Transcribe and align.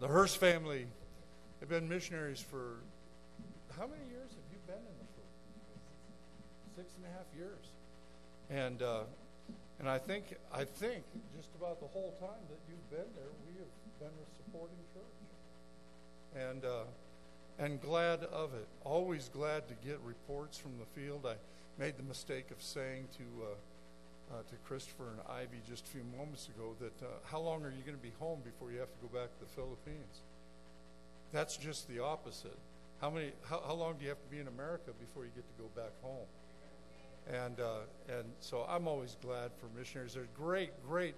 The 0.00 0.06
Hurst 0.06 0.38
family 0.38 0.86
have 1.58 1.68
been 1.68 1.88
missionaries 1.88 2.40
for 2.40 2.76
how 3.76 3.86
many 3.88 4.06
years 4.08 4.30
have 4.30 4.46
you 4.52 4.58
been 4.64 4.78
in 4.78 4.94
the 4.94 5.08
Philippines? 5.10 5.58
Six 6.76 6.94
and 6.94 7.04
a 7.06 7.10
half 7.18 7.26
years. 7.36 7.66
And 8.48 8.80
uh, 8.80 9.02
and 9.80 9.88
I 9.88 9.98
think 9.98 10.36
I 10.54 10.62
think 10.62 11.02
just 11.36 11.48
about 11.56 11.80
the 11.80 11.88
whole 11.88 12.14
time 12.20 12.46
that 12.48 12.60
you've 12.68 12.90
been 12.90 13.10
there, 13.16 13.32
we 13.44 13.58
have 13.58 13.74
been 13.98 14.14
a 14.22 14.26
supporting 14.36 14.78
church. 14.94 16.46
And 16.48 16.64
uh, 16.64 16.84
and 17.58 17.80
glad 17.80 18.22
of 18.22 18.54
it. 18.54 18.68
Always 18.84 19.28
glad 19.28 19.66
to 19.66 19.74
get 19.84 19.98
reports 20.04 20.56
from 20.58 20.78
the 20.78 20.86
field. 21.00 21.26
I 21.26 21.34
made 21.76 21.96
the 21.96 22.04
mistake 22.04 22.52
of 22.52 22.62
saying 22.62 23.08
to 23.16 23.24
uh, 23.42 23.54
to 24.28 24.56
Christopher 24.66 25.08
and 25.10 25.20
Ivy 25.28 25.60
just 25.68 25.86
a 25.86 25.90
few 25.90 26.04
moments 26.16 26.48
ago 26.48 26.74
that 26.80 27.02
uh, 27.02 27.08
how 27.24 27.40
long 27.40 27.64
are 27.64 27.70
you 27.70 27.82
going 27.84 27.96
to 27.96 28.02
be 28.02 28.12
home 28.18 28.40
before 28.44 28.70
you 28.70 28.78
have 28.78 28.92
to 28.92 29.00
go 29.00 29.08
back 29.08 29.32
to 29.32 29.40
the 29.40 29.50
Philippines? 29.50 30.22
That's 31.32 31.56
just 31.56 31.88
the 31.88 32.00
opposite. 32.00 32.58
How 33.00 33.10
many? 33.10 33.32
How, 33.48 33.62
how 33.66 33.74
long 33.74 33.94
do 33.96 34.02
you 34.02 34.08
have 34.08 34.22
to 34.22 34.30
be 34.30 34.40
in 34.40 34.48
America 34.48 34.90
before 34.98 35.24
you 35.24 35.30
get 35.34 35.44
to 35.46 35.62
go 35.62 35.68
back 35.74 35.92
home? 36.02 36.26
And 37.30 37.60
uh, 37.60 37.80
and 38.08 38.24
so 38.40 38.66
I'm 38.68 38.88
always 38.88 39.16
glad 39.22 39.50
for 39.58 39.66
missionaries. 39.78 40.14
There's 40.14 40.26
great, 40.36 40.70
great 40.88 41.14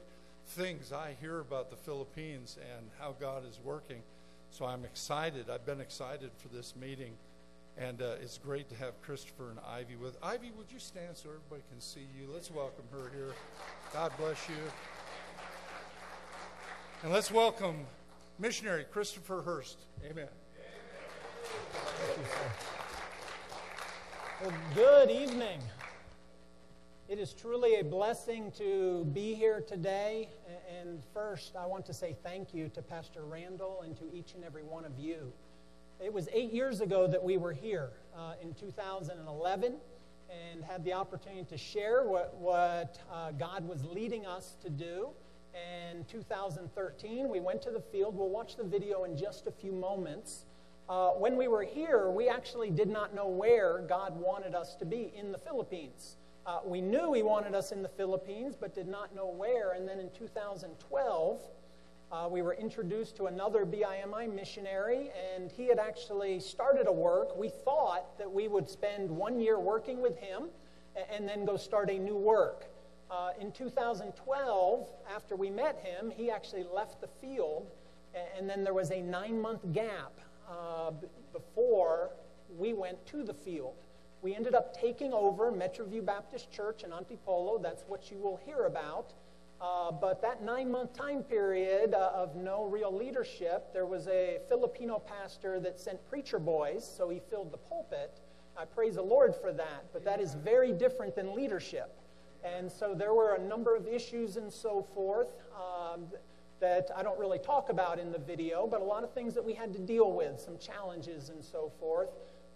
things 0.48 0.92
I 0.92 1.14
hear 1.20 1.40
about 1.40 1.70
the 1.70 1.76
Philippines 1.76 2.58
and 2.76 2.86
how 2.98 3.14
God 3.20 3.48
is 3.48 3.58
working. 3.62 4.02
So 4.50 4.64
I'm 4.64 4.84
excited. 4.84 5.48
I've 5.48 5.64
been 5.64 5.80
excited 5.80 6.30
for 6.38 6.48
this 6.48 6.74
meeting, 6.74 7.12
and 7.80 8.02
uh, 8.02 8.16
it's 8.20 8.36
great 8.36 8.68
to 8.68 8.74
have 8.76 9.00
Christopher 9.00 9.50
and 9.50 9.58
Ivy 9.66 9.96
with. 9.96 10.16
Ivy, 10.22 10.52
would 10.56 10.70
you 10.70 10.78
stand 10.78 11.16
so 11.16 11.30
everybody 11.30 11.62
can 11.70 11.80
see 11.80 12.06
you? 12.16 12.28
Let's 12.32 12.50
welcome 12.50 12.84
her 12.92 13.10
here. 13.14 13.32
God 13.92 14.12
bless 14.18 14.48
you. 14.48 14.54
And 17.02 17.10
let's 17.10 17.32
welcome 17.32 17.86
missionary 18.38 18.84
Christopher 18.84 19.40
Hurst. 19.40 19.78
Amen. 20.04 20.28
Well, 24.42 24.52
good 24.74 25.10
evening. 25.10 25.60
It 27.08 27.18
is 27.18 27.32
truly 27.32 27.80
a 27.80 27.84
blessing 27.84 28.52
to 28.58 29.06
be 29.14 29.34
here 29.34 29.62
today. 29.62 30.28
And 30.78 31.02
first, 31.14 31.56
I 31.56 31.64
want 31.64 31.86
to 31.86 31.94
say 31.94 32.14
thank 32.22 32.52
you 32.52 32.68
to 32.74 32.82
Pastor 32.82 33.22
Randall 33.24 33.82
and 33.84 33.96
to 33.96 34.04
each 34.12 34.34
and 34.34 34.44
every 34.44 34.62
one 34.64 34.84
of 34.84 34.98
you. 34.98 35.32
It 36.02 36.10
was 36.10 36.30
eight 36.32 36.50
years 36.50 36.80
ago 36.80 37.06
that 37.06 37.22
we 37.22 37.36
were 37.36 37.52
here 37.52 37.90
uh, 38.16 38.32
in 38.40 38.54
2011 38.54 39.74
and 40.30 40.64
had 40.64 40.82
the 40.82 40.94
opportunity 40.94 41.44
to 41.44 41.58
share 41.58 42.04
what, 42.04 42.34
what 42.36 42.98
uh, 43.12 43.32
God 43.32 43.68
was 43.68 43.84
leading 43.84 44.24
us 44.24 44.56
to 44.62 44.70
do. 44.70 45.10
And 45.54 46.08
2013, 46.08 47.28
we 47.28 47.40
went 47.40 47.60
to 47.62 47.70
the 47.70 47.80
field. 47.80 48.16
We'll 48.16 48.30
watch 48.30 48.56
the 48.56 48.64
video 48.64 49.04
in 49.04 49.14
just 49.14 49.46
a 49.46 49.50
few 49.50 49.72
moments. 49.72 50.46
Uh, 50.88 51.10
when 51.10 51.36
we 51.36 51.48
were 51.48 51.64
here, 51.64 52.10
we 52.10 52.30
actually 52.30 52.70
did 52.70 52.88
not 52.88 53.14
know 53.14 53.28
where 53.28 53.84
God 53.86 54.18
wanted 54.18 54.54
us 54.54 54.76
to 54.76 54.86
be 54.86 55.12
in 55.14 55.32
the 55.32 55.38
Philippines. 55.38 56.16
Uh, 56.46 56.60
we 56.64 56.80
knew 56.80 57.12
he 57.12 57.22
wanted 57.22 57.54
us 57.54 57.72
in 57.72 57.82
the 57.82 57.90
Philippines, 57.90 58.56
but 58.58 58.74
did 58.74 58.88
not 58.88 59.14
know 59.14 59.28
where. 59.28 59.72
And 59.72 59.86
then 59.86 60.00
in 60.00 60.08
2012, 60.12 61.40
uh, 62.12 62.28
we 62.28 62.42
were 62.42 62.54
introduced 62.54 63.16
to 63.16 63.26
another 63.26 63.64
BIMI 63.64 64.34
missionary, 64.34 65.10
and 65.34 65.50
he 65.50 65.68
had 65.68 65.78
actually 65.78 66.40
started 66.40 66.88
a 66.88 66.92
work. 66.92 67.36
We 67.36 67.48
thought 67.48 68.18
that 68.18 68.30
we 68.30 68.48
would 68.48 68.68
spend 68.68 69.08
one 69.08 69.38
year 69.38 69.60
working 69.60 70.02
with 70.02 70.16
him 70.18 70.48
and 71.12 71.28
then 71.28 71.44
go 71.44 71.56
start 71.56 71.88
a 71.88 71.98
new 71.98 72.16
work. 72.16 72.66
Uh, 73.10 73.30
in 73.40 73.52
2012, 73.52 74.88
after 75.14 75.36
we 75.36 75.50
met 75.50 75.78
him, 75.84 76.10
he 76.10 76.30
actually 76.30 76.64
left 76.64 77.00
the 77.00 77.08
field, 77.20 77.70
and 78.36 78.48
then 78.48 78.64
there 78.64 78.74
was 78.74 78.90
a 78.90 79.00
nine 79.00 79.40
month 79.40 79.60
gap 79.72 80.12
uh, 80.48 80.90
before 81.32 82.10
we 82.58 82.72
went 82.72 83.04
to 83.06 83.22
the 83.22 83.34
field. 83.34 83.74
We 84.22 84.34
ended 84.34 84.54
up 84.54 84.78
taking 84.78 85.12
over 85.12 85.50
Metroview 85.50 86.04
Baptist 86.04 86.50
Church 86.50 86.82
in 86.82 86.90
Antipolo. 86.90 87.62
That's 87.62 87.84
what 87.86 88.10
you 88.10 88.18
will 88.18 88.38
hear 88.44 88.66
about. 88.66 89.12
Uh, 89.60 89.92
but 89.92 90.22
that 90.22 90.42
nine 90.42 90.70
month 90.70 90.94
time 90.94 91.22
period 91.22 91.92
uh, 91.92 92.10
of 92.14 92.34
no 92.34 92.64
real 92.64 92.94
leadership, 92.94 93.72
there 93.74 93.84
was 93.84 94.08
a 94.08 94.38
Filipino 94.48 94.98
pastor 94.98 95.60
that 95.60 95.78
sent 95.78 95.98
preacher 96.08 96.38
boys, 96.38 96.90
so 96.96 97.10
he 97.10 97.20
filled 97.28 97.52
the 97.52 97.58
pulpit. 97.58 98.20
I 98.56 98.64
praise 98.64 98.94
the 98.94 99.02
Lord 99.02 99.34
for 99.36 99.52
that, 99.52 99.84
but 99.92 100.04
that 100.04 100.18
is 100.20 100.34
very 100.34 100.72
different 100.72 101.14
than 101.14 101.34
leadership. 101.34 101.94
And 102.42 102.72
so 102.72 102.94
there 102.94 103.12
were 103.12 103.34
a 103.34 103.38
number 103.38 103.76
of 103.76 103.86
issues 103.86 104.36
and 104.36 104.50
so 104.50 104.86
forth 104.94 105.28
um, 105.54 106.06
that 106.60 106.90
I 106.96 107.02
don't 107.02 107.18
really 107.18 107.38
talk 107.38 107.68
about 107.68 107.98
in 107.98 108.12
the 108.12 108.18
video, 108.18 108.66
but 108.66 108.80
a 108.80 108.84
lot 108.84 109.04
of 109.04 109.12
things 109.12 109.34
that 109.34 109.44
we 109.44 109.52
had 109.52 109.74
to 109.74 109.78
deal 109.78 110.12
with, 110.12 110.40
some 110.40 110.56
challenges 110.56 111.28
and 111.28 111.44
so 111.44 111.70
forth. 111.78 112.08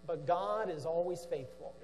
But 0.06 0.26
God 0.26 0.70
is 0.70 0.86
always 0.86 1.26
faithful. 1.30 1.74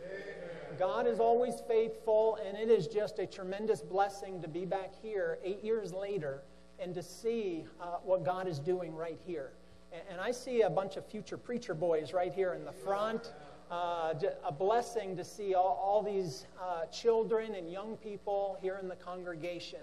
God 0.80 1.06
is 1.06 1.20
always 1.20 1.60
faithful, 1.68 2.38
and 2.42 2.56
it 2.56 2.70
is 2.70 2.86
just 2.86 3.18
a 3.18 3.26
tremendous 3.26 3.82
blessing 3.82 4.40
to 4.40 4.48
be 4.48 4.64
back 4.64 4.94
here 5.02 5.38
eight 5.44 5.62
years 5.62 5.92
later 5.92 6.40
and 6.78 6.94
to 6.94 7.02
see 7.02 7.66
uh, 7.82 7.96
what 8.02 8.24
God 8.24 8.48
is 8.48 8.58
doing 8.58 8.96
right 8.96 9.18
here. 9.26 9.50
And, 9.92 10.00
and, 10.12 10.20
I 10.22 10.30
see 10.30 10.62
a 10.62 10.70
bunch 10.70 10.96
of 10.96 11.04
future 11.04 11.36
preacher 11.36 11.74
boys 11.74 12.14
right 12.14 12.32
here 12.32 12.54
in 12.54 12.64
the 12.64 12.72
front. 12.72 13.30
Uh, 13.70 14.14
a 14.42 14.50
blessing 14.50 15.18
to 15.18 15.22
see 15.22 15.54
all, 15.54 15.78
all 15.84 16.02
these 16.02 16.46
uh, 16.58 16.86
children 16.86 17.56
and 17.56 17.70
young 17.70 17.98
people 17.98 18.56
here 18.62 18.78
in 18.80 18.88
the 18.88 18.96
congregation. 18.96 19.80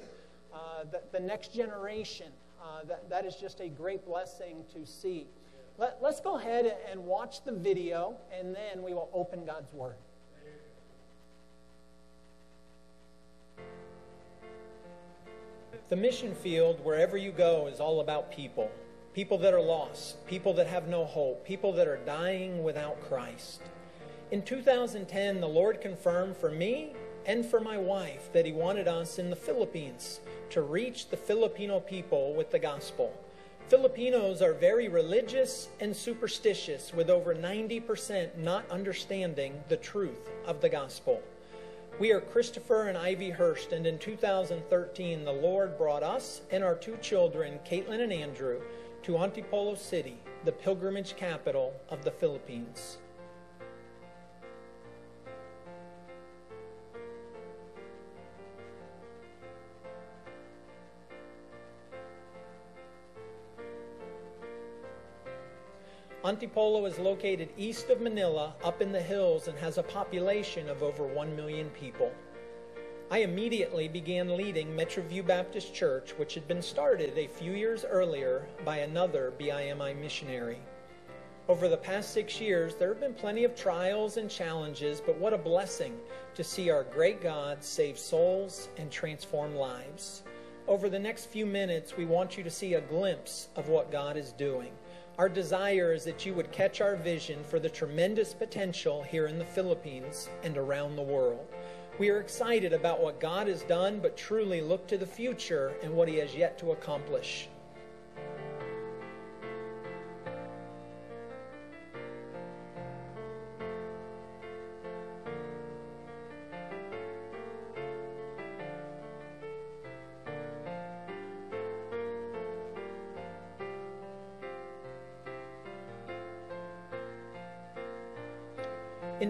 Uh, 0.51 0.83
the, 0.91 1.01
the, 1.11 1.19
next 1.19 1.53
generation, 1.53 2.31
uh, 2.59 2.83
that, 2.85 3.07
that 3.07 3.23
is 3.23 3.35
just 3.35 3.59
a 3.59 3.69
great 3.69 4.03
blessing 4.03 4.63
to 4.73 4.83
see. 4.83 5.27
Let, 5.77 5.99
us 6.03 6.19
go 6.21 6.39
ahead 6.39 6.75
and 6.89 7.05
watch 7.05 7.43
the 7.43 7.51
video, 7.51 8.17
and 8.35 8.55
then 8.55 8.81
we 8.81 8.95
will 8.95 9.11
open 9.13 9.45
God's 9.45 9.71
Word. 9.73 9.97
The 15.89 15.95
mission 15.95 16.35
field, 16.35 16.83
wherever 16.83 17.15
you 17.15 17.31
go, 17.31 17.67
is 17.67 17.79
all 17.79 18.01
about 18.01 18.29
people. 18.29 18.69
People 19.13 19.37
that 19.37 19.53
are 19.53 19.61
lost, 19.61 20.25
people 20.27 20.53
that 20.55 20.67
have 20.67 20.89
no 20.89 21.05
hope, 21.05 21.45
people 21.45 21.71
that 21.71 21.87
are 21.87 22.01
dying 22.05 22.61
without 22.61 23.01
Christ. 23.07 23.61
In 24.31 24.41
2010, 24.41 25.39
the 25.39 25.47
Lord 25.47 25.79
confirmed 25.79 26.35
for 26.35 26.51
me 26.51 26.91
and 27.25 27.45
for 27.45 27.61
my 27.61 27.77
wife 27.77 28.29
that 28.33 28.45
He 28.45 28.51
wanted 28.51 28.89
us 28.89 29.17
in 29.17 29.29
the 29.29 29.35
Philippines 29.37 30.19
to 30.49 30.61
reach 30.61 31.07
the 31.07 31.15
Filipino 31.15 31.79
people 31.79 32.33
with 32.33 32.51
the 32.51 32.59
gospel. 32.59 33.13
Filipinos 33.69 34.41
are 34.41 34.53
very 34.53 34.89
religious 34.89 35.69
and 35.79 35.95
superstitious, 35.95 36.93
with 36.93 37.09
over 37.09 37.33
90% 37.33 38.37
not 38.37 38.69
understanding 38.69 39.63
the 39.69 39.77
truth 39.77 40.29
of 40.45 40.59
the 40.59 40.69
gospel. 40.69 41.23
We 41.99 42.11
are 42.11 42.21
Christopher 42.21 42.89
and 42.89 42.97
Ivy 42.97 43.31
Hurst, 43.31 43.71
and 43.71 43.87
in 43.87 43.97
2013, 43.97 45.25
the 45.25 45.31
Lord 45.31 45.79
brought 45.79 46.03
us 46.03 46.41
and 46.51 46.63
our 46.63 46.75
two 46.75 46.95
children, 46.97 47.57
Caitlin 47.67 48.01
and 48.01 48.13
Andrew, 48.13 48.61
to 49.01 49.13
Antipolo 49.17 49.73
City, 49.73 50.19
the 50.45 50.51
pilgrimage 50.51 51.15
capital 51.15 51.73
of 51.89 52.03
the 52.03 52.11
Philippines. 52.11 52.99
Antipolo 66.27 66.85
is 66.85 66.99
located 66.99 67.47
east 67.57 67.89
of 67.89 68.01
Manila, 68.01 68.53
up 68.61 68.81
in 68.81 68.91
the 68.91 69.01
hills, 69.01 69.47
and 69.47 69.57
has 69.59 69.77
a 69.77 69.83
population 69.83 70.67
of 70.67 70.83
over 70.83 71.05
1 71.05 71.33
million 71.37 71.69
people. 71.69 72.11
I 73.09 73.19
immediately 73.19 73.87
began 73.87 74.35
leading 74.35 74.75
Metroview 74.75 75.25
Baptist 75.25 75.73
Church, 75.73 76.11
which 76.17 76.33
had 76.33 76.45
been 76.45 76.61
started 76.61 77.17
a 77.17 77.29
few 77.29 77.53
years 77.53 77.85
earlier 77.85 78.45
by 78.65 78.79
another 78.79 79.31
BIMI 79.39 79.97
missionary. 79.97 80.59
Over 81.47 81.69
the 81.69 81.77
past 81.77 82.11
six 82.11 82.41
years, 82.41 82.75
there 82.75 82.89
have 82.89 82.99
been 82.99 83.13
plenty 83.13 83.45
of 83.45 83.55
trials 83.55 84.17
and 84.17 84.29
challenges, 84.29 84.99
but 84.99 85.17
what 85.17 85.33
a 85.33 85.37
blessing 85.37 85.97
to 86.35 86.43
see 86.43 86.69
our 86.69 86.83
great 86.83 87.21
God 87.21 87.63
save 87.63 87.97
souls 87.97 88.67
and 88.75 88.91
transform 88.91 89.55
lives. 89.55 90.23
Over 90.67 90.89
the 90.89 90.99
next 90.99 91.27
few 91.27 91.45
minutes, 91.45 91.95
we 91.95 92.03
want 92.03 92.37
you 92.37 92.43
to 92.43 92.49
see 92.49 92.73
a 92.73 92.81
glimpse 92.81 93.47
of 93.55 93.69
what 93.69 93.93
God 93.93 94.17
is 94.17 94.33
doing. 94.33 94.73
Our 95.17 95.29
desire 95.29 95.93
is 95.93 96.03
that 96.03 96.27
you 96.27 96.35
would 96.35 96.51
catch 96.51 96.79
our 96.79 96.95
vision 96.95 97.43
for 97.43 97.59
the 97.59 97.69
tremendous 97.69 98.35
potential 98.35 99.01
here 99.01 99.25
in 99.25 99.39
the 99.39 99.45
Philippines 99.45 100.29
and 100.43 100.55
around 100.55 100.95
the 100.95 101.01
world. 101.01 101.47
We 101.97 102.09
are 102.11 102.19
excited 102.19 102.71
about 102.71 103.01
what 103.01 103.19
God 103.19 103.47
has 103.47 103.63
done, 103.63 103.99
but 103.99 104.15
truly 104.15 104.61
look 104.61 104.85
to 104.87 104.97
the 104.97 105.07
future 105.07 105.73
and 105.81 105.91
what 105.91 106.07
He 106.07 106.17
has 106.17 106.35
yet 106.35 106.59
to 106.59 106.73
accomplish. 106.73 107.49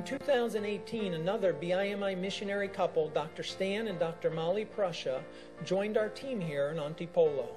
2018, 0.07 1.15
another 1.15 1.51
BIMI 1.51 2.17
missionary 2.17 2.69
couple, 2.69 3.09
Dr. 3.09 3.43
Stan 3.43 3.89
and 3.89 3.99
Dr. 3.99 4.29
Molly 4.29 4.63
Prussia, 4.63 5.21
joined 5.65 5.97
our 5.97 6.07
team 6.07 6.39
here 6.39 6.69
in 6.69 6.77
Antipolo. 6.77 7.49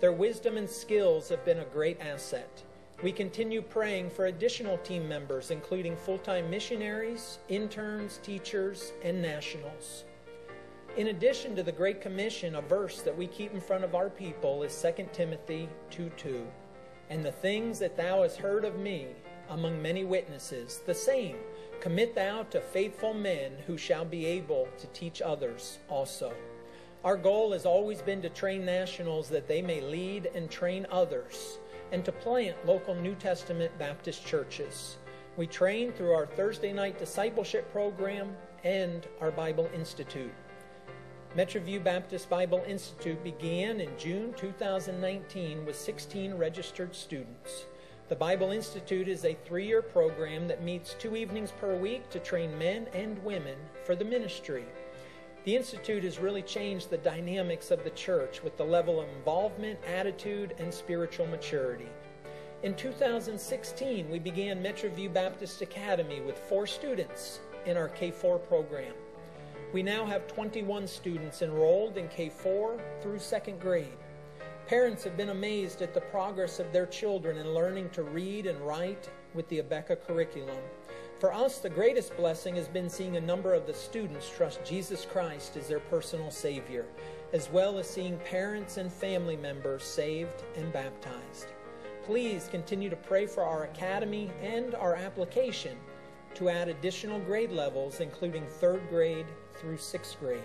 Their 0.00 0.12
wisdom 0.12 0.56
and 0.56 0.70
skills 0.70 1.28
have 1.30 1.44
been 1.44 1.58
a 1.58 1.64
great 1.64 2.00
asset. 2.00 2.62
We 3.02 3.10
continue 3.10 3.60
praying 3.60 4.10
for 4.10 4.26
additional 4.26 4.78
team 4.78 5.08
members, 5.08 5.50
including 5.50 5.96
full 5.96 6.18
time 6.18 6.48
missionaries, 6.48 7.38
interns, 7.48 8.20
teachers, 8.22 8.92
and 9.02 9.20
nationals. 9.20 10.04
In 10.96 11.08
addition 11.08 11.56
to 11.56 11.64
the 11.64 11.72
Great 11.72 12.00
Commission, 12.00 12.54
a 12.54 12.62
verse 12.62 13.02
that 13.02 13.18
we 13.18 13.26
keep 13.26 13.52
in 13.52 13.60
front 13.60 13.82
of 13.82 13.96
our 13.96 14.10
people 14.10 14.62
is 14.62 14.80
2 14.80 15.08
Timothy 15.12 15.68
2 15.90 16.12
2. 16.16 16.46
And 17.10 17.24
the 17.24 17.32
things 17.32 17.80
that 17.80 17.96
thou 17.96 18.22
hast 18.22 18.36
heard 18.36 18.64
of 18.64 18.78
me 18.78 19.08
among 19.50 19.82
many 19.82 20.04
witnesses, 20.04 20.82
the 20.86 20.94
same 20.94 21.36
commit 21.86 22.16
thou 22.16 22.42
to 22.42 22.60
faithful 22.60 23.14
men 23.14 23.52
who 23.64 23.78
shall 23.78 24.04
be 24.04 24.26
able 24.26 24.66
to 24.76 24.88
teach 24.88 25.22
others 25.22 25.78
also. 25.88 26.34
Our 27.04 27.16
goal 27.16 27.52
has 27.52 27.64
always 27.64 28.02
been 28.02 28.20
to 28.22 28.28
train 28.28 28.64
nationals 28.64 29.28
that 29.28 29.46
they 29.46 29.62
may 29.62 29.80
lead 29.80 30.28
and 30.34 30.50
train 30.50 30.84
others 30.90 31.60
and 31.92 32.04
to 32.04 32.10
plant 32.10 32.56
local 32.66 32.96
New 32.96 33.14
Testament 33.14 33.70
Baptist 33.78 34.26
churches. 34.26 34.96
We 35.36 35.46
train 35.46 35.92
through 35.92 36.10
our 36.10 36.26
Thursday 36.26 36.72
night 36.72 36.98
discipleship 36.98 37.70
program 37.70 38.36
and 38.64 39.06
our 39.20 39.30
Bible 39.30 39.70
Institute. 39.72 40.34
Metroview 41.36 41.84
Baptist 41.84 42.28
Bible 42.28 42.64
Institute 42.66 43.22
began 43.22 43.80
in 43.80 43.96
June 43.96 44.34
2019 44.36 45.64
with 45.64 45.78
16 45.78 46.34
registered 46.34 46.96
students. 46.96 47.66
The 48.08 48.14
Bible 48.14 48.52
Institute 48.52 49.08
is 49.08 49.24
a 49.24 49.36
three 49.44 49.66
year 49.66 49.82
program 49.82 50.46
that 50.46 50.62
meets 50.62 50.94
two 50.94 51.16
evenings 51.16 51.50
per 51.50 51.74
week 51.74 52.08
to 52.10 52.20
train 52.20 52.56
men 52.56 52.86
and 52.94 53.20
women 53.24 53.58
for 53.84 53.96
the 53.96 54.04
ministry. 54.04 54.64
The 55.42 55.56
Institute 55.56 56.04
has 56.04 56.20
really 56.20 56.42
changed 56.42 56.88
the 56.88 56.98
dynamics 56.98 57.72
of 57.72 57.82
the 57.82 57.90
church 57.90 58.44
with 58.44 58.56
the 58.56 58.64
level 58.64 59.00
of 59.00 59.08
involvement, 59.08 59.80
attitude, 59.84 60.54
and 60.60 60.72
spiritual 60.72 61.26
maturity. 61.26 61.88
In 62.62 62.76
2016, 62.76 64.08
we 64.08 64.20
began 64.20 64.62
Metroview 64.62 65.12
Baptist 65.12 65.60
Academy 65.60 66.20
with 66.20 66.38
four 66.38 66.64
students 66.64 67.40
in 67.64 67.76
our 67.76 67.88
K 67.88 68.12
4 68.12 68.38
program. 68.38 68.94
We 69.72 69.82
now 69.82 70.06
have 70.06 70.28
21 70.28 70.86
students 70.86 71.42
enrolled 71.42 71.98
in 71.98 72.06
K 72.06 72.28
4 72.28 72.80
through 73.02 73.18
second 73.18 73.60
grade. 73.60 73.98
Parents 74.66 75.04
have 75.04 75.16
been 75.16 75.28
amazed 75.28 75.80
at 75.80 75.94
the 75.94 76.00
progress 76.00 76.58
of 76.58 76.72
their 76.72 76.86
children 76.86 77.36
in 77.36 77.54
learning 77.54 77.88
to 77.90 78.02
read 78.02 78.46
and 78.46 78.60
write 78.66 79.08
with 79.32 79.48
the 79.48 79.62
Abeka 79.62 80.04
curriculum. 80.04 80.58
For 81.20 81.32
us, 81.32 81.58
the 81.58 81.70
greatest 81.70 82.16
blessing 82.16 82.56
has 82.56 82.66
been 82.66 82.90
seeing 82.90 83.16
a 83.16 83.20
number 83.20 83.54
of 83.54 83.64
the 83.64 83.72
students 83.72 84.28
trust 84.28 84.64
Jesus 84.64 85.06
Christ 85.06 85.56
as 85.56 85.68
their 85.68 85.78
personal 85.78 86.32
Savior, 86.32 86.84
as 87.32 87.48
well 87.48 87.78
as 87.78 87.88
seeing 87.88 88.18
parents 88.18 88.76
and 88.76 88.92
family 88.92 89.36
members 89.36 89.84
saved 89.84 90.42
and 90.56 90.72
baptized. 90.72 91.46
Please 92.04 92.48
continue 92.50 92.90
to 92.90 92.96
pray 92.96 93.24
for 93.24 93.44
our 93.44 93.64
academy 93.64 94.32
and 94.42 94.74
our 94.74 94.96
application 94.96 95.76
to 96.34 96.48
add 96.48 96.68
additional 96.68 97.20
grade 97.20 97.52
levels, 97.52 98.00
including 98.00 98.44
third 98.44 98.82
grade 98.88 99.26
through 99.54 99.78
sixth 99.78 100.18
grade. 100.18 100.42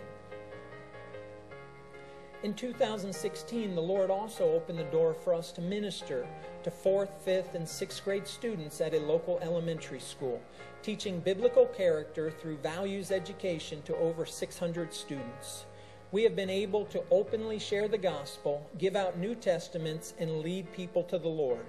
In 2.44 2.56
2016, 2.56 3.76
the 3.76 3.82
Lord 3.82 4.10
also 4.10 4.54
opened 4.54 4.80
the 4.80 4.84
door 4.86 5.14
for 5.14 5.32
us 5.32 5.52
to 5.52 5.62
minister 5.62 6.26
to 6.64 6.72
fourth, 6.72 7.12
fifth, 7.24 7.54
and 7.54 7.70
sixth 7.70 8.04
grade 8.04 8.28
students 8.28 8.82
at 8.82 8.96
a 8.96 9.00
local 9.00 9.38
elementary 9.44 10.00
school, 10.00 10.42
teaching 10.82 11.20
biblical 11.20 11.68
character 11.68 12.32
through 12.32 12.58
values 12.58 13.12
education 13.12 13.84
to 13.84 13.96
over 13.98 14.26
600 14.26 14.92
students. 14.92 15.66
We 16.12 16.24
have 16.24 16.36
been 16.36 16.50
able 16.50 16.86
to 16.86 17.04
openly 17.12 17.60
share 17.60 17.88
the 17.88 18.00
gospel, 18.00 18.68
give 18.80 18.96
out 18.96 19.20
New 19.20 19.36
Testaments, 19.36 20.16
and 20.18 20.40
lead 20.40 20.74
people 20.74 21.04
to 21.04 21.20
the 21.20 21.28
Lord. 21.28 21.66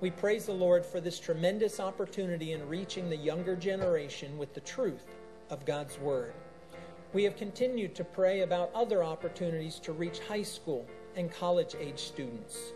We 0.00 0.12
praise 0.12 0.46
the 0.46 0.52
Lord 0.52 0.86
for 0.86 1.00
this 1.00 1.18
tremendous 1.18 1.80
opportunity 1.80 2.52
in 2.52 2.68
reaching 2.68 3.10
the 3.10 3.16
younger 3.16 3.56
generation 3.56 4.38
with 4.38 4.54
the 4.54 4.60
truth 4.60 5.16
of 5.50 5.66
God's 5.66 5.98
Word. 5.98 6.34
We 7.14 7.22
have 7.22 7.36
continued 7.36 7.94
to 7.94 8.02
pray 8.02 8.40
about 8.40 8.72
other 8.74 9.04
opportunities 9.04 9.78
to 9.84 9.92
reach 9.92 10.18
high 10.18 10.42
school 10.42 10.84
and 11.14 11.30
college 11.30 11.76
age 11.78 12.00
students. 12.00 12.72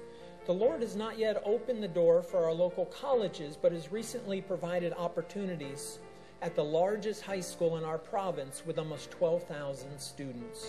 The 0.47 0.55
Lord 0.55 0.81
has 0.81 0.95
not 0.95 1.19
yet 1.19 1.43
opened 1.45 1.83
the 1.83 1.89
door 1.89 2.23
for 2.23 2.45
our 2.45 2.53
local 2.53 2.87
colleges, 2.87 3.59
but 3.61 3.73
has 3.73 3.91
recently 3.91 4.41
provided 4.41 4.93
opportunities 4.93 5.99
at 6.41 6.55
the 6.55 6.63
largest 6.63 7.23
high 7.23 7.41
school 7.41 7.79
in 7.79 7.85
our 7.85 7.99
province 7.99 8.63
with 8.65 8.79
almost 8.79 9.11
12,000 9.11 9.99
students. 9.99 10.69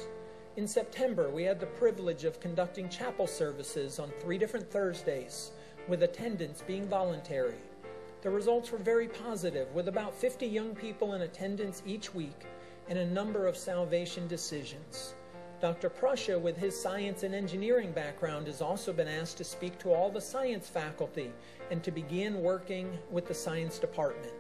In 0.58 0.68
September, 0.68 1.30
we 1.30 1.44
had 1.44 1.60
the 1.60 1.68
privilege 1.68 2.24
of 2.24 2.40
conducting 2.40 2.90
chapel 2.90 3.28
services 3.28 4.00
on 4.00 4.10
three 4.20 4.40
different 4.40 4.72
Thursdays, 4.72 5.52
with 5.88 6.02
attendance 6.02 6.64
being 6.66 6.88
voluntary. 6.88 7.60
The 8.24 8.32
results 8.32 8.72
were 8.72 8.80
very 8.80 9.08
positive, 9.08 9.72
with 9.76 9.88
about 9.88 10.16
50 10.16 10.48
young 10.48 10.74
people 10.74 11.14
in 11.14 11.22
attendance 11.22 11.84
each 11.86 12.16
week 12.16 12.48
and 12.90 12.98
a 12.98 13.06
number 13.06 13.48
of 13.48 13.56
salvation 13.56 14.28
decisions. 14.28 15.14
Dr. 15.62 15.90
Prussia, 15.90 16.40
with 16.40 16.58
his 16.58 16.80
science 16.80 17.24
and 17.24 17.36
engineering 17.36 17.92
background, 17.92 18.48
has 18.48 18.62
also 18.62 18.92
been 18.92 19.08
asked 19.08 19.38
to 19.38 19.44
speak 19.44 19.78
to 19.80 19.94
all 19.94 20.10
the 20.10 20.22
science 20.22 20.68
faculty 20.68 21.32
and 21.70 21.84
to 21.84 21.92
begin 21.92 22.42
working 22.42 22.98
with 23.12 23.28
the 23.28 23.34
science 23.34 23.78
department. 23.78 24.34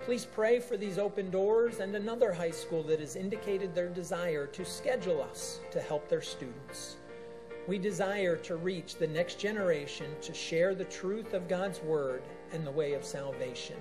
Please 0.00 0.26
pray 0.26 0.60
for 0.60 0.76
these 0.76 0.98
open 0.98 1.30
doors 1.30 1.80
and 1.80 1.96
another 1.96 2.32
high 2.32 2.50
school 2.50 2.82
that 2.82 3.00
has 3.00 3.16
indicated 3.16 3.74
their 3.74 3.88
desire 3.88 4.46
to 4.46 4.64
schedule 4.64 5.22
us 5.22 5.60
to 5.70 5.80
help 5.80 6.08
their 6.08 6.20
students. 6.20 6.96
We 7.66 7.78
desire 7.78 8.36
to 8.36 8.56
reach 8.56 8.96
the 8.96 9.08
next 9.08 9.38
generation 9.38 10.06
to 10.20 10.34
share 10.34 10.74
the 10.74 10.84
truth 10.84 11.32
of 11.32 11.48
God's 11.48 11.80
Word 11.80 12.22
and 12.52 12.66
the 12.66 12.70
way 12.70 12.92
of 12.92 13.04
salvation. 13.04 13.76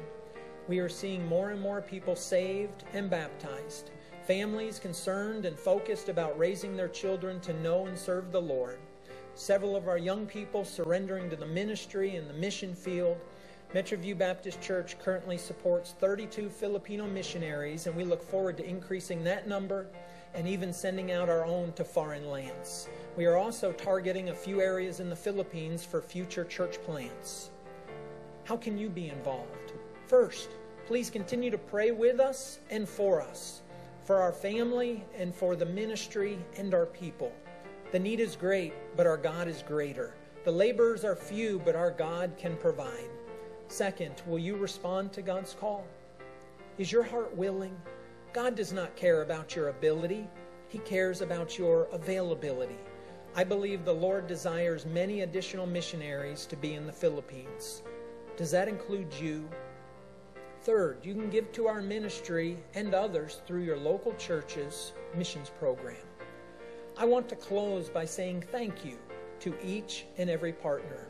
We 0.68 0.80
are 0.80 0.90
seeing 0.90 1.28
more 1.28 1.52
and 1.52 1.62
more 1.62 1.82
people 1.82 2.16
saved 2.16 2.86
and 2.94 3.10
baptized 3.10 3.92
families 4.26 4.80
concerned 4.80 5.46
and 5.46 5.58
focused 5.58 6.10
about 6.10 6.38
raising 6.38 6.76
their 6.76 6.88
children 6.88 7.40
to 7.42 7.54
know 7.62 7.86
and 7.86 7.98
serve 7.98 8.32
the 8.32 8.42
Lord, 8.42 8.80
several 9.36 9.76
of 9.76 9.88
our 9.88 10.00
young 10.00 10.26
people 10.26 10.66
surrendering 10.66 11.30
to 11.30 11.36
the 11.36 11.46
ministry 11.46 12.16
and 12.16 12.28
the 12.28 12.34
mission 12.34 12.74
field. 12.74 13.18
Metroview 13.74 14.18
Baptist 14.18 14.60
Church 14.62 14.98
currently 14.98 15.38
supports 15.38 15.94
32 16.00 16.50
Filipino 16.50 17.06
missionaries, 17.06 17.86
and 17.86 17.96
we 17.96 18.04
look 18.04 18.24
forward 18.24 18.58
to 18.58 18.68
increasing 18.68 19.24
that 19.24 19.48
number 19.48 19.88
and 20.34 20.48
even 20.48 20.74
sending 20.74 21.12
out 21.12 21.30
our 21.30 21.46
own 21.46 21.72
to 21.74 21.84
foreign 21.84 22.28
lands. 22.28 22.90
We 23.16 23.26
are 23.26 23.38
also 23.38 23.72
targeting 23.74 24.30
a 24.30 24.36
few 24.36 24.60
areas 24.60 25.00
in 25.00 25.10
the 25.10 25.16
Philippines 25.16 25.86
for 25.86 26.02
future 26.02 26.46
church 26.46 26.82
plants. 26.84 27.52
How 28.44 28.58
can 28.58 28.78
you 28.78 28.90
be 28.90 29.10
involved? 29.10 29.74
First, 30.08 30.50
please 30.88 31.10
continue 31.10 31.52
to 31.52 31.58
pray 31.58 31.92
with 31.92 32.20
us 32.20 32.60
and 32.72 32.90
for 32.90 33.22
us 33.22 33.62
for 34.06 34.22
our 34.22 34.32
family 34.32 35.04
and 35.18 35.34
for 35.34 35.56
the 35.56 35.66
ministry 35.66 36.38
and 36.58 36.74
our 36.74 36.86
people. 36.86 37.34
The 37.92 38.00
need 38.00 38.20
is 38.20 38.36
great, 38.36 38.74
but 38.96 39.08
our 39.08 39.18
God 39.18 39.48
is 39.48 39.64
greater. 39.64 40.14
The 40.44 40.52
laborers 40.52 41.04
are 41.04 41.16
few, 41.16 41.60
but 41.66 41.76
our 41.76 41.90
God 41.90 42.34
can 42.38 42.56
provide. 42.56 43.10
Second, 43.68 44.22
will 44.28 44.38
you 44.38 44.56
respond 44.58 45.12
to 45.14 45.24
God's 45.24 45.56
call? 45.56 45.86
Is 46.78 46.92
your 46.92 47.02
heart 47.02 47.36
willing? 47.36 47.76
God 48.32 48.56
does 48.56 48.72
not 48.72 48.96
care 48.96 49.24
about 49.24 49.56
your 49.56 49.70
ability, 49.70 50.28
He 50.68 50.78
cares 50.80 51.22
about 51.22 51.58
your 51.58 51.88
availability. 51.92 52.78
I 53.36 53.44
believe 53.44 53.84
the 53.84 53.94
Lord 53.94 54.28
desires 54.28 54.86
many 54.86 55.22
additional 55.22 55.66
missionaries 55.66 56.46
to 56.46 56.56
be 56.56 56.76
in 56.76 56.86
the 56.86 56.94
Philippines. 56.94 57.82
Does 58.38 58.52
that 58.52 58.68
include 58.68 59.14
you? 59.20 59.50
Third, 60.66 60.98
you 61.04 61.14
can 61.14 61.30
give 61.30 61.52
to 61.52 61.68
our 61.68 61.80
ministry 61.80 62.58
and 62.74 62.96
others 62.96 63.40
through 63.46 63.62
your 63.62 63.78
local 63.78 64.16
church's 64.16 64.94
missions 65.16 65.52
program. 65.60 66.08
I 66.98 67.06
want 67.06 67.30
to 67.30 67.36
close 67.36 67.88
by 67.88 68.06
saying 68.06 68.46
thank 68.52 68.84
you 68.84 68.98
to 69.42 69.54
each 69.64 70.08
and 70.18 70.28
every 70.28 70.54
partner. 70.54 71.06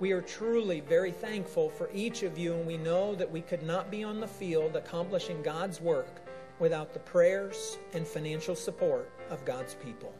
We 0.00 0.10
are 0.10 0.20
truly 0.20 0.80
very 0.80 1.12
thankful 1.12 1.70
for 1.70 1.88
each 1.94 2.24
of 2.24 2.36
you, 2.36 2.54
and 2.54 2.66
we 2.66 2.78
know 2.78 3.14
that 3.14 3.30
we 3.30 3.42
could 3.42 3.62
not 3.62 3.92
be 3.92 4.02
on 4.02 4.18
the 4.18 4.26
field 4.26 4.74
accomplishing 4.74 5.40
God's 5.40 5.80
work 5.80 6.20
without 6.58 6.92
the 6.92 6.98
prayers 6.98 7.78
and 7.92 8.04
financial 8.04 8.56
support 8.56 9.08
of 9.30 9.44
God's 9.44 9.74
people. 9.74 10.12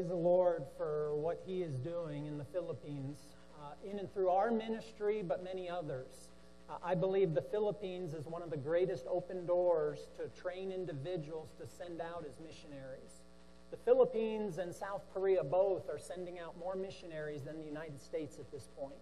Praise 0.00 0.08
the 0.08 0.14
Lord 0.14 0.64
for 0.78 1.14
what 1.14 1.42
He 1.44 1.60
is 1.62 1.74
doing 1.74 2.24
in 2.24 2.38
the 2.38 2.44
Philippines, 2.44 3.18
uh, 3.60 3.72
in 3.84 3.98
and 3.98 4.10
through 4.14 4.30
our 4.30 4.50
ministry, 4.50 5.22
but 5.22 5.44
many 5.44 5.68
others. 5.68 6.30
Uh, 6.70 6.76
I 6.82 6.94
believe 6.94 7.34
the 7.34 7.42
Philippines 7.42 8.14
is 8.14 8.24
one 8.24 8.40
of 8.40 8.48
the 8.48 8.56
greatest 8.56 9.04
open 9.10 9.44
doors 9.44 10.08
to 10.16 10.40
train 10.40 10.72
individuals 10.72 11.50
to 11.60 11.66
send 11.66 12.00
out 12.00 12.24
as 12.26 12.32
missionaries. 12.40 13.24
The 13.70 13.76
Philippines 13.76 14.56
and 14.56 14.74
South 14.74 15.02
Korea 15.12 15.44
both 15.44 15.90
are 15.90 15.98
sending 15.98 16.38
out 16.38 16.58
more 16.58 16.76
missionaries 16.76 17.42
than 17.42 17.58
the 17.58 17.66
United 17.66 18.00
States 18.00 18.38
at 18.38 18.50
this 18.50 18.68
point. 18.78 18.94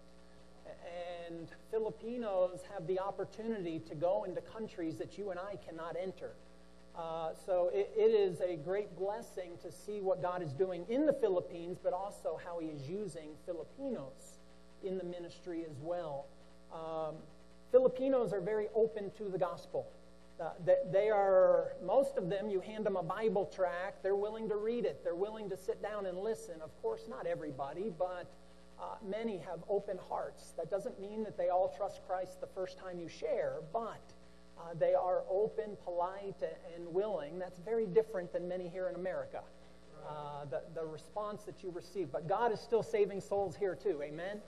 And 1.29 1.47
Filipinos 1.71 2.59
have 2.75 2.89
the 2.89 2.99
opportunity 2.99 3.79
to 3.89 3.95
go 3.95 4.25
into 4.25 4.41
countries 4.41 4.97
that 4.97 5.17
you 5.17 5.31
and 5.31 5.39
I 5.39 5.55
cannot 5.65 5.97
enter. 6.01 6.33
Uh, 6.99 7.31
so 7.47 7.71
it, 7.73 7.93
it 7.97 8.11
is 8.11 8.41
a 8.41 8.57
great 8.57 8.97
blessing 8.99 9.53
to 9.63 9.71
see 9.71 10.01
what 10.01 10.21
God 10.21 10.43
is 10.43 10.53
doing 10.53 10.85
in 10.89 11.07
the 11.07 11.13
Philippines, 11.13 11.79
but 11.81 11.93
also 11.93 12.41
how 12.45 12.59
He 12.59 12.67
is 12.67 12.89
using 12.89 13.31
Filipinos 13.47 14.39
in 14.83 14.99
the 14.99 15.05
ministry 15.05 15.65
as 15.65 15.77
well. 15.81 16.27
Um, 16.73 17.15
Filipinos 17.71 18.33
are 18.33 18.41
very 18.41 18.67
open 18.75 19.13
to 19.19 19.25
the 19.25 19.39
gospel. 19.39 19.87
Uh, 20.41 20.51
they 20.93 21.11
are, 21.11 21.73
most 21.85 22.17
of 22.17 22.29
them, 22.29 22.49
you 22.49 22.61
hand 22.61 22.87
them 22.87 22.97
a 22.97 23.03
Bible 23.03 23.51
tract, 23.53 24.03
they're 24.03 24.15
willing 24.15 24.49
to 24.49 24.57
read 24.57 24.85
it, 24.85 25.01
they're 25.03 25.17
willing 25.17 25.51
to 25.51 25.57
sit 25.57 25.83
down 25.83 26.07
and 26.07 26.19
listen. 26.19 26.61
Of 26.63 26.71
course, 26.81 27.03
not 27.09 27.27
everybody, 27.27 27.93
but 27.97 28.31
uh, 28.81 28.97
many 29.09 29.39
have 29.39 29.59
open 29.69 29.99
hearts. 30.09 30.53
That 30.57 30.71
doesn't 30.71 31.01
mean 31.01 31.25
that 31.25 31.37
they 31.37 31.49
all 31.49 31.75
trust 31.77 32.01
Christ 32.07 32.41
the 32.41 32.47
first 32.47 32.79
time 32.79 33.01
you 33.01 33.09
share, 33.09 33.57
but 33.73 34.01
uh, 34.59 34.75
they 34.79 34.95
are 34.95 35.23
open, 35.31 35.77
polite, 35.85 36.43
and 36.75 36.87
willing. 36.87 37.39
That's 37.39 37.59
very 37.59 37.87
different 37.87 38.33
than 38.33 38.49
many 38.49 38.69
here 38.69 38.89
in 38.89 38.95
America. 38.95 39.41
Uh, 40.09 40.47
the, 40.47 40.63
the 40.75 40.85
response 40.87 41.45
that 41.45 41.63
you 41.63 41.71
receive. 41.71 42.11
But 42.11 42.27
God 42.27 42.51
is 42.51 42.61
still 42.61 42.83
saving 42.83 43.21
souls 43.21 43.55
here 43.57 43.75
too. 43.75 44.01
Amen? 44.03 44.41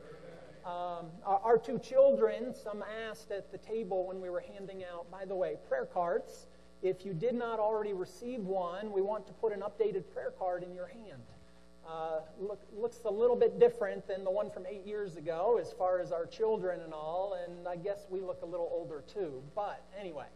Um, 0.65 1.07
our, 1.25 1.41
our, 1.45 1.59
two 1.59 1.79
children, 1.79 2.55
some 2.55 2.85
asked 3.09 3.31
at 3.31 3.51
the 3.51 3.59
table 3.59 4.07
when 4.07 4.21
we 4.21 4.31
were 4.31 4.41
handing 4.41 4.85
out, 4.85 5.11
by 5.11 5.25
the 5.25 5.35
way, 5.35 5.57
prayer 5.69 5.87
cards. 5.87 6.47
If 6.83 7.05
you 7.05 7.13
did 7.13 7.35
not 7.35 7.59
already 7.59 7.93
receive 7.93 8.41
one, 8.41 8.91
we 8.91 9.03
want 9.03 9.27
to 9.27 9.33
put 9.35 9.53
an 9.53 9.61
updated 9.61 10.05
prayer 10.13 10.33
card 10.39 10.63
in 10.63 10.75
your 10.75 10.87
hand. 10.87 11.23
Uh, 11.87 12.21
look, 12.39 12.61
looks 12.77 12.99
a 13.05 13.11
little 13.11 13.37
bit 13.37 13.59
different 13.59 14.07
than 14.07 14.23
the 14.23 14.31
one 14.31 14.51
from 14.51 14.65
eight 14.67 14.87
years 14.87 15.17
ago 15.17 15.59
as 15.61 15.73
far 15.73 15.99
as 16.01 16.13
our 16.13 16.27
children 16.27 16.81
and 16.83 16.93
all, 16.93 17.37
and 17.45 17.67
I 17.67 17.77
guess 17.77 18.07
we 18.11 18.21
look 18.21 18.43
a 18.43 18.47
little 18.47 18.71
older 18.73 19.03
too. 19.13 19.43
But 19.55 19.83
anyway, 19.99 20.27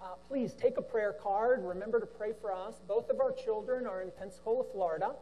uh, 0.00 0.14
please 0.28 0.54
take 0.54 0.76
a 0.76 0.82
prayer 0.82 1.12
card. 1.12 1.64
Remember 1.64 1.98
to 1.98 2.06
pray 2.06 2.32
for 2.40 2.52
us. 2.52 2.80
Both 2.86 3.10
of 3.10 3.20
our 3.20 3.32
children 3.32 3.86
are 3.86 4.02
in 4.02 4.10
Pensacola, 4.10 4.64
Florida. 4.72 5.14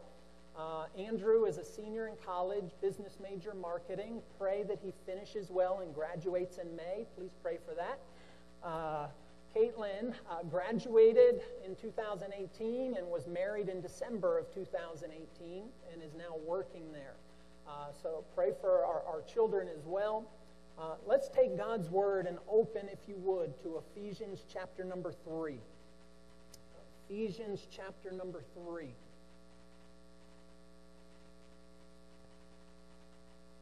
Uh, 0.59 0.85
Andrew 0.99 1.47
is 1.47 1.57
a 1.57 1.65
senior 1.65 2.09
in 2.09 2.15
college, 2.25 2.73
business 2.83 3.17
major 3.23 3.55
marketing. 3.55 4.21
Pray 4.39 4.63
that 4.65 4.79
he 4.83 4.93
finishes 5.07 5.51
well 5.51 5.81
and 5.83 5.95
graduates 5.95 6.59
in 6.59 6.75
May. 6.77 7.07
Please 7.17 7.31
pray 7.43 7.59
for 7.67 7.75
that. 7.75 8.01
Caitlin 9.55 10.15
uh, 10.31 10.43
graduated 10.49 11.43
in 11.67 11.75
2018 11.75 12.95
and 12.97 13.07
was 13.09 13.27
married 13.27 13.69
in 13.69 13.81
December 13.81 14.39
of 14.39 14.53
2018 14.55 15.65
and 15.93 16.03
is 16.03 16.15
now 16.15 16.37
working 16.47 16.93
there. 16.93 17.15
Uh, 17.69 17.87
so 18.03 18.25
pray 18.35 18.53
for 18.61 18.85
our, 18.85 19.03
our 19.07 19.23
children 19.23 19.69
as 19.69 19.85
well. 19.85 20.25
Uh, 20.79 20.95
let's 21.07 21.29
take 21.29 21.57
God's 21.57 21.91
word 21.91 22.27
and 22.27 22.39
open, 22.49 22.89
if 22.93 23.01
you 23.07 23.17
would, 23.19 23.61
to 23.63 23.83
Ephesians 23.95 24.45
chapter 24.53 24.85
number 24.85 25.13
3. 25.29 25.57
Ephesians 27.09 27.67
chapter 27.71 28.13
number 28.13 28.43
3. 28.55 28.87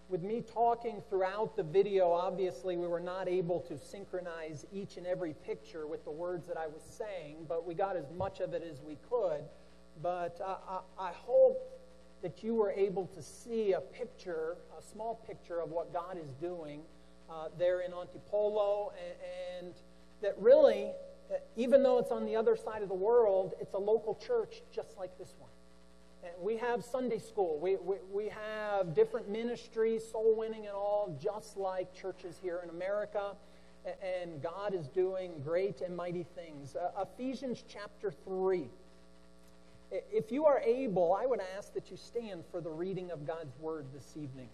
With 0.08 0.22
me 0.22 0.40
talking 0.40 1.02
throughout 1.10 1.54
the 1.54 1.62
video, 1.62 2.10
obviously 2.10 2.76
we 2.76 2.86
were 2.86 3.00
not 3.00 3.28
able 3.28 3.60
to 3.60 3.76
synchronize 3.76 4.64
each 4.72 4.96
and 4.96 5.06
every 5.06 5.34
picture 5.34 5.86
with 5.86 6.04
the 6.04 6.10
words 6.10 6.46
that 6.48 6.56
I 6.56 6.66
was 6.66 6.82
saying, 6.82 7.44
but 7.46 7.66
we 7.66 7.74
got 7.74 7.96
as 7.96 8.10
much 8.16 8.40
of 8.40 8.54
it 8.54 8.66
as 8.68 8.80
we 8.80 8.96
could. 9.08 9.42
But 10.02 10.40
uh, 10.44 10.56
I, 10.98 11.08
I 11.08 11.12
hope 11.12 11.58
that 12.22 12.42
you 12.42 12.54
were 12.54 12.70
able 12.70 13.06
to 13.06 13.22
see 13.22 13.72
a 13.72 13.80
picture, 13.80 14.56
a 14.78 14.82
small 14.82 15.16
picture 15.26 15.60
of 15.60 15.70
what 15.70 15.92
God 15.92 16.16
is 16.16 16.30
doing 16.40 16.80
uh, 17.30 17.48
there 17.58 17.82
in 17.82 17.92
Antipolo, 17.92 18.92
and, 19.60 19.66
and 19.66 19.74
that 20.22 20.34
really, 20.38 20.90
even 21.56 21.82
though 21.82 21.98
it's 21.98 22.10
on 22.10 22.24
the 22.24 22.34
other 22.34 22.56
side 22.56 22.82
of 22.82 22.88
the 22.88 22.94
world, 22.94 23.52
it's 23.60 23.74
a 23.74 23.78
local 23.78 24.14
church 24.14 24.62
just 24.72 24.96
like 24.96 25.16
this 25.18 25.34
one 25.38 25.50
we 26.40 26.56
have 26.56 26.84
Sunday 26.84 27.18
school. 27.18 27.58
We, 27.60 27.76
we, 27.76 27.96
we 28.12 28.28
have 28.28 28.94
different 28.94 29.28
ministries, 29.28 30.02
soul 30.10 30.34
winning 30.36 30.66
and 30.66 30.74
all, 30.74 31.16
just 31.20 31.56
like 31.56 31.92
churches 31.94 32.38
here 32.42 32.60
in 32.62 32.70
America. 32.70 33.34
And 34.02 34.42
God 34.42 34.74
is 34.74 34.88
doing 34.88 35.32
great 35.44 35.80
and 35.80 35.96
mighty 35.96 36.26
things. 36.34 36.76
Uh, 36.76 37.02
Ephesians 37.02 37.64
chapter 37.68 38.12
3. 38.24 38.68
If 39.90 40.30
you 40.30 40.44
are 40.44 40.60
able, 40.60 41.14
I 41.14 41.24
would 41.24 41.40
ask 41.56 41.72
that 41.74 41.90
you 41.90 41.96
stand 41.96 42.44
for 42.50 42.60
the 42.60 42.70
reading 42.70 43.10
of 43.10 43.26
God's 43.26 43.58
word 43.58 43.86
this 43.94 44.16
evening. 44.16 44.48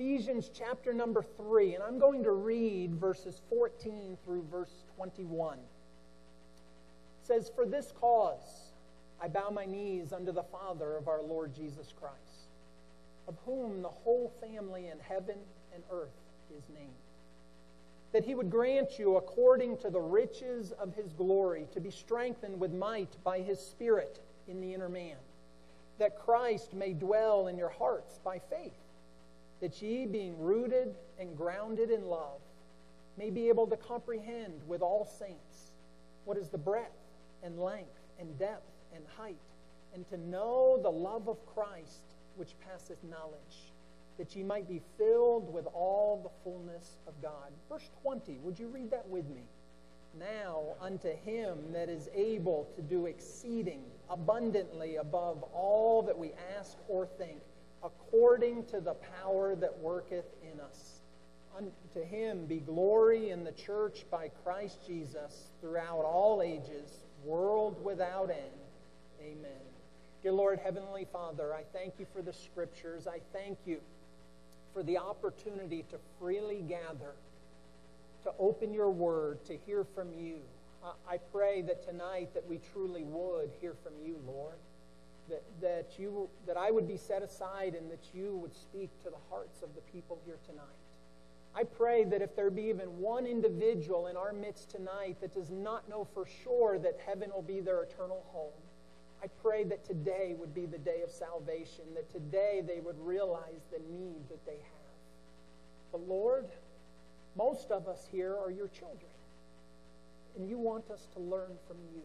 Ephesians 0.00 0.50
chapter 0.54 0.94
number 0.94 1.22
3, 1.36 1.74
and 1.74 1.84
I'm 1.84 1.98
going 1.98 2.24
to 2.24 2.30
read 2.30 2.94
verses 2.94 3.42
14 3.50 4.16
through 4.24 4.46
verse 4.50 4.72
21 4.96 5.58
It 5.58 5.62
says, 7.22 7.50
For 7.54 7.66
this 7.66 7.92
cause 8.00 8.72
I 9.20 9.28
bow 9.28 9.50
my 9.50 9.66
knees 9.66 10.14
unto 10.14 10.32
the 10.32 10.44
Father 10.44 10.96
of 10.96 11.06
our 11.06 11.20
Lord 11.20 11.54
Jesus 11.54 11.92
Christ, 12.00 12.48
of 13.28 13.36
whom 13.44 13.82
the 13.82 13.90
whole 13.90 14.32
family 14.40 14.86
in 14.86 14.98
heaven 15.00 15.36
and 15.74 15.82
earth 15.92 16.16
is 16.56 16.62
named. 16.74 16.88
That 18.12 18.24
he 18.24 18.34
would 18.34 18.48
grant 18.48 18.98
you, 18.98 19.18
according 19.18 19.76
to 19.78 19.90
the 19.90 20.00
riches 20.00 20.72
of 20.72 20.94
his 20.94 21.12
glory, 21.12 21.66
to 21.74 21.80
be 21.80 21.90
strengthened 21.90 22.58
with 22.58 22.72
might 22.72 23.22
by 23.22 23.40
his 23.40 23.60
Spirit 23.60 24.18
in 24.48 24.62
the 24.62 24.72
inner 24.72 24.88
man, 24.88 25.18
that 25.98 26.18
Christ 26.18 26.72
may 26.72 26.94
dwell 26.94 27.48
in 27.48 27.58
your 27.58 27.68
hearts 27.68 28.18
by 28.24 28.38
faith, 28.38 28.79
that 29.60 29.80
ye, 29.82 30.06
being 30.06 30.38
rooted 30.40 30.94
and 31.18 31.36
grounded 31.36 31.90
in 31.90 32.06
love, 32.06 32.40
may 33.18 33.30
be 33.30 33.48
able 33.48 33.66
to 33.66 33.76
comprehend 33.76 34.60
with 34.66 34.80
all 34.80 35.04
saints 35.18 35.72
what 36.24 36.36
is 36.36 36.48
the 36.48 36.58
breadth 36.58 36.90
and 37.42 37.58
length 37.58 37.88
and 38.18 38.38
depth 38.38 38.70
and 38.94 39.04
height, 39.16 39.36
and 39.94 40.08
to 40.08 40.16
know 40.16 40.78
the 40.82 40.90
love 40.90 41.28
of 41.28 41.44
Christ 41.46 42.14
which 42.36 42.54
passeth 42.66 43.02
knowledge, 43.04 43.72
that 44.18 44.34
ye 44.34 44.42
might 44.42 44.68
be 44.68 44.80
filled 44.96 45.52
with 45.52 45.66
all 45.74 46.20
the 46.22 46.44
fullness 46.44 46.96
of 47.06 47.14
God. 47.20 47.50
Verse 47.68 47.88
20, 48.02 48.38
would 48.42 48.58
you 48.58 48.68
read 48.68 48.90
that 48.90 49.08
with 49.08 49.28
me? 49.28 49.42
Now 50.18 50.62
unto 50.80 51.14
him 51.24 51.58
that 51.72 51.88
is 51.88 52.08
able 52.14 52.68
to 52.76 52.82
do 52.82 53.06
exceeding 53.06 53.82
abundantly 54.08 54.96
above 54.96 55.42
all 55.54 56.02
that 56.02 56.18
we 56.18 56.32
ask 56.58 56.76
or 56.88 57.06
think, 57.06 57.38
according 57.82 58.64
to 58.66 58.80
the 58.80 58.94
power 59.22 59.54
that 59.56 59.78
worketh 59.78 60.26
in 60.42 60.60
us. 60.60 61.00
Unto 61.56 62.06
him 62.08 62.46
be 62.46 62.60
glory 62.60 63.30
in 63.30 63.44
the 63.44 63.52
church 63.52 64.04
by 64.10 64.30
Christ 64.44 64.78
Jesus 64.86 65.50
throughout 65.60 66.04
all 66.04 66.42
ages 66.42 66.90
world 67.24 67.82
without 67.84 68.30
end. 68.30 68.60
Amen. 69.20 69.50
Dear 70.22 70.32
Lord, 70.32 70.58
Heavenly 70.62 71.06
Father, 71.12 71.54
I 71.54 71.62
thank 71.72 71.94
you 71.98 72.06
for 72.14 72.22
the 72.22 72.32
scriptures. 72.32 73.06
I 73.06 73.20
thank 73.32 73.58
you 73.66 73.80
for 74.72 74.82
the 74.82 74.98
opportunity 74.98 75.84
to 75.90 75.96
freely 76.18 76.62
gather, 76.62 77.14
to 78.24 78.32
open 78.38 78.72
your 78.72 78.90
word, 78.90 79.44
to 79.46 79.56
hear 79.66 79.84
from 79.94 80.12
you. 80.12 80.36
I 81.08 81.18
pray 81.32 81.62
that 81.62 81.86
tonight 81.86 82.32
that 82.34 82.46
we 82.46 82.58
truly 82.72 83.04
would 83.04 83.50
hear 83.60 83.74
from 83.82 83.92
you, 84.02 84.18
Lord. 84.26 84.54
That, 85.30 85.42
that, 85.60 85.98
you, 85.98 86.28
that 86.46 86.56
I 86.56 86.72
would 86.72 86.88
be 86.88 86.96
set 86.96 87.22
aside 87.22 87.74
and 87.74 87.88
that 87.90 88.08
you 88.12 88.36
would 88.42 88.54
speak 88.54 88.90
to 89.04 89.10
the 89.10 89.16
hearts 89.30 89.62
of 89.62 89.68
the 89.76 89.80
people 89.92 90.18
here 90.26 90.38
tonight. 90.44 90.64
I 91.54 91.62
pray 91.64 92.04
that 92.04 92.20
if 92.20 92.34
there 92.34 92.50
be 92.50 92.64
even 92.64 92.98
one 92.98 93.26
individual 93.26 94.08
in 94.08 94.16
our 94.16 94.32
midst 94.32 94.70
tonight 94.70 95.20
that 95.20 95.32
does 95.32 95.50
not 95.50 95.88
know 95.88 96.06
for 96.14 96.26
sure 96.44 96.78
that 96.80 96.98
heaven 97.06 97.30
will 97.32 97.42
be 97.42 97.60
their 97.60 97.82
eternal 97.82 98.24
home, 98.32 98.60
I 99.22 99.26
pray 99.42 99.64
that 99.64 99.84
today 99.84 100.34
would 100.38 100.54
be 100.54 100.66
the 100.66 100.78
day 100.78 101.02
of 101.02 101.10
salvation, 101.10 101.84
that 101.94 102.10
today 102.10 102.62
they 102.66 102.80
would 102.80 102.98
realize 102.98 103.66
the 103.70 103.78
need 103.92 104.28
that 104.30 104.44
they 104.46 104.52
have. 104.52 104.90
But 105.92 106.08
Lord, 106.08 106.46
most 107.36 107.70
of 107.70 107.86
us 107.86 108.08
here 108.10 108.36
are 108.36 108.50
your 108.50 108.68
children, 108.68 109.12
and 110.36 110.48
you 110.48 110.58
want 110.58 110.90
us 110.90 111.06
to 111.14 111.20
learn 111.20 111.52
from 111.68 111.76
you. 111.94 112.02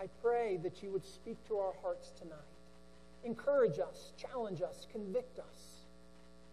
I 0.00 0.06
pray 0.22 0.58
that 0.58 0.82
you 0.82 0.90
would 0.90 1.04
speak 1.04 1.36
to 1.48 1.56
our 1.56 1.72
hearts 1.82 2.12
tonight. 2.18 2.36
Encourage 3.24 3.78
us, 3.78 4.12
challenge 4.16 4.62
us, 4.62 4.86
convict 4.92 5.38
us, 5.38 5.84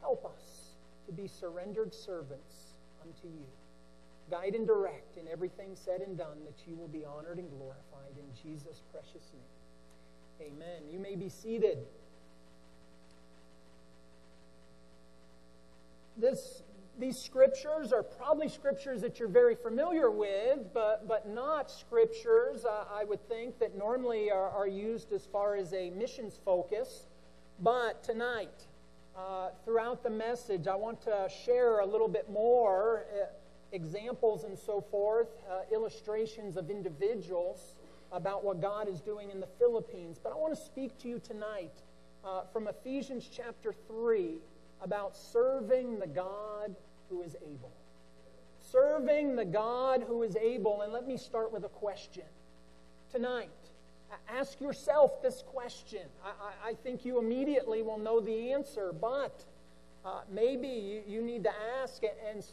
help 0.01 0.25
us 0.25 0.75
to 1.05 1.11
be 1.11 1.27
surrendered 1.27 1.93
servants 1.93 2.77
unto 3.03 3.27
you. 3.27 3.45
guide 4.29 4.55
and 4.55 4.65
direct 4.65 5.17
in 5.17 5.27
everything 5.27 5.75
said 5.75 6.01
and 6.01 6.17
done, 6.17 6.37
that 6.45 6.67
you 6.67 6.75
will 6.75 6.87
be 6.87 7.05
honored 7.05 7.37
and 7.37 7.49
glorified 7.51 8.15
in 8.17 8.25
Jesus' 8.41 8.81
precious 8.91 9.31
name. 9.33 10.51
Amen. 10.51 10.81
You 10.91 10.99
may 10.99 11.15
be 11.15 11.29
seated. 11.29 11.77
This, 16.17 16.63
these 16.99 17.17
scriptures 17.17 17.91
are 17.91 18.03
probably 18.03 18.47
scriptures 18.47 19.01
that 19.01 19.19
you're 19.19 19.27
very 19.27 19.55
familiar 19.55 20.11
with, 20.11 20.73
but, 20.73 21.07
but 21.07 21.27
not 21.27 21.71
scriptures, 21.71 22.65
uh, 22.65 22.85
I 22.93 23.03
would 23.03 23.27
think, 23.27 23.57
that 23.59 23.77
normally 23.77 24.29
are, 24.29 24.49
are 24.49 24.67
used 24.67 25.11
as 25.11 25.25
far 25.25 25.55
as 25.55 25.73
a 25.73 25.89
missions 25.89 26.39
focus. 26.45 27.07
But 27.59 28.03
tonight, 28.03 28.67
uh, 29.17 29.49
throughout 29.65 30.03
the 30.03 30.09
message, 30.09 30.67
I 30.67 30.75
want 30.75 31.01
to 31.03 31.29
share 31.45 31.79
a 31.79 31.85
little 31.85 32.07
bit 32.07 32.29
more 32.29 33.05
uh, 33.11 33.25
examples 33.71 34.43
and 34.43 34.57
so 34.57 34.79
forth, 34.79 35.29
uh, 35.49 35.61
illustrations 35.73 36.57
of 36.57 36.69
individuals 36.69 37.75
about 38.11 38.43
what 38.43 38.61
God 38.61 38.87
is 38.87 39.01
doing 39.01 39.31
in 39.31 39.39
the 39.39 39.49
Philippines. 39.57 40.19
But 40.21 40.31
I 40.31 40.35
want 40.35 40.55
to 40.55 40.63
speak 40.63 40.99
to 40.99 41.07
you 41.07 41.19
tonight 41.19 41.73
uh, 42.23 42.43
from 42.53 42.67
Ephesians 42.67 43.27
chapter 43.31 43.73
3 43.87 44.37
about 44.83 45.15
serving 45.15 45.99
the 45.99 46.07
God 46.07 46.75
who 47.09 47.21
is 47.23 47.35
able. 47.41 47.71
Serving 48.59 49.35
the 49.35 49.45
God 49.45 50.03
who 50.07 50.23
is 50.23 50.35
able. 50.35 50.81
And 50.81 50.91
let 50.91 51.07
me 51.07 51.17
start 51.17 51.51
with 51.51 51.63
a 51.63 51.69
question. 51.69 52.23
Tonight, 53.11 53.49
ask 54.29 54.59
yourself 54.59 55.21
this 55.21 55.43
question. 55.47 56.01
I, 56.23 56.69
I 56.69 56.73
think 56.73 57.05
you 57.05 57.19
immediately 57.19 57.81
will 57.81 57.97
know 57.97 58.19
the 58.19 58.51
answer, 58.51 58.93
but 58.93 59.45
uh, 60.05 60.21
maybe 60.29 60.67
you, 60.67 61.01
you 61.07 61.21
need 61.21 61.43
to 61.43 61.51
ask 61.81 62.03
and 62.29 62.43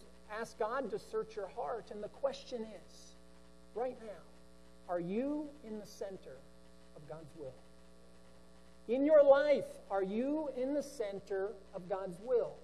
ask 0.41 0.59
God 0.59 0.91
to 0.91 0.99
search 0.99 1.37
your 1.37 1.49
heart. 1.49 1.91
And 1.91 2.03
the 2.03 2.09
question 2.09 2.63
is 2.63 3.17
right 3.75 3.99
now, 4.03 4.23
are 4.89 5.01
you 5.01 5.49
in 5.65 5.79
the 5.79 5.87
center 5.87 6.37
of 6.97 7.09
God's 7.09 7.35
will? 7.37 7.55
In 8.91 9.05
your 9.07 9.23
life, 9.23 9.67
are 9.89 10.03
you 10.03 10.51
in 10.57 10.75
the 10.75 10.83
center 10.83 11.53
of 11.75 11.89
God's 11.89 12.19
will? 12.21 12.55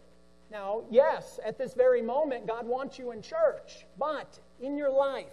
Now, 0.50 0.82
yes, 0.90 1.38
at 1.44 1.56
this 1.56 1.72
very 1.72 2.02
moment, 2.02 2.48
God 2.48 2.66
wants 2.66 2.98
you 2.98 3.12
in 3.12 3.22
church, 3.22 3.86
but 3.96 4.40
in 4.60 4.76
your 4.76 4.90
life, 4.90 5.26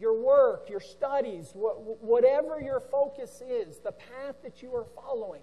your 0.00 0.20
work, 0.20 0.68
your 0.68 0.80
studies, 0.80 1.52
whatever 1.54 2.60
your 2.60 2.80
focus 2.80 3.42
is, 3.48 3.78
the 3.78 3.92
path 3.92 4.34
that 4.42 4.60
you 4.60 4.74
are 4.74 4.86
following, 4.96 5.40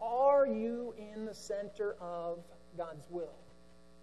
are 0.00 0.44
you 0.44 0.92
in 0.98 1.24
the 1.24 1.34
center 1.34 1.94
of 2.00 2.40
God's 2.76 3.06
will? 3.10 3.36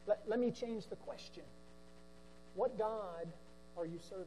Let, 0.07 0.21
let 0.25 0.39
me 0.39 0.51
change 0.51 0.87
the 0.87 0.95
question. 0.95 1.43
What 2.55 2.77
God 2.77 3.27
are 3.77 3.85
you 3.85 3.99
serving? 4.09 4.25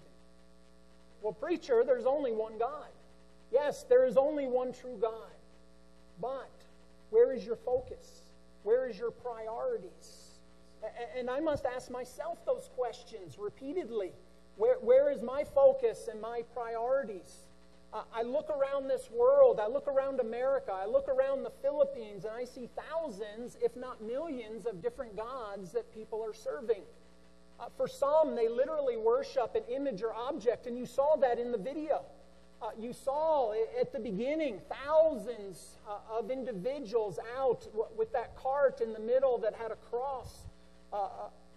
Well, 1.23 1.33
preacher, 1.33 1.85
there's 1.87 2.05
only 2.05 2.33
one 2.33 2.59
God. 2.59 2.89
Yes, 3.51 3.85
there 3.89 4.05
is 4.05 4.19
only 4.19 4.47
one 4.47 4.75
true 4.75 4.99
God. 5.01 5.33
But 6.21 6.51
where 7.11 7.33
is 7.33 7.45
your 7.45 7.57
focus? 7.57 8.21
Where 8.63 8.89
is 8.89 8.99
your 8.99 9.11
priorities? 9.11 10.39
And 11.17 11.31
I 11.31 11.41
must 11.41 11.65
ask 11.65 11.91
myself 11.91 12.39
those 12.45 12.69
questions 12.77 13.39
repeatedly. 13.39 14.13
Where, 14.57 14.77
where 14.81 15.11
is 15.11 15.23
my 15.23 15.45
focus 15.45 16.09
and 16.11 16.21
my 16.21 16.43
priorities? 16.55 17.47
I 18.15 18.23
look 18.23 18.49
around 18.49 18.89
this 18.89 19.11
world, 19.11 19.61
I 19.61 19.67
look 19.67 19.87
around 19.87 20.19
America, 20.19 20.73
I 20.73 20.87
look 20.87 21.09
around 21.09 21.43
the 21.43 21.53
Philippines, 21.61 22.25
and 22.25 22.33
I 22.35 22.45
see 22.45 22.71
thousands, 22.75 23.59
if 23.61 23.77
not 23.77 24.03
millions, 24.03 24.65
of 24.65 24.81
different 24.81 25.15
gods 25.15 25.73
that 25.73 25.93
people 25.93 26.25
are 26.25 26.33
serving. 26.33 26.81
Uh, 27.61 27.67
for 27.77 27.87
some, 27.87 28.35
they 28.35 28.49
literally 28.49 28.97
worship 28.97 29.55
an 29.55 29.65
image 29.69 30.03
or 30.03 30.15
object, 30.15 30.67
and 30.67 30.79
you 30.79 30.87
saw 30.87 31.17
that 31.17 31.39
in 31.39 31.53
the 31.53 31.59
video. 31.59 32.03
Uh, 32.63 32.69
you 32.79 32.93
saw 32.93 33.53
at 33.81 33.93
the 33.93 33.99
beginning 33.99 34.61
thousands 34.87 35.79
uh, 35.89 36.17
of 36.17 36.31
individuals 36.31 37.19
out 37.37 37.67
with 37.97 38.13
that 38.13 38.37
cart 38.37 38.81
in 38.81 38.93
the 38.93 39.01
middle 39.01 39.37
that 39.37 39.53
had 39.53 39.73
a 39.73 39.77
cross 39.91 40.47
uh, 40.93 40.97
uh, 40.97 41.09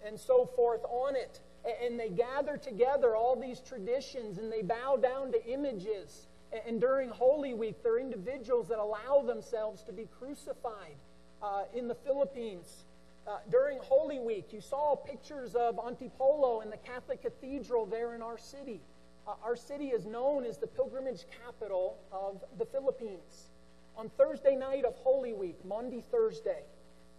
and 0.04 0.20
so 0.20 0.50
forth 0.56 0.84
on 0.86 1.16
it. 1.16 1.42
And 1.84 2.00
they 2.00 2.10
gather 2.10 2.58
together 2.58 3.16
all 3.16 3.40
these 3.40 3.60
traditions 3.60 4.40
and 4.40 4.52
they 4.52 4.64
bow 4.64 4.98
down 4.98 5.32
to 5.34 5.46
images. 5.46 6.26
And 6.66 6.82
during 6.82 7.10
Holy 7.10 7.54
Week, 7.54 7.84
there 7.84 7.96
are 7.96 8.00
individuals 8.00 8.68
that 8.70 8.80
allow 8.80 9.24
themselves 9.26 9.84
to 9.84 9.94
be 9.94 10.08
crucified 10.18 10.96
uh, 11.44 11.64
in 11.76 11.88
the 11.88 11.96
Philippines. 11.96 12.86
Uh, 13.28 13.38
during 13.52 13.78
Holy 13.80 14.20
Week, 14.20 14.52
you 14.52 14.62
saw 14.62 14.96
pictures 14.96 15.54
of 15.54 15.76
Antipolo 15.78 16.64
in 16.64 16.72
the 16.72 16.78
Catholic 16.78 17.22
Cathedral 17.22 17.86
there 17.86 18.16
in 18.16 18.24
our 18.24 18.40
city. 18.40 18.82
Uh, 19.28 19.34
our 19.44 19.56
city 19.56 19.88
is 19.88 20.06
known 20.06 20.46
as 20.46 20.58
the 20.58 20.68
pilgrimage 20.68 21.26
capital 21.44 21.98
of 22.12 22.44
the 22.60 22.66
Philippines. 22.66 23.50
On 23.98 24.10
Thursday 24.18 24.56
night 24.56 24.86
of 24.86 24.96
Holy 24.96 25.34
Week, 25.34 25.58
Monday, 25.66 26.04
Thursday, 26.12 26.64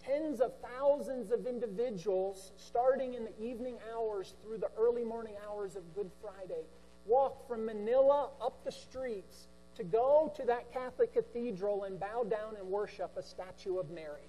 tens 0.05 0.41
of 0.41 0.53
thousands 0.79 1.33
of 1.33 1.47
individuals, 1.47 2.53
starting 2.57 3.15
in 3.15 3.25
the 3.25 3.43
evening 3.43 3.77
hours 3.93 4.35
through 4.43 4.59
the 4.59 4.71
early 4.79 5.03
morning 5.03 5.35
hours 5.49 5.75
of 5.75 5.83
Good 5.95 6.11
Friday, 6.21 6.65
walk 7.07 7.49
from 7.49 7.67
Manila 7.67 8.31
up 8.41 8.65
the 8.65 8.71
streets 8.71 9.49
to 9.75 9.83
go 9.83 10.33
to 10.37 10.45
that 10.47 10.73
Catholic 10.73 11.13
cathedral 11.13 11.85
and 11.85 11.99
bow 11.99 12.25
down 12.25 12.57
and 12.57 12.69
worship 12.69 13.17
a 13.17 13.23
statue 13.23 13.79
of 13.79 13.91
Mary. 13.91 14.29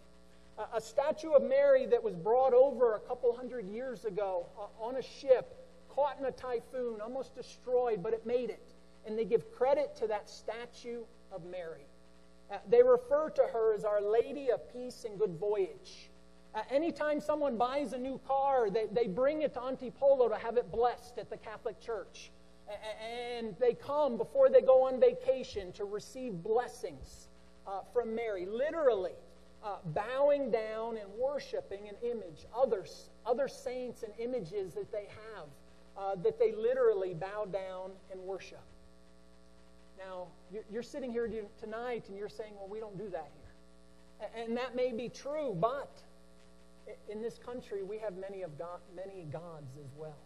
A, 0.73 0.81
statue 0.81 1.33
of 1.33 1.43
Mary 1.43 1.85
that 1.85 2.03
was 2.03 2.15
brought 2.15 2.53
over 2.53 2.95
a 2.95 2.99
couple 3.01 3.31
hundred 3.35 3.67
years 3.67 4.05
ago 4.05 4.47
uh, 4.59 4.83
on 4.83 4.95
a 4.95 5.03
ship 5.03 5.66
caught 5.97 6.19
in 6.19 6.25
a 6.25 6.31
typhoon, 6.31 7.01
almost 7.01 7.35
destroyed, 7.35 8.03
but 8.03 8.13
it 8.13 8.23
made 8.25 8.51
it. 8.51 8.75
And 9.07 9.17
they 9.17 9.25
give 9.25 9.51
credit 9.51 9.95
to 9.97 10.07
that 10.07 10.29
statue 10.29 11.01
of 11.31 11.43
Mary. 11.45 11.87
Uh, 12.51 12.57
they 12.69 12.83
refer 12.83 13.31
to 13.31 13.41
her 13.51 13.73
as 13.73 13.83
Our 13.83 13.99
Lady 13.99 14.51
of 14.51 14.71
Peace 14.71 15.05
and 15.09 15.17
Good 15.19 15.37
Voyage. 15.39 16.11
Uh, 16.53 16.61
anytime 16.69 17.19
someone 17.19 17.57
buys 17.57 17.93
a 17.93 17.97
new 17.97 18.19
car, 18.27 18.69
they, 18.69 18.85
they 18.91 19.07
bring 19.07 19.41
it 19.41 19.55
to 19.55 19.59
Antipolo 19.59 20.29
to 20.29 20.35
have 20.35 20.55
it 20.57 20.71
blessed 20.71 21.17
at 21.17 21.31
the 21.31 21.37
Catholic 21.37 21.79
Church. 21.81 22.31
And 23.03 23.55
they 23.59 23.73
come 23.73 24.17
before 24.17 24.49
they 24.49 24.61
go 24.61 24.87
on 24.87 24.99
vacation 24.99 25.71
to 25.73 25.85
receive 25.85 26.43
blessings 26.43 27.27
uh, 27.65 27.79
from 27.91 28.13
Mary, 28.13 28.45
literally 28.45 29.13
uh, 29.63 29.77
bowing 29.85 30.51
down 30.51 30.97
and 30.97 31.09
worshiping 31.17 31.87
an 31.87 31.95
image, 32.03 32.45
others, 32.55 33.09
other 33.25 33.47
saints 33.47 34.03
and 34.03 34.13
images 34.19 34.73
that 34.73 34.91
they 34.91 35.07
have 35.33 35.47
uh, 35.97 36.15
that 36.23 36.39
they 36.39 36.53
literally 36.53 37.13
bow 37.13 37.45
down 37.45 37.91
and 38.11 38.21
worship. 38.21 38.61
Now, 39.97 40.27
you're 40.71 40.83
sitting 40.83 41.11
here 41.11 41.29
tonight 41.59 42.05
and 42.07 42.17
you're 42.17 42.29
saying, 42.29 42.53
well, 42.55 42.69
we 42.69 42.79
don't 42.79 42.97
do 42.97 43.09
that 43.09 43.31
here. 43.33 44.43
And 44.45 44.55
that 44.57 44.75
may 44.75 44.91
be 44.91 45.09
true, 45.09 45.55
but 45.59 46.01
in 47.09 47.21
this 47.21 47.37
country, 47.37 47.83
we 47.83 47.97
have 47.97 48.13
many, 48.17 48.43
of 48.43 48.57
God, 48.57 48.79
many 48.95 49.25
gods 49.31 49.75
as 49.83 49.91
well. 49.97 50.17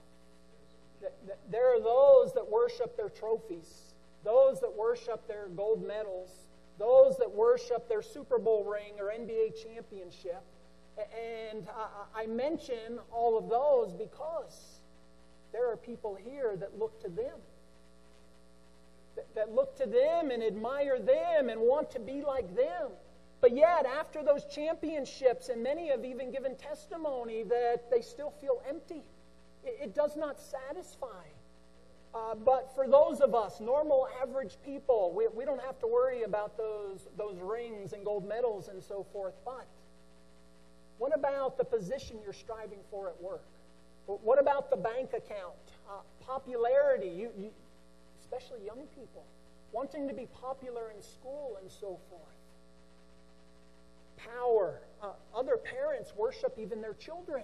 There 1.50 1.76
are 1.76 1.80
those 1.80 2.34
that 2.34 2.48
worship 2.48 2.96
their 2.96 3.10
trophies, 3.10 3.94
those 4.24 4.60
that 4.60 4.72
worship 4.72 5.28
their 5.28 5.48
gold 5.56 5.86
medals, 5.86 6.30
those 6.78 7.18
that 7.18 7.32
worship 7.32 7.88
their 7.90 8.02
Super 8.02 8.38
Bowl 8.38 8.66
ring 8.66 9.00
or 9.00 9.06
NBA 9.06 9.62
championship. 9.64 10.44
And 10.98 11.68
I 12.16 12.28
mention 12.28 13.00
all 13.12 13.38
of 13.38 13.50
those 13.50 13.94
because 13.94 14.81
there 15.52 15.72
are 15.72 15.78
people 15.78 16.16
here 16.16 16.56
that 16.58 16.78
look 16.78 17.02
to 17.02 17.10
them. 17.10 17.38
That, 19.16 19.36
that 19.36 19.54
look 19.54 19.76
to 19.78 19.86
them 19.86 20.32
and 20.32 20.42
admire 20.42 21.00
them 21.00 21.50
and 21.50 21.60
want 21.62 21.92
to 21.92 22.00
be 22.00 22.22
like 22.22 22.56
them. 22.56 22.90
But 23.42 23.56
yet, 23.56 23.86
after 23.86 24.24
those 24.24 24.46
championships, 24.46 25.50
and 25.50 25.64
many 25.64 25.90
have 25.90 26.06
even 26.06 26.32
given 26.32 26.56
testimony 26.56 27.44
that 27.44 27.90
they 27.90 28.02
still 28.02 28.32
feel 28.40 28.62
empty, 28.70 29.04
it, 29.64 29.80
it 29.82 29.96
does 29.96 30.16
not 30.16 30.40
satisfy. 30.40 31.26
Uh, 32.14 32.36
but 32.36 32.74
for 32.76 32.88
those 32.88 33.20
of 33.22 33.34
us, 33.34 33.60
normal, 33.60 34.08
average 34.22 34.58
people, 34.66 35.14
we, 35.16 35.28
we 35.34 35.46
don't 35.46 35.62
have 35.62 35.80
to 35.80 35.88
worry 35.88 36.24
about 36.24 36.58
those, 36.58 37.08
those 37.18 37.38
rings 37.42 37.94
and 37.94 38.06
gold 38.06 38.28
medals 38.28 38.68
and 38.68 38.84
so 38.84 39.06
forth. 39.12 39.34
But 39.46 39.66
what 40.98 41.16
about 41.16 41.58
the 41.58 41.64
position 41.64 42.18
you're 42.22 42.34
striving 42.34 42.80
for 42.92 43.08
at 43.10 43.22
work? 43.22 43.46
What 44.06 44.40
about 44.40 44.70
the 44.70 44.78
bank 44.78 45.10
account? 45.14 45.56
Uh, 45.90 46.02
popularity, 46.26 47.08
you, 47.08 47.30
you, 47.38 47.50
especially 48.20 48.66
young 48.66 48.86
people, 48.96 49.24
wanting 49.72 50.08
to 50.08 50.14
be 50.14 50.28
popular 50.42 50.92
in 50.96 51.02
school 51.02 51.58
and 51.62 51.70
so 51.70 52.00
forth. 52.10 52.22
Power. 54.18 54.82
Uh, 55.02 55.12
other 55.36 55.58
parents 55.58 56.14
worship 56.16 56.58
even 56.60 56.82
their 56.82 56.94
children. 56.94 57.44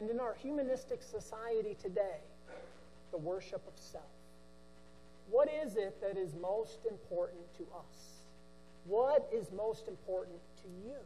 And 0.00 0.10
in 0.10 0.20
our 0.20 0.34
humanistic 0.34 1.02
society 1.02 1.76
today, 1.80 2.20
the 3.10 3.18
worship 3.18 3.62
of 3.66 3.72
self. 3.76 4.04
What 5.30 5.48
is 5.64 5.76
it 5.76 6.00
that 6.00 6.16
is 6.16 6.34
most 6.40 6.78
important 6.88 7.42
to 7.58 7.62
us? 7.76 8.22
What 8.86 9.28
is 9.32 9.50
most 9.52 9.88
important 9.88 10.38
to 10.62 10.68
you? 10.86 10.96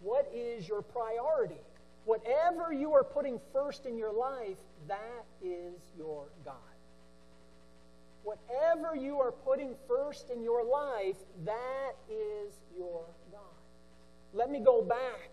What 0.00 0.30
is 0.34 0.66
your 0.66 0.82
priority? 0.82 1.60
Whatever 2.04 2.72
you 2.72 2.92
are 2.94 3.04
putting 3.04 3.40
first 3.52 3.86
in 3.86 3.96
your 3.96 4.12
life, 4.12 4.56
that 4.88 5.24
is 5.42 5.80
your 5.96 6.24
God. 6.44 6.54
Whatever 8.24 8.94
you 8.94 9.20
are 9.20 9.32
putting 9.32 9.74
first 9.88 10.30
in 10.30 10.42
your 10.42 10.64
life, 10.64 11.16
that 11.44 11.92
is 12.10 12.52
your 12.76 13.04
God. 13.30 13.40
Let 14.32 14.50
me 14.50 14.60
go 14.60 14.82
back 14.82 15.30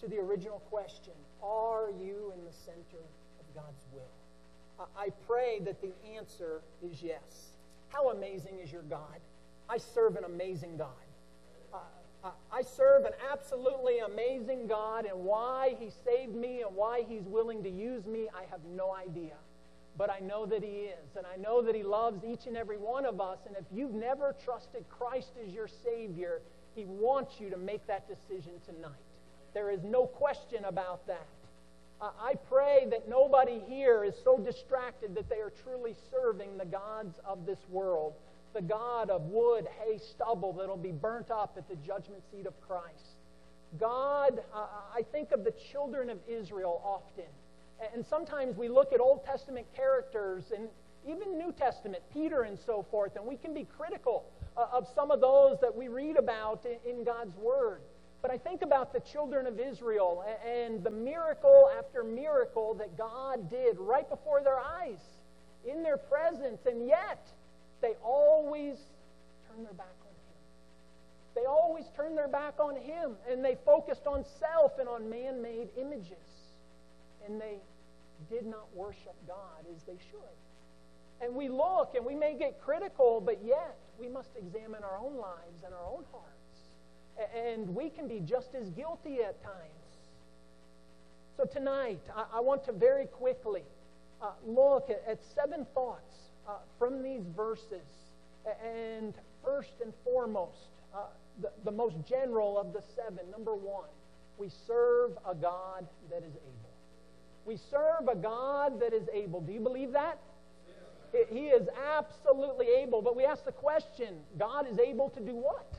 to 0.00 0.08
the 0.08 0.18
original 0.18 0.60
question 0.70 1.12
Are 1.42 1.90
you 1.90 2.32
in 2.36 2.44
the 2.44 2.52
center 2.52 3.02
of 3.40 3.54
God's 3.54 3.86
will? 3.92 4.02
I 4.96 5.10
pray 5.28 5.60
that 5.60 5.80
the 5.80 5.92
answer 6.16 6.60
is 6.82 7.02
yes. 7.02 7.50
How 7.88 8.10
amazing 8.10 8.58
is 8.62 8.72
your 8.72 8.82
God? 8.82 9.20
I 9.68 9.78
serve 9.78 10.16
an 10.16 10.24
amazing 10.24 10.76
God. 10.76 10.88
I 12.24 12.62
serve 12.62 13.04
an 13.04 13.12
absolutely 13.32 13.98
amazing 13.98 14.68
God, 14.68 15.06
and 15.06 15.24
why 15.24 15.76
He 15.78 15.90
saved 16.04 16.34
me 16.34 16.62
and 16.62 16.76
why 16.76 17.02
He's 17.08 17.24
willing 17.24 17.62
to 17.64 17.70
use 17.70 18.06
me, 18.06 18.28
I 18.34 18.44
have 18.50 18.60
no 18.76 18.94
idea. 18.94 19.34
But 19.96 20.08
I 20.08 20.20
know 20.20 20.46
that 20.46 20.62
He 20.62 20.86
is, 20.86 21.16
and 21.16 21.26
I 21.26 21.36
know 21.36 21.62
that 21.62 21.74
He 21.74 21.82
loves 21.82 22.24
each 22.24 22.46
and 22.46 22.56
every 22.56 22.78
one 22.78 23.04
of 23.04 23.20
us. 23.20 23.38
And 23.46 23.56
if 23.56 23.64
you've 23.72 23.94
never 23.94 24.36
trusted 24.44 24.84
Christ 24.88 25.32
as 25.44 25.52
your 25.52 25.68
Savior, 25.68 26.42
He 26.74 26.84
wants 26.84 27.40
you 27.40 27.50
to 27.50 27.56
make 27.56 27.86
that 27.88 28.08
decision 28.08 28.52
tonight. 28.64 28.92
There 29.52 29.70
is 29.70 29.82
no 29.82 30.06
question 30.06 30.64
about 30.64 31.06
that. 31.08 31.26
I 32.00 32.34
pray 32.48 32.86
that 32.90 33.08
nobody 33.08 33.62
here 33.68 34.02
is 34.02 34.14
so 34.24 34.36
distracted 34.36 35.14
that 35.14 35.28
they 35.28 35.36
are 35.36 35.52
truly 35.62 35.94
serving 36.10 36.58
the 36.58 36.64
gods 36.64 37.14
of 37.24 37.46
this 37.46 37.60
world 37.68 38.14
the 38.54 38.62
God 38.62 39.10
of 39.10 39.22
wood, 39.22 39.66
hay, 39.80 39.98
stubble 39.98 40.52
that'll 40.52 40.76
be 40.76 40.92
burnt 40.92 41.30
up 41.30 41.54
at 41.56 41.68
the 41.68 41.76
judgment 41.76 42.22
seat 42.30 42.46
of 42.46 42.60
Christ. 42.60 43.16
God, 43.78 44.40
uh, 44.54 44.66
I 44.94 45.02
think 45.12 45.32
of 45.32 45.44
the 45.44 45.54
children 45.72 46.10
of 46.10 46.18
Israel 46.28 46.80
often. 46.84 47.30
And 47.94 48.04
sometimes 48.06 48.56
we 48.56 48.68
look 48.68 48.92
at 48.92 49.00
Old 49.00 49.24
Testament 49.24 49.66
characters 49.74 50.44
and 50.54 50.68
even 51.06 51.36
New 51.36 51.52
Testament, 51.52 52.02
Peter 52.12 52.42
and 52.42 52.58
so 52.64 52.86
forth, 52.90 53.16
and 53.16 53.26
we 53.26 53.36
can 53.36 53.52
be 53.54 53.66
critical 53.76 54.24
uh, 54.56 54.66
of 54.72 54.86
some 54.94 55.10
of 55.10 55.20
those 55.20 55.58
that 55.60 55.74
we 55.74 55.88
read 55.88 56.16
about 56.16 56.64
in 56.88 57.02
God's 57.02 57.36
Word. 57.36 57.80
But 58.20 58.30
I 58.30 58.38
think 58.38 58.62
about 58.62 58.92
the 58.92 59.00
children 59.00 59.48
of 59.48 59.58
Israel 59.58 60.24
and 60.46 60.84
the 60.84 60.90
miracle 60.90 61.68
after 61.76 62.04
miracle 62.04 62.74
that 62.74 62.96
God 62.96 63.50
did 63.50 63.76
right 63.78 64.08
before 64.08 64.44
their 64.44 64.60
eyes, 64.60 65.00
in 65.68 65.82
their 65.82 65.96
presence, 65.96 66.60
and 66.66 66.86
yet 66.86 67.26
they 67.82 67.94
always 68.02 68.78
turn 69.48 69.64
their 69.64 69.74
back 69.74 69.96
on 70.00 70.14
Him. 70.14 70.38
They 71.34 71.44
always 71.44 71.84
turn 71.96 72.14
their 72.14 72.28
back 72.28 72.54
on 72.60 72.76
Him, 72.76 73.16
and 73.28 73.44
they 73.44 73.56
focused 73.66 74.06
on 74.06 74.24
self 74.38 74.78
and 74.78 74.88
on 74.88 75.10
man 75.10 75.42
made 75.42 75.68
images. 75.76 76.16
And 77.26 77.40
they 77.40 77.58
did 78.30 78.46
not 78.46 78.66
worship 78.74 79.16
God 79.26 79.66
as 79.74 79.82
they 79.82 79.98
should. 80.10 80.38
And 81.20 81.34
we 81.34 81.48
look 81.48 81.94
and 81.94 82.04
we 82.04 82.14
may 82.14 82.34
get 82.34 82.60
critical, 82.60 83.20
but 83.24 83.44
yet 83.44 83.76
we 83.98 84.08
must 84.08 84.30
examine 84.36 84.82
our 84.82 84.98
own 84.98 85.16
lives 85.16 85.62
and 85.64 85.74
our 85.74 85.86
own 85.86 86.04
hearts. 86.10 86.28
And 87.36 87.74
we 87.74 87.90
can 87.90 88.08
be 88.08 88.20
just 88.20 88.54
as 88.54 88.70
guilty 88.70 89.22
at 89.22 89.42
times. 89.42 89.82
So 91.36 91.44
tonight, 91.44 92.00
I, 92.34 92.40
want 92.40 92.64
to 92.64 92.72
very 92.72 93.06
quickly 93.06 93.62
uh, 94.20 94.32
look 94.44 94.90
at, 94.90 95.02
at 95.08 95.18
seven 95.34 95.66
thoughts 95.74 96.14
uh, 96.48 96.52
from 96.78 97.02
these 97.02 97.22
verses. 97.36 97.86
And 98.64 99.14
first 99.44 99.74
and 99.82 99.92
foremost, 100.04 100.68
uh, 100.94 101.06
the, 101.40 101.50
the 101.64 101.70
most 101.70 101.96
general 102.08 102.58
of 102.58 102.72
the 102.72 102.82
seven, 102.96 103.30
number 103.30 103.54
one, 103.54 103.88
we 104.38 104.48
serve 104.66 105.12
a 105.28 105.34
God 105.34 105.86
that 106.10 106.24
is 106.24 106.34
able. 106.34 106.72
We 107.44 107.56
serve 107.56 108.08
a 108.08 108.16
God 108.16 108.80
that 108.80 108.92
is 108.92 109.08
able. 109.12 109.40
Do 109.40 109.52
you 109.52 109.60
believe 109.60 109.92
that? 109.92 110.18
He 111.30 111.48
is 111.48 111.68
absolutely 111.96 112.66
able. 112.78 113.02
But 113.02 113.16
we 113.16 113.24
ask 113.24 113.44
the 113.44 113.52
question 113.52 114.16
God 114.38 114.66
is 114.70 114.78
able 114.78 115.10
to 115.10 115.20
do 115.20 115.34
what? 115.34 115.74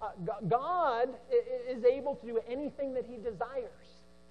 Uh, 0.00 0.08
God 0.48 1.10
is 1.68 1.84
able 1.84 2.16
to 2.16 2.26
do 2.26 2.40
anything 2.48 2.94
that 2.94 3.04
He 3.06 3.16
desires. 3.16 3.70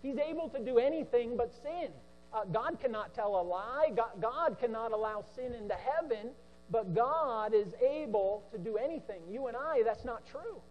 He's 0.01 0.17
able 0.17 0.49
to 0.49 0.59
do 0.59 0.79
anything 0.79 1.37
but 1.37 1.53
sin. 1.61 1.91
Uh, 2.33 2.45
God 2.45 2.79
cannot 2.79 3.13
tell 3.13 3.39
a 3.39 3.43
lie. 3.43 3.91
God, 3.95 4.21
God 4.21 4.57
cannot 4.59 4.91
allow 4.91 5.23
sin 5.35 5.53
into 5.53 5.75
heaven, 5.75 6.31
but 6.69 6.93
God 6.93 7.53
is 7.53 7.67
able 7.81 8.43
to 8.51 8.57
do 8.57 8.77
anything. 8.77 9.21
You 9.29 9.47
and 9.47 9.57
I, 9.57 9.81
that's 9.83 10.05
not 10.05 10.25
true. 10.27 10.61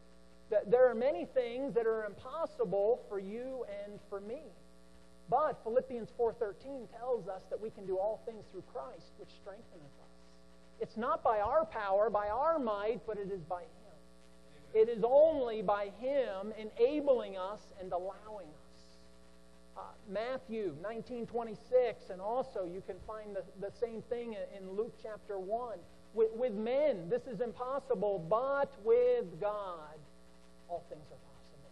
That 0.51 0.71
there 0.71 0.88
are 0.88 0.94
many 0.94 1.27
things 1.27 1.75
that 1.75 1.87
are 1.87 2.05
impossible 2.05 3.01
for 3.09 3.18
you 3.18 3.64
and 3.85 3.99
for 4.09 4.21
me. 4.21 4.42
But 5.29 5.62
Philippians 5.62 6.11
4:13 6.18 6.88
tells 6.99 7.29
us 7.29 7.42
that 7.51 7.61
we 7.61 7.71
can 7.71 7.87
do 7.87 7.99
all 7.99 8.23
things 8.25 8.47
through 8.51 8.64
Christ, 8.73 9.12
which 9.18 9.29
strengtheneth 9.40 10.01
us. 10.03 10.09
It's 10.81 10.97
not 10.97 11.23
by 11.23 11.40
our 11.40 11.66
power, 11.66 12.09
by 12.09 12.29
our 12.29 12.59
might, 12.59 13.05
but 13.07 13.18
it 13.18 13.31
is 13.31 13.42
by 13.42 13.62
Him. 13.62 13.68
It 14.75 14.88
is 14.88 15.05
only 15.05 15.61
by 15.61 15.90
Him 16.01 16.53
enabling 16.57 17.37
us 17.37 17.61
and 17.81 17.92
allowing 17.92 18.47
us. 18.47 18.67
Uh, 19.79 19.83
Matthew 20.11 20.75
19:26, 20.83 22.11
and 22.11 22.21
also 22.21 22.64
you 22.64 22.83
can 22.85 22.97
find 23.07 23.37
the, 23.37 23.45
the 23.61 23.71
same 23.81 24.03
thing 24.03 24.35
in 24.57 24.77
Luke 24.77 24.95
chapter 25.01 25.38
1. 25.38 25.79
With, 26.14 26.33
with 26.33 26.53
men, 26.53 27.09
this 27.09 27.23
is 27.29 27.41
impossible, 27.41 28.19
but 28.29 28.73
with 28.83 29.41
God, 29.41 29.95
all 30.69 30.85
things 30.88 31.05
are 31.12 31.23
possible. 31.31 31.71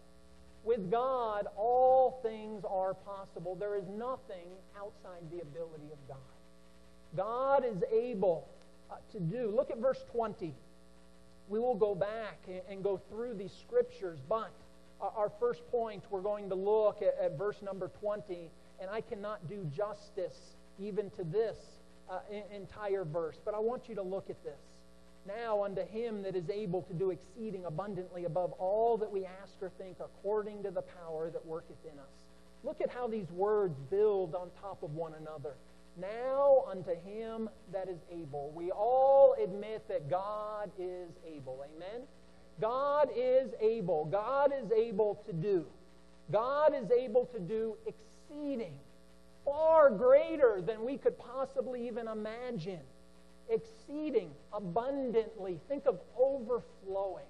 With 0.63 0.89
God, 0.89 1.47
all 1.57 2.21
things 2.23 2.63
are 2.63 2.93
possible. 2.93 3.55
There 3.55 3.75
is 3.75 3.89
nothing 3.89 4.55
outside 4.79 5.29
the 5.29 5.41
ability 5.41 5.91
of 5.91 6.07
God. 6.07 6.17
God 7.17 7.65
is 7.65 7.83
able 7.91 8.47
uh, 8.89 8.95
to 9.11 9.19
do. 9.19 9.51
Look 9.53 9.69
at 9.69 9.79
verse 9.79 9.99
20. 10.13 10.53
We 11.49 11.59
will 11.59 11.75
go 11.75 11.93
back 11.93 12.39
and, 12.47 12.61
and 12.69 12.83
go 12.83 13.01
through 13.09 13.33
these 13.33 13.53
scriptures, 13.65 14.19
but 14.29 14.53
our 15.01 15.31
first 15.39 15.65
point, 15.71 16.03
we're 16.09 16.21
going 16.21 16.49
to 16.49 16.55
look 16.55 17.01
at, 17.01 17.15
at, 17.23 17.37
verse 17.37 17.57
number 17.61 17.91
20, 17.99 18.49
and 18.81 18.89
I 18.89 19.01
cannot 19.01 19.47
do 19.47 19.69
justice 19.75 20.55
even 20.79 21.09
to 21.11 21.23
this 21.23 21.57
uh, 22.09 22.19
entire 22.53 23.03
verse, 23.03 23.37
but 23.43 23.53
I 23.53 23.59
want 23.59 23.89
you 23.89 23.95
to 23.95 24.01
look 24.01 24.29
at 24.29 24.43
this. 24.43 24.59
Now, 25.27 25.63
unto 25.63 25.85
him 25.85 26.23
that 26.23 26.35
is 26.35 26.49
able 26.49 26.83
to 26.83 26.93
do 26.93 27.11
exceeding 27.11 27.65
abundantly 27.65 28.25
above 28.25 28.53
all 28.53 28.97
that 28.97 29.11
we 29.11 29.25
ask 29.25 29.53
or 29.61 29.69
think, 29.77 29.97
according 29.99 30.63
to 30.63 30.71
the 30.71 30.81
power 30.81 31.29
that 31.29 31.45
worketh 31.45 31.83
in 31.83 31.99
us. 31.99 32.05
Look 32.63 32.81
at 32.81 32.89
how 32.89 33.07
these 33.07 33.29
words 33.31 33.77
build 33.89 34.35
on 34.35 34.49
top 34.61 34.83
of 34.83 34.95
one 34.95 35.13
another. 35.19 35.55
Now 35.99 36.63
unto 36.69 36.91
him 37.05 37.49
that 37.73 37.89
is 37.89 37.99
able. 38.11 38.51
We 38.55 38.71
all 38.71 39.35
admit 39.43 39.87
that 39.89 40.09
God 40.09 40.71
is 40.79 41.09
able. 41.25 41.65
Amen? 41.75 42.03
God 42.59 43.09
is 43.15 43.51
able. 43.61 44.05
God 44.05 44.51
is 44.51 44.71
able 44.71 45.21
to 45.25 45.33
do. 45.33 45.65
God 46.31 46.73
is 46.75 46.91
able 46.91 47.25
to 47.27 47.39
do 47.39 47.77
exceeding, 47.85 48.73
far 49.45 49.89
greater 49.89 50.61
than 50.61 50.83
we 50.83 50.97
could 50.97 51.17
possibly 51.17 51.87
even 51.87 52.07
imagine. 52.07 52.81
Exceeding, 53.49 54.31
abundantly. 54.51 55.59
Think 55.69 55.85
of 55.85 55.99
overflowing. 56.19 57.29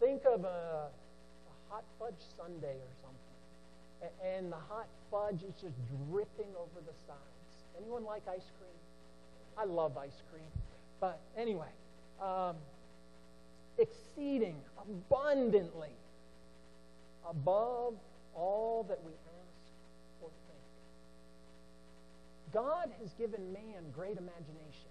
Think 0.00 0.22
of 0.26 0.44
a, 0.44 0.88
a 0.88 1.72
hot 1.72 1.84
fudge 1.98 2.20
sundae 2.36 2.66
or 2.66 2.92
something. 3.00 4.12
And 4.36 4.52
the 4.52 4.56
hot 4.56 4.88
fudge 5.10 5.42
is 5.42 5.54
just 5.60 5.76
dripping 6.10 6.52
over 6.56 6.80
the 6.86 6.94
sides. 7.06 7.64
Anyone 7.78 8.04
like 8.04 8.22
ice 8.28 8.50
cream? 8.58 8.76
I 9.56 9.64
love 9.64 9.96
ice 9.96 10.22
cream. 10.30 10.44
But 11.00 11.20
anyway, 11.36 11.68
um, 12.20 12.56
exceeding 13.80 14.56
abundantly 14.78 15.96
above 17.28 17.94
all 18.34 18.84
that 18.88 19.02
we 19.04 19.12
ask 19.12 19.72
or 20.20 20.30
think. 20.46 20.60
God 22.52 22.90
has 23.00 23.12
given 23.14 23.52
man 23.52 23.90
great 23.92 24.18
imagination, 24.18 24.90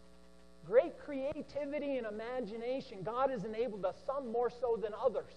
great 0.65 0.97
creativity 0.99 1.97
and 1.97 2.08
imagination. 2.08 2.99
God 3.04 3.30
has 3.30 3.43
enabled 3.43 3.86
us, 3.86 3.95
some 4.06 4.32
more 4.32 4.49
so 4.49 4.78
than 4.82 4.93
others. 4.93 5.34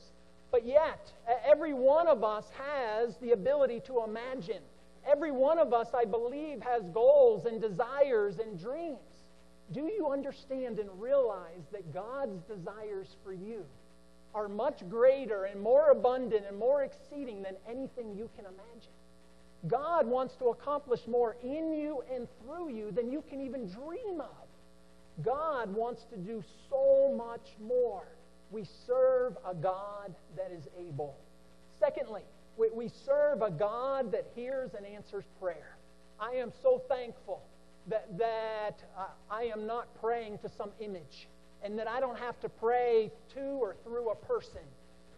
But 0.50 0.66
yet, 0.66 1.12
every 1.50 1.72
one 1.72 2.06
of 2.06 2.22
us 2.22 2.44
has 2.58 3.16
the 3.16 3.32
ability 3.32 3.80
to 3.86 4.04
imagine. 4.04 4.62
Every 5.10 5.32
one 5.32 5.58
of 5.58 5.72
us, 5.72 5.88
I 5.94 6.04
believe, 6.04 6.60
has 6.62 6.82
goals 6.92 7.46
and 7.46 7.60
desires 7.60 8.38
and 8.38 8.58
dreams. 8.60 8.98
Do 9.72 9.82
you 9.86 10.10
understand 10.10 10.78
and 10.78 10.88
realize 11.00 11.64
that 11.72 11.94
God's 11.94 12.42
desires 12.42 13.08
for 13.24 13.32
you 13.32 13.64
are 14.34 14.48
much 14.48 14.82
greater 14.88 15.44
and 15.44 15.60
more 15.60 15.90
abundant 15.90 16.44
and 16.48 16.58
more 16.58 16.82
exceeding 16.82 17.42
than 17.42 17.54
anything 17.68 18.14
you 18.16 18.28
can 18.36 18.44
imagine? 18.44 18.92
God 19.68 20.06
wants 20.06 20.34
to 20.36 20.46
accomplish 20.46 21.00
more 21.06 21.36
in 21.42 21.72
you 21.72 22.02
and 22.12 22.26
through 22.40 22.70
you 22.70 22.90
than 22.90 23.10
you 23.10 23.22
can 23.30 23.40
even 23.40 23.68
dream 23.68 24.20
of. 24.20 25.24
God 25.24 25.74
wants 25.74 26.02
to 26.10 26.16
do 26.16 26.42
so 26.68 27.14
much 27.16 27.54
more. 27.60 28.04
We 28.50 28.64
serve 28.86 29.36
a 29.48 29.54
God 29.54 30.14
that 30.36 30.50
is 30.50 30.66
able. 30.78 31.16
Secondly, 31.78 32.22
We, 32.56 32.90
serve 33.06 33.40
a 33.42 33.50
God 33.50 34.12
that 34.12 34.26
hears 34.34 34.74
and 34.76 34.84
answers 34.84 35.24
prayer. 35.40 35.76
I 36.20 36.32
am 36.32 36.52
so 36.62 36.82
thankful 36.88 37.42
that, 37.88 38.18
that 38.18 38.82
uh, 38.96 39.06
I 39.30 39.44
am 39.44 39.66
not 39.66 39.88
praying 40.00 40.38
to 40.38 40.48
some 40.48 40.70
image 40.80 41.28
and 41.62 41.78
that 41.78 41.88
I 41.88 42.00
don't 42.00 42.18
have 42.18 42.38
to 42.40 42.48
pray 42.48 43.10
to 43.34 43.40
or 43.40 43.76
through 43.84 44.10
a 44.10 44.16
person, 44.16 44.62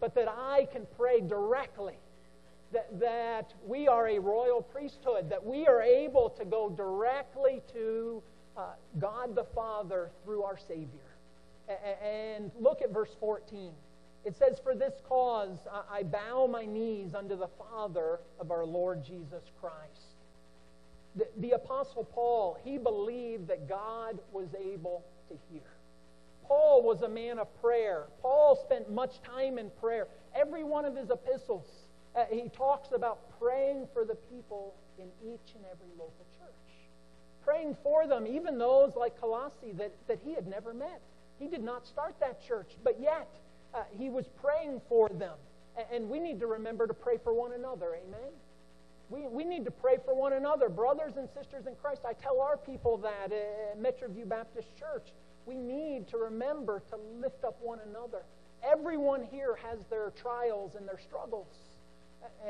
but 0.00 0.14
that 0.14 0.28
I 0.28 0.68
can 0.72 0.86
pray 0.96 1.20
directly. 1.20 1.94
That, 2.72 2.98
that 2.98 3.54
we 3.64 3.86
are 3.86 4.08
a 4.08 4.18
royal 4.18 4.60
priesthood, 4.60 5.30
that 5.30 5.44
we 5.44 5.66
are 5.66 5.80
able 5.80 6.30
to 6.30 6.44
go 6.44 6.68
directly 6.68 7.62
to 7.72 8.20
uh, 8.56 8.72
God 8.98 9.36
the 9.36 9.44
Father 9.54 10.10
through 10.24 10.42
our 10.42 10.58
Savior. 10.58 10.88
A- 11.68 12.04
and 12.04 12.50
look 12.58 12.82
at 12.82 12.90
verse 12.92 13.14
14. 13.20 13.70
It 14.24 14.34
says, 14.36 14.58
For 14.62 14.74
this 14.74 14.94
cause 15.08 15.58
I 15.90 16.02
bow 16.02 16.48
my 16.50 16.64
knees 16.64 17.14
unto 17.14 17.36
the 17.36 17.48
Father 17.58 18.20
of 18.40 18.50
our 18.50 18.64
Lord 18.64 19.04
Jesus 19.04 19.42
Christ. 19.60 20.03
The, 21.16 21.28
the 21.38 21.50
Apostle 21.52 22.04
Paul, 22.04 22.58
he 22.64 22.78
believed 22.78 23.48
that 23.48 23.68
God 23.68 24.18
was 24.32 24.48
able 24.54 25.04
to 25.28 25.34
hear. 25.50 25.62
Paul 26.46 26.82
was 26.82 27.02
a 27.02 27.08
man 27.08 27.38
of 27.38 27.48
prayer. 27.60 28.06
Paul 28.20 28.56
spent 28.56 28.90
much 28.90 29.22
time 29.22 29.58
in 29.58 29.70
prayer. 29.80 30.08
Every 30.34 30.64
one 30.64 30.84
of 30.84 30.96
his 30.96 31.10
epistles, 31.10 31.66
uh, 32.16 32.24
he 32.30 32.48
talks 32.48 32.88
about 32.92 33.38
praying 33.38 33.88
for 33.92 34.04
the 34.04 34.14
people 34.14 34.74
in 34.98 35.06
each 35.22 35.54
and 35.54 35.64
every 35.70 35.90
local 35.98 36.26
church. 36.38 36.50
Praying 37.44 37.76
for 37.82 38.06
them, 38.06 38.26
even 38.26 38.58
those 38.58 38.94
like 38.96 39.18
Colossae 39.20 39.72
that, 39.76 39.92
that 40.08 40.18
he 40.24 40.34
had 40.34 40.46
never 40.46 40.74
met. 40.74 41.00
He 41.38 41.48
did 41.48 41.62
not 41.62 41.86
start 41.86 42.14
that 42.20 42.42
church, 42.46 42.72
but 42.82 43.00
yet 43.00 43.28
uh, 43.74 43.82
he 43.98 44.08
was 44.08 44.26
praying 44.40 44.80
for 44.88 45.08
them. 45.08 45.36
And, 45.76 45.86
and 45.92 46.10
we 46.10 46.20
need 46.20 46.40
to 46.40 46.46
remember 46.46 46.86
to 46.86 46.94
pray 46.94 47.18
for 47.22 47.34
one 47.34 47.52
another. 47.52 47.96
Amen? 47.96 48.32
We, 49.10 49.26
we 49.26 49.44
need 49.44 49.64
to 49.66 49.70
pray 49.70 49.96
for 50.04 50.14
one 50.14 50.32
another, 50.32 50.68
brothers 50.68 51.14
and 51.16 51.28
sisters 51.28 51.66
in 51.66 51.74
Christ. 51.76 52.02
I 52.08 52.14
tell 52.14 52.40
our 52.40 52.56
people 52.56 52.96
that 52.98 53.32
at 53.32 53.78
Metroview 53.78 54.28
Baptist 54.28 54.68
Church. 54.76 55.12
We 55.46 55.54
need 55.54 56.08
to 56.08 56.16
remember 56.16 56.82
to 56.90 56.96
lift 57.20 57.44
up 57.44 57.58
one 57.60 57.80
another. 57.88 58.22
Everyone 58.62 59.22
here 59.30 59.56
has 59.56 59.78
their 59.90 60.10
trials 60.20 60.74
and 60.74 60.88
their 60.88 60.98
struggles. 60.98 61.48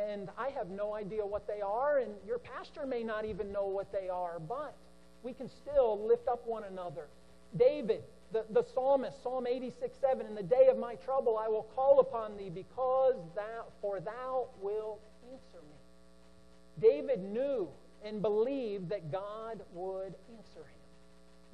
And 0.09 0.29
I 0.39 0.51
have 0.51 0.69
no 0.69 0.95
idea 0.95 1.27
what 1.27 1.49
they 1.49 1.61
are, 1.61 1.99
and 1.99 2.13
your 2.25 2.39
pastor 2.39 2.87
may 2.87 3.03
not 3.03 3.25
even 3.25 3.51
know 3.51 3.67
what 3.67 3.91
they 3.91 4.09
are, 4.09 4.39
but 4.39 4.77
we 5.25 5.33
can 5.33 5.49
still 5.49 6.07
lift 6.07 6.29
up 6.29 6.47
one 6.47 6.63
another. 6.65 7.09
David, 7.57 8.03
the, 8.33 8.45
the 8.51 8.65
psalmist, 8.75 9.21
Psalm 9.23 9.47
86 9.49 9.97
7, 10.01 10.27
In 10.27 10.35
the 10.37 10.43
day 10.43 10.69
of 10.71 10.79
my 10.79 10.95
trouble 10.97 11.37
I 11.37 11.49
will 11.49 11.67
call 11.75 11.99
upon 11.99 12.37
thee, 12.37 12.51
because 12.51 13.17
thou, 13.35 13.65
for 13.81 13.99
thou 13.99 14.47
wilt 14.61 15.01
answer 15.33 15.63
me. 15.69 15.77
David 16.81 17.23
knew 17.23 17.69
and 18.05 18.21
believed 18.21 18.91
that 18.91 19.11
God 19.11 19.61
would 19.73 20.15
answer 20.37 20.61
him. 20.61 20.85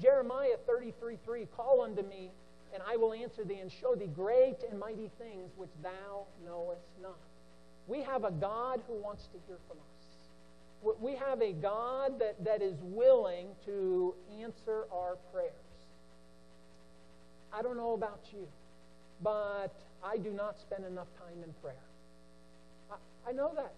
Jeremiah 0.00 0.56
33 0.66 1.18
3 1.24 1.46
Call 1.56 1.82
unto 1.82 2.02
me, 2.02 2.30
and 2.72 2.82
I 2.88 2.96
will 2.96 3.12
answer 3.12 3.44
thee, 3.44 3.58
and 3.60 3.70
show 3.70 3.94
thee 3.94 4.08
great 4.14 4.56
and 4.68 4.78
mighty 4.78 5.10
things 5.18 5.52
which 5.56 5.70
thou 5.82 6.26
knowest 6.44 6.88
not. 7.02 7.18
We 7.86 8.02
have 8.02 8.24
a 8.24 8.30
God 8.30 8.80
who 8.86 8.94
wants 8.94 9.24
to 9.26 9.38
hear 9.46 9.58
from 9.68 9.78
us. 9.78 10.96
We 11.00 11.14
have 11.16 11.42
a 11.42 11.52
God 11.52 12.18
that, 12.20 12.42
that 12.44 12.62
is 12.62 12.76
willing 12.82 13.48
to 13.66 14.14
answer 14.40 14.84
our 14.92 15.16
prayers. 15.32 15.52
I 17.52 17.62
don't 17.62 17.76
know 17.76 17.92
about 17.92 18.20
you, 18.32 18.46
but 19.22 19.74
I 20.02 20.16
do 20.16 20.30
not 20.30 20.58
spend 20.58 20.86
enough 20.86 21.08
time 21.18 21.42
in 21.44 21.52
prayer. 21.60 21.74
I, 22.90 23.30
I 23.30 23.32
know 23.32 23.52
that. 23.56 23.74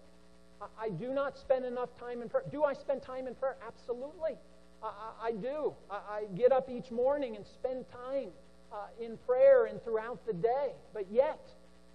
I, 0.78 0.90
do 0.90 1.12
not 1.12 1.38
spend 1.38 1.64
enough 1.64 1.88
time 1.98 2.22
in 2.22 2.28
prayer. 2.28 2.44
Do 2.50 2.64
I 2.64 2.72
spend 2.74 3.02
time 3.02 3.26
in 3.26 3.34
prayer? 3.34 3.56
Absolutely. 3.66 4.36
I, 4.82 5.12
I 5.22 5.32
do. 5.32 5.74
I, 5.90 6.24
get 6.34 6.52
up 6.52 6.68
each 6.68 6.90
morning 6.90 7.36
and 7.36 7.46
spend 7.46 7.84
time 7.90 8.28
uh, 8.72 8.76
in 9.00 9.16
prayer 9.18 9.66
and 9.66 9.82
throughout 9.82 10.24
the 10.26 10.32
day. 10.32 10.72
But 10.92 11.06
yet, 11.10 11.40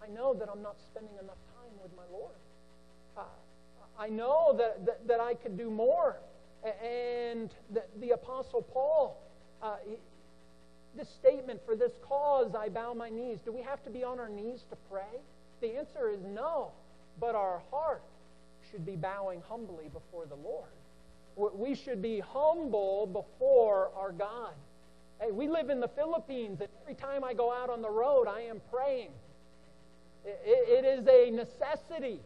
I 0.04 0.08
know 0.14 0.34
that 0.34 0.50
I'm 0.50 0.62
not 0.62 0.78
spending 0.80 1.14
enough 1.22 1.38
time 1.56 1.74
with 1.82 1.92
my 1.96 2.04
Lord. 2.12 2.36
Uh, 3.18 3.22
I 4.00 4.10
know 4.10 4.56
that, 4.58 4.86
that, 4.86 5.08
that, 5.08 5.20
I 5.20 5.34
could 5.34 5.58
do 5.58 5.70
more. 5.70 6.18
And 6.64 7.54
the, 7.72 7.84
the 8.00 8.12
Apostle 8.12 8.62
Paul, 8.62 9.22
uh, 9.62 9.78
this 10.96 11.10
statement, 11.10 11.62
for 11.66 11.76
this 11.76 11.94
cause 12.02 12.54
I 12.58 12.70
bow 12.70 12.94
my 12.94 13.10
knees. 13.10 13.40
Do 13.44 13.52
we 13.52 13.62
have 13.62 13.84
to 13.84 13.90
be 13.90 14.04
on 14.04 14.20
our 14.20 14.30
knees 14.30 14.66
to 14.70 14.76
pray? 14.90 15.22
The 15.62 15.78
answer 15.78 16.10
is 16.10 16.20
no. 16.24 16.72
But 17.20 17.34
our 17.36 17.62
heart 17.72 18.04
should 18.72 18.86
be 18.86 18.96
bowing 18.96 19.42
humbly 19.48 19.90
before 19.92 20.26
the 20.26 20.36
Lord. 20.36 20.70
We 21.36 21.76
should 21.76 22.02
be 22.02 22.20
humble 22.20 23.06
before 23.06 23.92
our 23.96 24.12
God. 24.12 24.54
Hey, 25.20 25.32
we 25.32 25.48
live 25.48 25.70
in 25.70 25.80
the 25.80 25.88
Philippines, 25.88 26.62
and 26.62 26.70
every 26.82 26.96
time 26.96 27.24
I 27.24 27.34
go 27.34 27.52
out 27.52 27.70
on 27.70 27.82
the 27.82 27.90
road, 27.90 28.28
I 28.28 28.42
am 28.42 28.62
praying. 28.72 29.10
it, 30.26 30.86
it 30.86 30.86
is 30.86 31.08
a 31.08 31.32
necessity. 31.32 32.20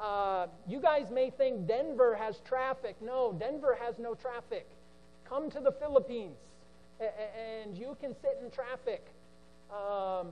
Uh, 0.00 0.46
you 0.68 0.80
guys 0.80 1.10
may 1.10 1.30
think 1.30 1.66
Denver 1.66 2.14
has 2.14 2.38
traffic. 2.46 2.96
No, 3.00 3.32
Denver 3.38 3.78
has 3.80 3.98
no 3.98 4.14
traffic. 4.14 4.66
Come 5.28 5.50
to 5.50 5.60
the 5.60 5.72
Philippines, 5.72 6.36
and 7.00 7.76
you 7.76 7.96
can 8.00 8.14
sit 8.14 8.38
in 8.42 8.50
traffic. 8.50 9.06
Um, 9.70 10.28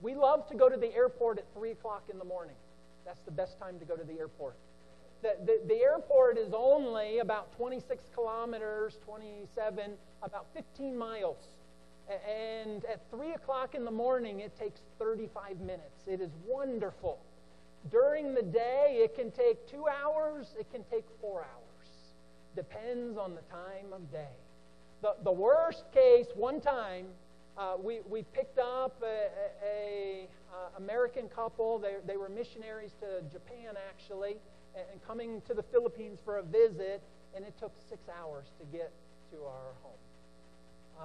we 0.00 0.14
love 0.14 0.48
to 0.48 0.54
go 0.54 0.68
to 0.68 0.76
the 0.76 0.92
airport 0.94 1.38
at 1.38 1.44
3 1.54 1.70
o'clock 1.70 2.02
in 2.10 2.18
the 2.18 2.24
morning. 2.24 2.56
That's 3.04 3.22
the 3.22 3.30
best 3.30 3.58
time 3.58 3.78
to 3.78 3.84
go 3.84 3.96
to 3.96 4.04
the 4.04 4.18
airport 4.18 4.56
the, 5.22 5.36
the, 5.44 5.60
the 5.68 5.80
airport 5.80 6.36
is 6.36 6.52
only 6.52 7.20
about 7.20 7.56
26 7.56 8.10
kilometers, 8.12 8.98
27, 9.04 9.92
about 10.22 10.46
15 10.54 10.96
miles. 10.98 11.46
And 12.08 12.84
at 12.84 13.00
3 13.10 13.32
o'clock 13.32 13.74
in 13.74 13.84
the 13.84 13.90
morning, 13.90 14.40
it 14.40 14.58
takes 14.58 14.80
35 14.98 15.60
minutes. 15.60 16.02
It 16.06 16.20
is 16.20 16.32
wonderful. 16.46 17.20
During 17.90 18.34
the 18.34 18.42
day, 18.42 19.00
it 19.02 19.14
can 19.14 19.30
take 19.30 19.66
two 19.68 19.86
hours, 19.88 20.54
it 20.58 20.70
can 20.72 20.84
take 20.90 21.04
four 21.20 21.40
hours. 21.40 21.88
Depends 22.54 23.16
on 23.16 23.34
the 23.34 23.40
time 23.42 23.92
of 23.92 24.10
day. 24.10 24.36
The, 25.00 25.14
the 25.24 25.32
worst 25.32 25.84
case, 25.92 26.26
one 26.34 26.60
time, 26.60 27.06
uh, 27.58 27.74
we, 27.82 28.00
we 28.08 28.22
picked 28.22 28.58
up 28.58 29.02
a, 29.02 29.06
a, 29.06 29.66
a 29.66 30.28
uh, 30.52 30.78
American 30.78 31.28
couple. 31.28 31.78
They, 31.78 31.96
they 32.06 32.16
were 32.16 32.28
missionaries 32.28 32.92
to 33.00 33.22
Japan, 33.30 33.74
actually 33.90 34.36
and 34.74 35.02
coming 35.06 35.42
to 35.46 35.54
the 35.54 35.62
Philippines 35.62 36.18
for 36.24 36.38
a 36.38 36.42
visit, 36.42 37.02
and 37.34 37.44
it 37.44 37.54
took 37.58 37.72
six 37.88 38.02
hours 38.08 38.46
to 38.58 38.64
get 38.66 38.92
to 39.30 39.38
our 39.44 39.72
home. 39.82 39.92
Uh, 40.98 41.04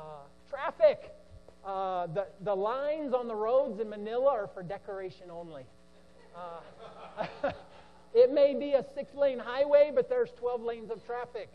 traffic. 0.49 1.13
Uh, 1.65 2.07
the, 2.07 2.27
the 2.41 2.55
lines 2.55 3.13
on 3.13 3.27
the 3.27 3.35
roads 3.35 3.79
in 3.79 3.89
Manila 3.89 4.29
are 4.29 4.49
for 4.53 4.63
decoration 4.63 5.29
only. 5.31 5.63
Uh, 6.35 7.51
it 8.13 8.31
may 8.31 8.53
be 8.53 8.73
a 8.73 8.85
six 8.95 9.13
lane 9.15 9.39
highway, 9.39 9.91
but 9.93 10.09
there's 10.09 10.29
12 10.39 10.61
lanes 10.61 10.91
of 10.91 11.05
traffic 11.05 11.49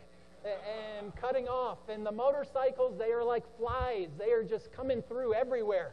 and 0.45 1.15
cutting 1.15 1.47
off. 1.47 1.77
And 1.89 2.05
the 2.05 2.11
motorcycles, 2.11 2.97
they 2.97 3.11
are 3.11 3.23
like 3.23 3.43
flies, 3.57 4.09
they 4.17 4.31
are 4.31 4.43
just 4.43 4.71
coming 4.73 5.01
through 5.01 5.33
everywhere. 5.33 5.91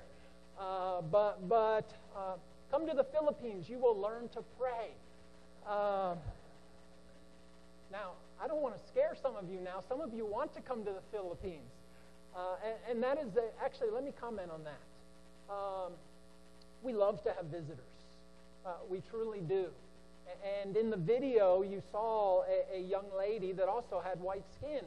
Uh, 0.58 1.00
but 1.02 1.48
but 1.48 1.90
uh, 2.16 2.34
come 2.70 2.86
to 2.86 2.94
the 2.94 3.04
Philippines, 3.04 3.68
you 3.68 3.78
will 3.78 3.98
learn 3.98 4.28
to 4.30 4.42
pray. 4.58 4.90
Um, 5.66 6.18
now, 7.92 8.12
I 8.42 8.46
don't 8.46 8.62
want 8.62 8.76
to 8.76 8.86
scare 8.88 9.14
some 9.20 9.36
of 9.36 9.50
you 9.50 9.60
now. 9.60 9.82
Some 9.88 10.00
of 10.00 10.14
you 10.14 10.24
want 10.24 10.54
to 10.54 10.60
come 10.60 10.84
to 10.84 10.90
the 10.90 11.02
Philippines. 11.10 11.70
Uh, 12.34 12.56
and, 12.64 12.76
and, 12.90 13.02
that 13.02 13.18
is, 13.18 13.36
a, 13.36 13.42
actually, 13.62 13.90
let 13.90 14.04
me 14.04 14.12
comment 14.18 14.50
on 14.52 14.62
that. 14.64 15.52
Um, 15.52 15.92
we 16.82 16.92
love 16.92 17.22
to 17.24 17.32
have 17.32 17.46
visitors. 17.46 17.78
Uh, 18.64 18.74
we 18.88 19.02
truly 19.10 19.40
do. 19.40 19.66
And 20.62 20.76
in 20.76 20.90
the 20.90 20.96
video, 20.96 21.62
you 21.62 21.82
saw 21.92 22.42
a, 22.42 22.78
a 22.78 22.80
young 22.80 23.06
lady 23.16 23.52
that 23.52 23.68
also 23.68 24.00
had 24.00 24.20
white 24.20 24.44
skin. 24.56 24.84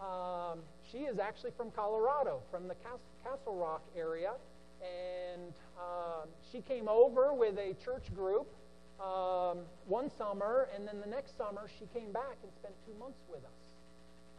Um, 0.00 0.60
she 0.90 0.98
is 0.98 1.18
actually 1.18 1.52
from 1.56 1.70
Colorado, 1.70 2.40
from 2.50 2.68
the 2.68 2.76
Castle 3.24 3.56
Rock 3.56 3.82
area. 3.96 4.32
And 4.80 5.52
uh, 5.78 6.26
she 6.50 6.60
came 6.60 6.88
over 6.88 7.34
with 7.34 7.58
a 7.58 7.74
church 7.84 8.14
group 8.14 8.48
um, 9.00 9.58
one 9.86 10.10
summer, 10.16 10.68
and 10.74 10.86
then 10.86 11.00
the 11.00 11.10
next 11.10 11.36
summer 11.36 11.68
she 11.78 11.86
came 11.98 12.12
back 12.12 12.36
and 12.42 12.52
spent 12.60 12.74
two 12.86 12.98
months 12.98 13.20
with 13.30 13.44
us 13.44 13.60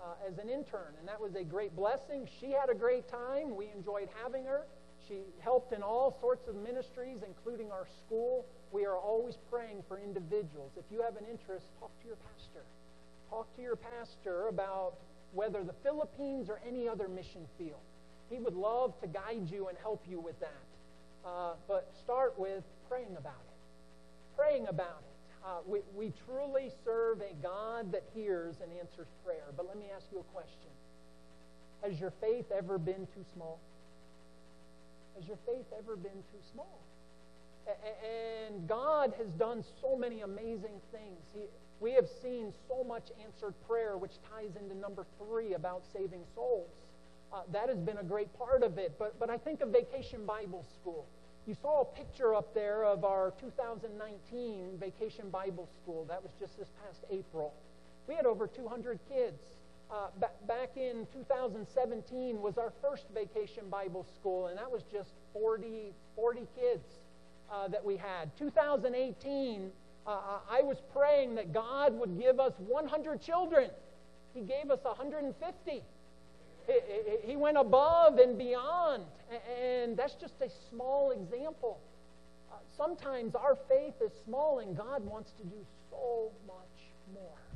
uh, 0.02 0.28
as 0.28 0.38
an 0.38 0.50
intern, 0.50 0.94
and 1.00 1.08
that 1.08 1.20
was 1.20 1.36
a 1.36 1.44
great 1.44 1.76
blessing. 1.76 2.28
She 2.40 2.52
had 2.52 2.70
a 2.70 2.76
great 2.76 3.08
time. 3.10 3.56
We 3.56 3.70
enjoyed 3.76 4.10
having 4.24 4.46
her. 4.46 4.66
She 5.08 5.20
helped 5.40 5.74
in 5.74 5.82
all 5.84 6.18
sorts 6.22 6.48
of 6.48 6.56
ministries, 6.56 7.20
including 7.26 7.72
our 7.72 7.88
school. 8.06 8.46
We 8.72 8.86
are 8.86 8.98
always 8.98 9.38
praying 9.50 9.84
for 9.88 10.00
individuals. 10.00 10.72
If 10.78 10.86
you 10.92 11.02
have 11.02 11.18
an 11.18 11.26
interest, 11.30 11.66
talk 11.80 11.92
to 12.02 12.08
your 12.08 12.18
pastor. 12.18 12.64
Talk 13.30 13.54
to 13.56 13.62
your 13.62 13.76
pastor 13.76 14.48
about 14.48 14.94
whether 15.34 15.64
the 15.64 15.76
Philippines 15.84 16.50
or 16.50 16.62
any 16.68 16.88
other 16.88 17.08
mission 17.08 17.48
field. 17.58 17.82
He 18.30 18.38
would 18.40 18.56
love 18.56 19.00
to 19.02 19.08
guide 19.08 19.50
you 19.50 19.68
and 19.68 19.78
help 19.78 20.04
you 20.10 20.20
with 20.20 20.40
that. 20.40 20.68
Uh, 21.26 21.54
but 21.68 21.92
start 22.04 22.38
with 22.38 22.64
praying 22.90 23.16
about 23.18 23.34
it 23.46 23.52
praying 24.42 24.68
about 24.68 25.02
it. 25.02 25.46
Uh, 25.46 25.58
we, 25.66 25.80
we 25.96 26.14
truly 26.26 26.72
serve 26.86 27.22
a 27.22 27.34
God 27.42 27.92
that 27.92 28.04
hears 28.14 28.56
and 28.62 28.72
answers 28.80 29.08
prayer. 29.26 29.46
But 29.56 29.68
let 29.68 29.78
me 29.78 29.86
ask 29.96 30.06
you 30.12 30.20
a 30.20 30.24
question 30.34 30.72
Has 31.84 32.00
your 32.00 32.14
faith 32.22 32.46
ever 32.56 32.78
been 32.78 33.08
too 33.14 33.26
small? 33.34 33.60
Has 35.16 35.28
your 35.28 35.38
faith 35.46 35.66
ever 35.78 35.96
been 35.96 36.24
too 36.32 36.42
small? 36.52 36.82
And 37.68 38.68
God 38.68 39.14
has 39.18 39.28
done 39.34 39.64
so 39.82 39.96
many 39.96 40.22
amazing 40.22 40.82
things. 40.92 41.20
He, 41.34 41.42
we 41.80 41.94
have 41.94 42.08
seen 42.22 42.54
so 42.68 42.84
much 42.84 43.10
answered 43.24 43.54
prayer, 43.68 43.98
which 43.98 44.14
ties 44.34 44.56
into 44.60 44.76
number 44.76 45.06
three 45.18 45.54
about 45.54 45.84
saving 45.94 46.24
souls. 46.36 46.70
Uh, 47.32 47.42
that 47.52 47.70
has 47.70 47.80
been 47.80 47.98
a 47.98 48.04
great 48.04 48.34
part 48.38 48.62
of 48.64 48.78
it. 48.78 48.96
But, 49.00 49.20
but 49.20 49.30
I 49.30 49.38
think 49.38 49.62
of 49.62 49.70
Vacation 49.70 50.26
Bible 50.26 50.66
School. 50.80 51.08
You 51.48 51.56
saw 51.60 51.82
a 51.82 51.86
picture 51.86 52.36
up 52.36 52.54
there 52.54 52.84
of 52.84 53.04
our 53.04 53.34
2019 53.40 54.78
Vacation 54.80 55.30
Bible 55.30 55.68
School. 55.82 56.06
That 56.06 56.22
was 56.22 56.32
just 56.40 56.58
this 56.60 56.70
past 56.86 57.04
April. 57.10 57.54
We 58.08 58.16
had 58.16 58.26
over 58.26 58.48
200 58.48 59.00
kids. 59.10 59.42
Uh, 59.92 60.08
b- 60.22 60.28
back 60.48 60.78
in 60.78 61.06
2017 61.12 62.42
was 62.42 62.58
our 62.58 62.72
first 62.82 63.04
Vacation 63.14 63.64
Bible 63.70 64.06
School, 64.16 64.48
and 64.48 64.58
that 64.58 64.72
was 64.72 64.84
just 64.90 65.12
40, 65.34 65.94
40 66.16 66.48
kids 66.56 66.86
uh, 67.52 67.68
that 67.68 67.84
we 67.84 67.98
had. 67.98 68.32
2018, 68.38 69.70
uh, 70.08 70.12
I 70.50 70.62
was 70.62 70.78
praying 70.96 71.36
that 71.36 71.54
God 71.54 71.94
would 72.00 72.18
give 72.18 72.40
us 72.40 72.54
100 72.60 73.22
children. 73.22 73.70
He 74.34 74.42
gave 74.42 74.72
us 74.72 74.80
150. 74.84 75.84
He 77.26 77.36
went 77.36 77.58
above 77.58 78.18
and 78.18 78.38
beyond. 78.38 79.04
And 79.62 79.98
that's 79.98 80.16
just 80.16 80.36
a 80.42 80.50
small 80.70 81.12
example. 81.12 81.80
Uh, 82.50 82.56
sometimes 82.78 83.36
our 83.36 83.58
faith 83.68 83.96
is 84.02 84.12
small 84.26 84.60
and 84.60 84.78
God 84.78 85.06
wants 85.06 85.32
to 85.34 85.44
do 85.44 85.66
so 85.90 86.32
much 86.48 86.94
more. 87.14 87.51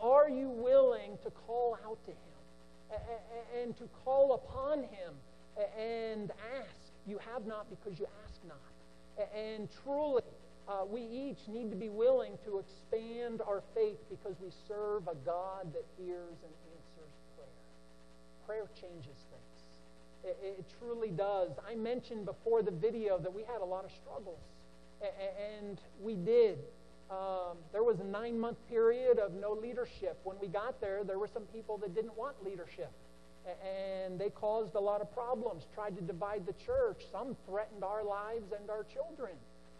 Are 0.00 0.28
you 0.28 0.48
willing 0.48 1.18
to 1.22 1.30
call 1.30 1.78
out 1.84 1.98
to 2.04 2.10
Him 2.10 3.00
and 3.60 3.76
to 3.78 3.84
call 4.04 4.34
upon 4.34 4.82
Him 4.82 5.14
and 5.78 6.30
ask? 6.58 6.92
You 7.06 7.18
have 7.18 7.46
not 7.46 7.66
because 7.70 7.98
you 7.98 8.06
ask 8.24 8.40
not. 8.46 9.28
And 9.36 9.68
truly, 9.84 10.22
uh, 10.68 10.84
we 10.90 11.02
each 11.02 11.46
need 11.48 11.70
to 11.70 11.76
be 11.76 11.88
willing 11.88 12.38
to 12.44 12.58
expand 12.58 13.42
our 13.46 13.62
faith 13.74 13.98
because 14.08 14.34
we 14.40 14.50
serve 14.66 15.06
a 15.08 15.14
God 15.26 15.72
that 15.72 15.84
hears 15.98 16.38
and 16.42 16.54
answers 16.72 17.14
prayer. 17.36 17.46
prayer 18.46 18.68
changes 18.80 19.18
things. 19.30 19.54
It, 20.24 20.38
it, 20.42 20.64
truly 20.80 21.10
does. 21.10 21.50
I 21.68 21.74
mentioned 21.74 22.24
before 22.24 22.62
the 22.62 22.70
video 22.70 23.18
that 23.18 23.32
we 23.32 23.42
had 23.42 23.60
a 23.60 23.64
lot 23.64 23.84
of 23.84 23.90
struggles, 23.92 24.40
and 25.60 25.78
we 26.00 26.14
did. 26.14 26.58
Um, 27.10 27.58
there 27.72 27.82
was 27.82 28.00
a 28.00 28.04
nine 28.04 28.38
month 28.38 28.56
period 28.68 29.18
of 29.18 29.34
no 29.34 29.52
leadership. 29.52 30.18
When 30.24 30.36
we 30.40 30.48
got 30.48 30.80
there, 30.80 31.04
there 31.04 31.18
were 31.18 31.28
some 31.32 31.44
people 31.52 31.78
that 31.78 31.94
didn't 31.94 32.16
want 32.16 32.42
leadership, 32.44 32.90
and 33.46 34.18
they 34.18 34.30
caused 34.30 34.74
a 34.74 34.80
lot 34.80 35.00
of 35.00 35.12
problems, 35.12 35.64
tried 35.74 35.96
to 35.96 36.02
divide 36.02 36.46
the 36.46 36.54
church. 36.64 37.02
Some 37.12 37.36
threatened 37.46 37.84
our 37.84 38.02
lives 38.04 38.52
and 38.58 38.70
our 38.70 38.84
children. 38.84 39.32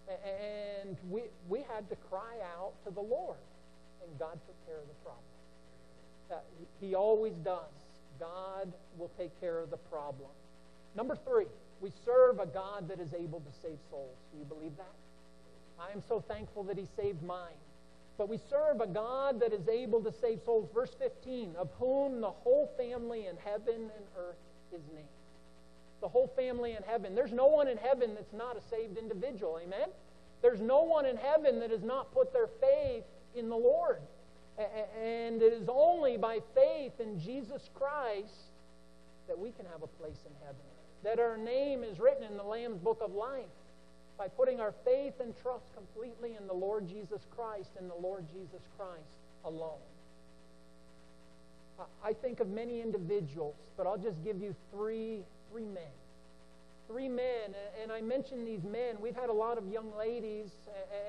And 0.07 0.97
we, 1.11 1.23
we 1.49 1.61
had 1.75 1.89
to 1.89 1.97
cry 2.11 2.37
out 2.59 2.73
to 2.85 2.91
the 2.91 3.01
Lord, 3.01 3.39
and 4.03 4.19
God 4.19 4.39
took 4.47 4.67
care 4.67 4.77
of 4.77 4.87
the 4.87 5.01
problem. 5.03 5.25
Uh, 6.31 6.35
he 6.81 6.95
always 6.95 7.33
does. 7.43 7.73
God 8.21 8.73
will 8.99 9.11
take 9.19 9.39
care 9.41 9.59
of 9.61 9.71
the 9.71 9.77
problem. 9.77 10.29
Number 10.95 11.17
three, 11.27 11.47
we 11.81 11.91
serve 12.05 12.39
a 12.39 12.47
God 12.47 12.89
that 12.89 13.01
is 13.01 13.13
able 13.15 13.41
to 13.41 13.51
save 13.63 13.79
souls. 13.91 14.17
Do 14.33 14.39
you 14.39 14.45
believe 14.45 14.77
that? 14.77 15.04
I 15.87 15.93
am 15.93 16.03
so 16.09 16.21
thankful 16.21 16.63
that 16.65 16.79
He 16.79 16.87
saved 16.97 17.23
mine. 17.23 17.59
But 18.17 18.29
we 18.29 18.39
serve 18.49 18.81
a 18.81 18.87
God 18.87 19.41
that 19.41 19.53
is 19.53 19.69
able 19.69 20.01
to 20.03 20.13
save 20.13 20.41
souls. 20.45 20.69
Verse 20.73 20.95
15, 20.99 21.57
of 21.59 21.69
whom 21.79 22.21
the 22.21 22.31
whole 22.31 22.71
family 22.77 23.27
in 23.27 23.37
heaven 23.45 23.91
and 23.97 24.05
earth 24.17 24.37
is 24.73 24.83
named. 24.95 25.09
The 26.01 26.09
whole 26.09 26.33
family 26.37 26.73
in 26.73 26.83
heaven. 26.85 27.15
There's 27.15 27.33
no 27.33 27.47
one 27.47 27.67
in 27.67 27.77
heaven 27.77 28.15
that's 28.15 28.33
not 28.33 28.57
a 28.57 28.61
saved 28.71 28.99
individual. 28.99 29.59
Amen? 29.63 29.89
There's 30.43 30.61
no 30.61 30.83
one 30.83 31.07
in 31.07 31.17
heaven 31.17 31.59
that 31.61 31.71
has 31.71 31.83
not 31.83 32.13
put 32.13 32.33
their 32.33 32.49
faith 32.61 33.05
in 33.35 33.49
the 33.49 33.57
Lord. 33.57 34.01
And 34.59 35.43
it 35.43 35.53
is 35.53 35.69
only 35.69 36.17
by 36.17 36.39
faith 36.55 37.01
in 37.01 37.19
Jesus 37.19 37.69
Christ 37.75 38.53
that 39.27 39.39
we 39.39 39.51
can 39.51 39.67
have 39.67 39.83
a 39.83 39.87
place 39.87 40.21
in 40.27 40.33
heaven. 40.45 40.61
That 41.03 41.19
our 41.19 41.37
name 41.37 41.83
is 41.83 41.99
written 41.99 42.23
in 42.23 42.37
the 42.37 42.45
Lamb's 42.45 42.79
book 42.79 43.01
of 43.03 43.13
life 43.13 43.47
by 44.19 44.29
putting 44.29 44.61
our 44.61 44.73
faith 44.85 45.15
and 45.21 45.35
trust 45.43 45.65
completely 45.75 46.37
in 46.39 46.47
the 46.47 46.55
Lord 46.55 46.89
Jesus 46.89 47.21
Christ 47.37 47.71
and 47.79 47.91
the 47.91 48.01
Lord 48.01 48.25
Jesus 48.33 48.63
Christ 48.77 49.19
alone. 49.45 49.81
I 52.05 52.13
think 52.13 52.41
of 52.41 52.49
many 52.49 52.81
individuals, 52.81 53.57
but 53.77 53.87
I'll 53.87 53.99
just 53.99 54.23
give 54.23 54.41
you 54.41 54.55
three, 54.71 55.25
three 55.51 55.65
men. 55.67 55.83
Three 56.87 57.09
men, 57.09 57.55
and 57.83 57.91
I 57.91 58.01
mention 58.01 58.45
these 58.45 58.63
men. 58.63 58.97
We've 59.01 59.17
had 59.17 59.31
a 59.31 59.33
lot 59.33 59.59
of 59.59 59.67
young 59.69 59.97
ladies 59.97 60.51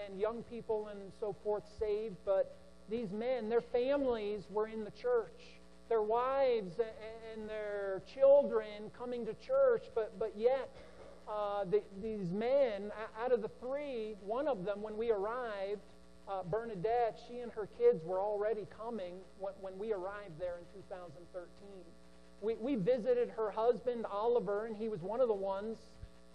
and 0.07 0.19
young 0.19 0.41
people 0.43 0.87
and 0.87 1.11
so 1.19 1.35
forth 1.43 1.63
saved, 1.79 2.15
but 2.25 2.55
these 2.89 3.11
men, 3.11 3.49
their 3.49 3.61
families 3.61 4.43
were 4.49 4.67
in 4.67 4.83
the 4.83 4.91
church. 4.91 5.59
Their 5.89 6.01
wives 6.01 6.73
and 7.33 7.47
their 7.47 8.01
children 8.11 8.89
coming 8.97 9.25
to 9.25 9.33
church, 9.45 9.83
but, 9.93 10.17
but 10.17 10.31
yet 10.35 10.69
uh, 11.27 11.65
the, 11.65 11.81
these 12.01 12.29
men, 12.31 12.91
out 13.19 13.31
of 13.31 13.41
the 13.41 13.49
three, 13.59 14.15
one 14.21 14.47
of 14.47 14.65
them, 14.65 14.81
when 14.81 14.97
we 14.97 15.11
arrived, 15.11 15.81
uh, 16.27 16.43
Bernadette, 16.43 17.19
she 17.27 17.39
and 17.39 17.51
her 17.51 17.67
kids 17.77 18.03
were 18.03 18.19
already 18.19 18.67
coming 18.77 19.15
when, 19.39 19.53
when 19.61 19.77
we 19.77 19.93
arrived 19.93 20.39
there 20.39 20.57
in 20.57 20.81
2013. 20.81 21.47
We, 22.41 22.55
we 22.55 22.75
visited 22.75 23.29
her 23.29 23.51
husband, 23.51 24.05
Oliver, 24.11 24.65
and 24.65 24.75
he 24.75 24.89
was 24.89 25.01
one 25.01 25.21
of 25.21 25.27
the 25.27 25.33
ones 25.33 25.77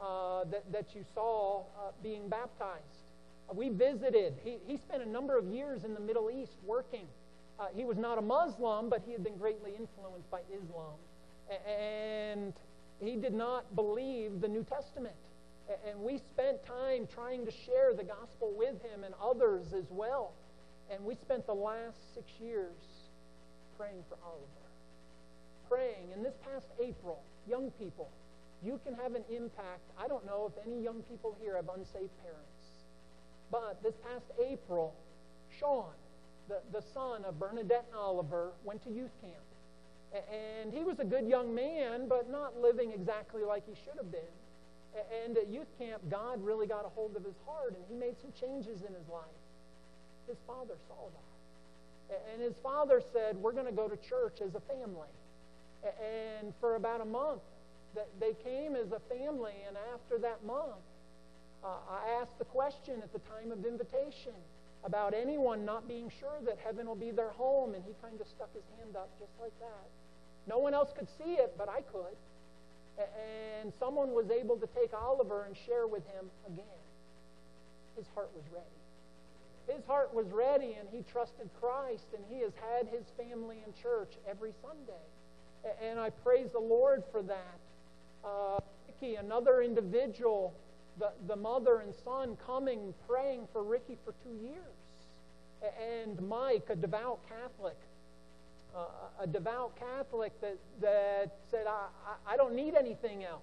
uh, 0.00 0.44
that, 0.44 0.70
that 0.72 0.94
you 0.94 1.04
saw 1.14 1.60
uh, 1.60 1.90
being 2.02 2.28
baptized. 2.28 3.04
We 3.52 3.68
visited. 3.68 4.34
He, 4.44 4.58
he 4.66 4.76
spent 4.76 5.02
a 5.02 5.08
number 5.08 5.36
of 5.36 5.46
years 5.46 5.84
in 5.84 5.94
the 5.94 6.00
Middle 6.00 6.30
East 6.30 6.56
working. 6.64 7.06
Uh, 7.58 7.66
he 7.74 7.84
was 7.84 7.98
not 7.98 8.16
a 8.16 8.22
Muslim, 8.22 8.88
but 8.88 9.02
he 9.04 9.12
had 9.12 9.24
been 9.24 9.36
greatly 9.36 9.72
influenced 9.72 10.30
by 10.30 10.40
Islam. 10.54 10.94
And 11.68 12.54
he 13.00 13.16
did 13.16 13.34
not 13.34 13.74
believe 13.74 14.40
the 14.40 14.48
New 14.48 14.64
Testament. 14.64 15.14
And 15.88 16.00
we 16.00 16.18
spent 16.18 16.64
time 16.66 17.06
trying 17.14 17.46
to 17.46 17.52
share 17.52 17.94
the 17.94 18.04
gospel 18.04 18.52
with 18.56 18.82
him 18.82 19.04
and 19.04 19.14
others 19.22 19.72
as 19.72 19.84
well. 19.90 20.32
And 20.90 21.04
we 21.04 21.14
spent 21.14 21.46
the 21.46 21.54
last 21.54 22.14
six 22.14 22.26
years 22.40 22.74
praying 23.78 24.02
for 24.08 24.18
Oliver. 24.24 24.66
Praying. 25.68 26.12
And 26.12 26.24
this 26.24 26.34
past 26.44 26.66
April, 26.82 27.22
young 27.48 27.70
people, 27.78 28.10
you 28.62 28.80
can 28.84 28.94
have 28.94 29.14
an 29.14 29.24
impact. 29.30 29.86
I 29.98 30.08
don't 30.08 30.26
know 30.26 30.52
if 30.52 30.66
any 30.66 30.82
young 30.82 31.02
people 31.02 31.36
here 31.40 31.56
have 31.56 31.68
unsaved 31.68 32.10
parents. 32.22 32.50
But 33.50 33.82
this 33.82 33.94
past 34.04 34.26
April, 34.44 34.94
Sean, 35.58 35.92
the, 36.48 36.60
the 36.72 36.82
son 36.92 37.24
of 37.24 37.38
Bernadette 37.38 37.86
and 37.88 37.96
Oliver, 37.96 38.50
went 38.64 38.82
to 38.84 38.90
youth 38.90 39.12
camp. 39.22 39.34
And 40.12 40.72
he 40.72 40.82
was 40.82 40.98
a 40.98 41.04
good 41.04 41.26
young 41.26 41.54
man, 41.54 42.08
but 42.08 42.28
not 42.30 42.60
living 42.60 42.92
exactly 42.92 43.42
like 43.44 43.64
he 43.66 43.74
should 43.84 43.96
have 43.96 44.10
been. 44.10 44.34
And 45.24 45.36
at 45.38 45.48
youth 45.48 45.70
camp, 45.78 46.02
God 46.10 46.42
really 46.44 46.66
got 46.66 46.84
a 46.84 46.88
hold 46.88 47.14
of 47.14 47.24
his 47.24 47.36
heart, 47.46 47.74
and 47.76 47.84
he 47.88 47.94
made 47.94 48.16
some 48.20 48.32
changes 48.32 48.82
in 48.82 48.92
his 48.92 49.08
life. 49.08 49.40
His 50.26 50.38
father 50.46 50.74
saw 50.88 51.08
that. 51.10 52.22
And 52.32 52.42
his 52.42 52.54
father 52.62 53.00
said, 53.12 53.36
We're 53.36 53.52
going 53.52 53.66
to 53.66 53.72
go 53.72 53.86
to 53.86 53.96
church 53.96 54.40
as 54.42 54.54
a 54.54 54.60
family. 54.60 55.14
And 55.84 56.52
for 56.60 56.74
about 56.74 57.00
a 57.00 57.04
month, 57.04 57.42
they 58.18 58.34
came 58.44 58.74
as 58.74 58.92
a 58.92 59.00
family, 59.08 59.54
and 59.66 59.76
after 59.94 60.18
that 60.18 60.44
month, 60.44 60.82
uh, 61.62 61.68
I 61.88 62.20
asked 62.20 62.38
the 62.38 62.44
question 62.44 63.00
at 63.02 63.12
the 63.12 63.18
time 63.20 63.52
of 63.52 63.64
invitation 63.64 64.34
about 64.84 65.12
anyone 65.12 65.64
not 65.64 65.86
being 65.86 66.10
sure 66.20 66.40
that 66.44 66.58
heaven 66.64 66.86
will 66.86 66.94
be 66.94 67.10
their 67.10 67.30
home, 67.30 67.74
and 67.74 67.84
he 67.84 67.92
kind 68.02 68.20
of 68.20 68.26
stuck 68.26 68.52
his 68.54 68.64
hand 68.78 68.96
up 68.96 69.10
just 69.18 69.32
like 69.40 69.52
that. 69.60 69.86
No 70.46 70.58
one 70.58 70.74
else 70.74 70.90
could 70.96 71.08
see 71.18 71.34
it, 71.34 71.54
but 71.56 71.68
I 71.68 71.80
could. 71.82 72.16
And 72.98 73.72
someone 73.78 74.12
was 74.12 74.30
able 74.30 74.56
to 74.56 74.66
take 74.68 74.92
Oliver 74.92 75.44
and 75.44 75.56
share 75.66 75.86
with 75.86 76.04
him 76.08 76.26
again. 76.46 76.64
His 77.96 78.06
heart 78.14 78.30
was 78.34 78.44
ready. 78.52 79.76
His 79.76 79.86
heart 79.86 80.12
was 80.12 80.26
ready, 80.32 80.76
and 80.78 80.88
he 80.90 81.04
trusted 81.10 81.48
Christ, 81.60 82.06
and 82.14 82.24
he 82.28 82.40
has 82.40 82.52
had 82.72 82.88
his 82.88 83.04
family 83.16 83.58
in 83.64 83.72
church 83.80 84.12
every 84.28 84.52
Sunday. 84.60 85.76
And 85.82 85.98
I 85.98 86.10
praise 86.10 86.48
the 86.52 86.60
Lord 86.60 87.04
for 87.12 87.22
that. 87.22 87.58
Uh, 88.24 88.58
Ricky, 88.88 89.16
another 89.16 89.62
individual 89.62 90.52
the, 90.98 91.10
the 91.26 91.36
mother 91.36 91.78
and 91.78 91.94
son 92.04 92.36
coming 92.46 92.94
praying 93.08 93.48
for 93.52 93.64
Ricky 93.64 93.96
for 94.04 94.14
two 94.22 94.36
years. 94.42 94.76
And 95.62 96.20
Mike, 96.28 96.66
a 96.70 96.76
devout 96.76 97.20
Catholic, 97.28 97.76
uh, 98.76 99.22
a 99.22 99.26
devout 99.26 99.72
Catholic 99.76 100.38
that, 100.40 100.56
that 100.80 101.34
said, 101.50 101.66
I, 101.66 101.88
I 102.26 102.36
don't 102.36 102.54
need 102.54 102.74
anything 102.74 103.24
else. 103.24 103.42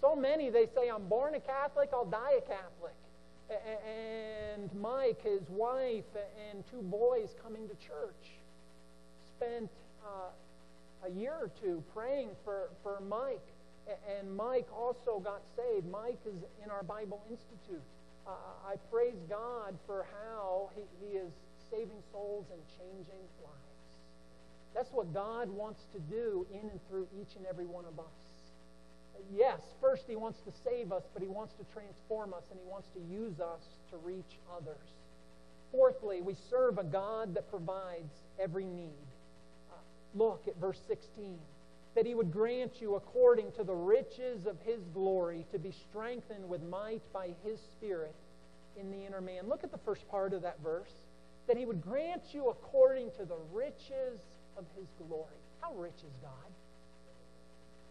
So 0.00 0.14
many, 0.14 0.50
they 0.50 0.66
say, 0.66 0.88
I'm 0.88 1.08
born 1.08 1.34
a 1.34 1.40
Catholic, 1.40 1.90
I'll 1.92 2.04
die 2.04 2.34
a 2.38 2.40
Catholic. 2.40 2.94
and 3.50 4.70
Mike, 4.80 5.22
his 5.22 5.42
wife, 5.48 6.04
and 6.50 6.62
two 6.70 6.82
boys 6.82 7.34
coming 7.42 7.68
to 7.68 7.74
church. 7.74 8.38
Spent 9.36 9.70
uh, 10.04 11.06
a 11.06 11.10
year 11.10 11.34
or 11.40 11.50
two 11.60 11.82
praying 11.94 12.30
for, 12.44 12.70
for 12.82 13.00
Mike. 13.08 13.46
And 14.18 14.36
Mike 14.36 14.68
also 14.76 15.18
got 15.18 15.40
saved. 15.56 15.88
Mike 15.90 16.20
is 16.26 16.44
in 16.62 16.70
our 16.70 16.82
Bible 16.82 17.22
Institute. 17.30 17.82
Uh, 18.26 18.32
I 18.66 18.76
praise 18.92 19.16
God 19.30 19.74
for 19.86 20.04
how 20.12 20.68
he, 20.76 20.82
he 21.00 21.16
is 21.16 21.32
saving 21.70 22.02
souls 22.12 22.44
and 22.52 22.60
changing 22.76 23.24
lives. 23.42 23.67
That's 24.78 24.92
what 24.92 25.12
God 25.12 25.50
wants 25.50 25.80
to 25.92 25.98
do 25.98 26.46
in 26.52 26.70
and 26.70 26.78
through 26.88 27.08
each 27.20 27.34
and 27.34 27.44
every 27.46 27.66
one 27.66 27.84
of 27.84 27.98
us. 27.98 28.14
Yes, 29.34 29.58
first 29.80 30.04
He 30.06 30.14
wants 30.14 30.38
to 30.42 30.52
save 30.62 30.92
us, 30.92 31.02
but 31.12 31.20
He 31.20 31.28
wants 31.28 31.52
to 31.54 31.64
transform 31.74 32.32
us 32.32 32.44
and 32.52 32.60
He 32.60 32.70
wants 32.70 32.86
to 32.94 33.00
use 33.12 33.40
us 33.40 33.60
to 33.90 33.96
reach 33.96 34.38
others. 34.56 34.86
Fourthly, 35.72 36.20
we 36.20 36.36
serve 36.48 36.78
a 36.78 36.84
God 36.84 37.34
that 37.34 37.50
provides 37.50 38.12
every 38.38 38.66
need. 38.66 39.08
Uh, 39.68 39.74
look 40.14 40.44
at 40.46 40.56
verse 40.60 40.78
16. 40.86 41.40
That 41.96 42.06
He 42.06 42.14
would 42.14 42.30
grant 42.32 42.80
you 42.80 42.94
according 42.94 43.50
to 43.56 43.64
the 43.64 43.74
riches 43.74 44.46
of 44.46 44.58
His 44.64 44.78
glory 44.94 45.44
to 45.50 45.58
be 45.58 45.74
strengthened 45.90 46.48
with 46.48 46.62
might 46.62 47.02
by 47.12 47.30
His 47.42 47.58
Spirit 47.72 48.14
in 48.80 48.92
the 48.92 49.04
inner 49.04 49.20
man. 49.20 49.48
Look 49.48 49.64
at 49.64 49.72
the 49.72 49.78
first 49.84 50.08
part 50.08 50.32
of 50.32 50.42
that 50.42 50.62
verse. 50.62 50.94
That 51.48 51.56
He 51.56 51.66
would 51.66 51.82
grant 51.82 52.22
you 52.30 52.48
according 52.48 53.10
to 53.18 53.24
the 53.24 53.38
riches 53.52 54.20
of 54.58 54.64
His 54.76 54.88
glory. 55.06 55.38
How 55.60 55.72
rich 55.74 55.98
is 55.98 56.14
God? 56.22 56.50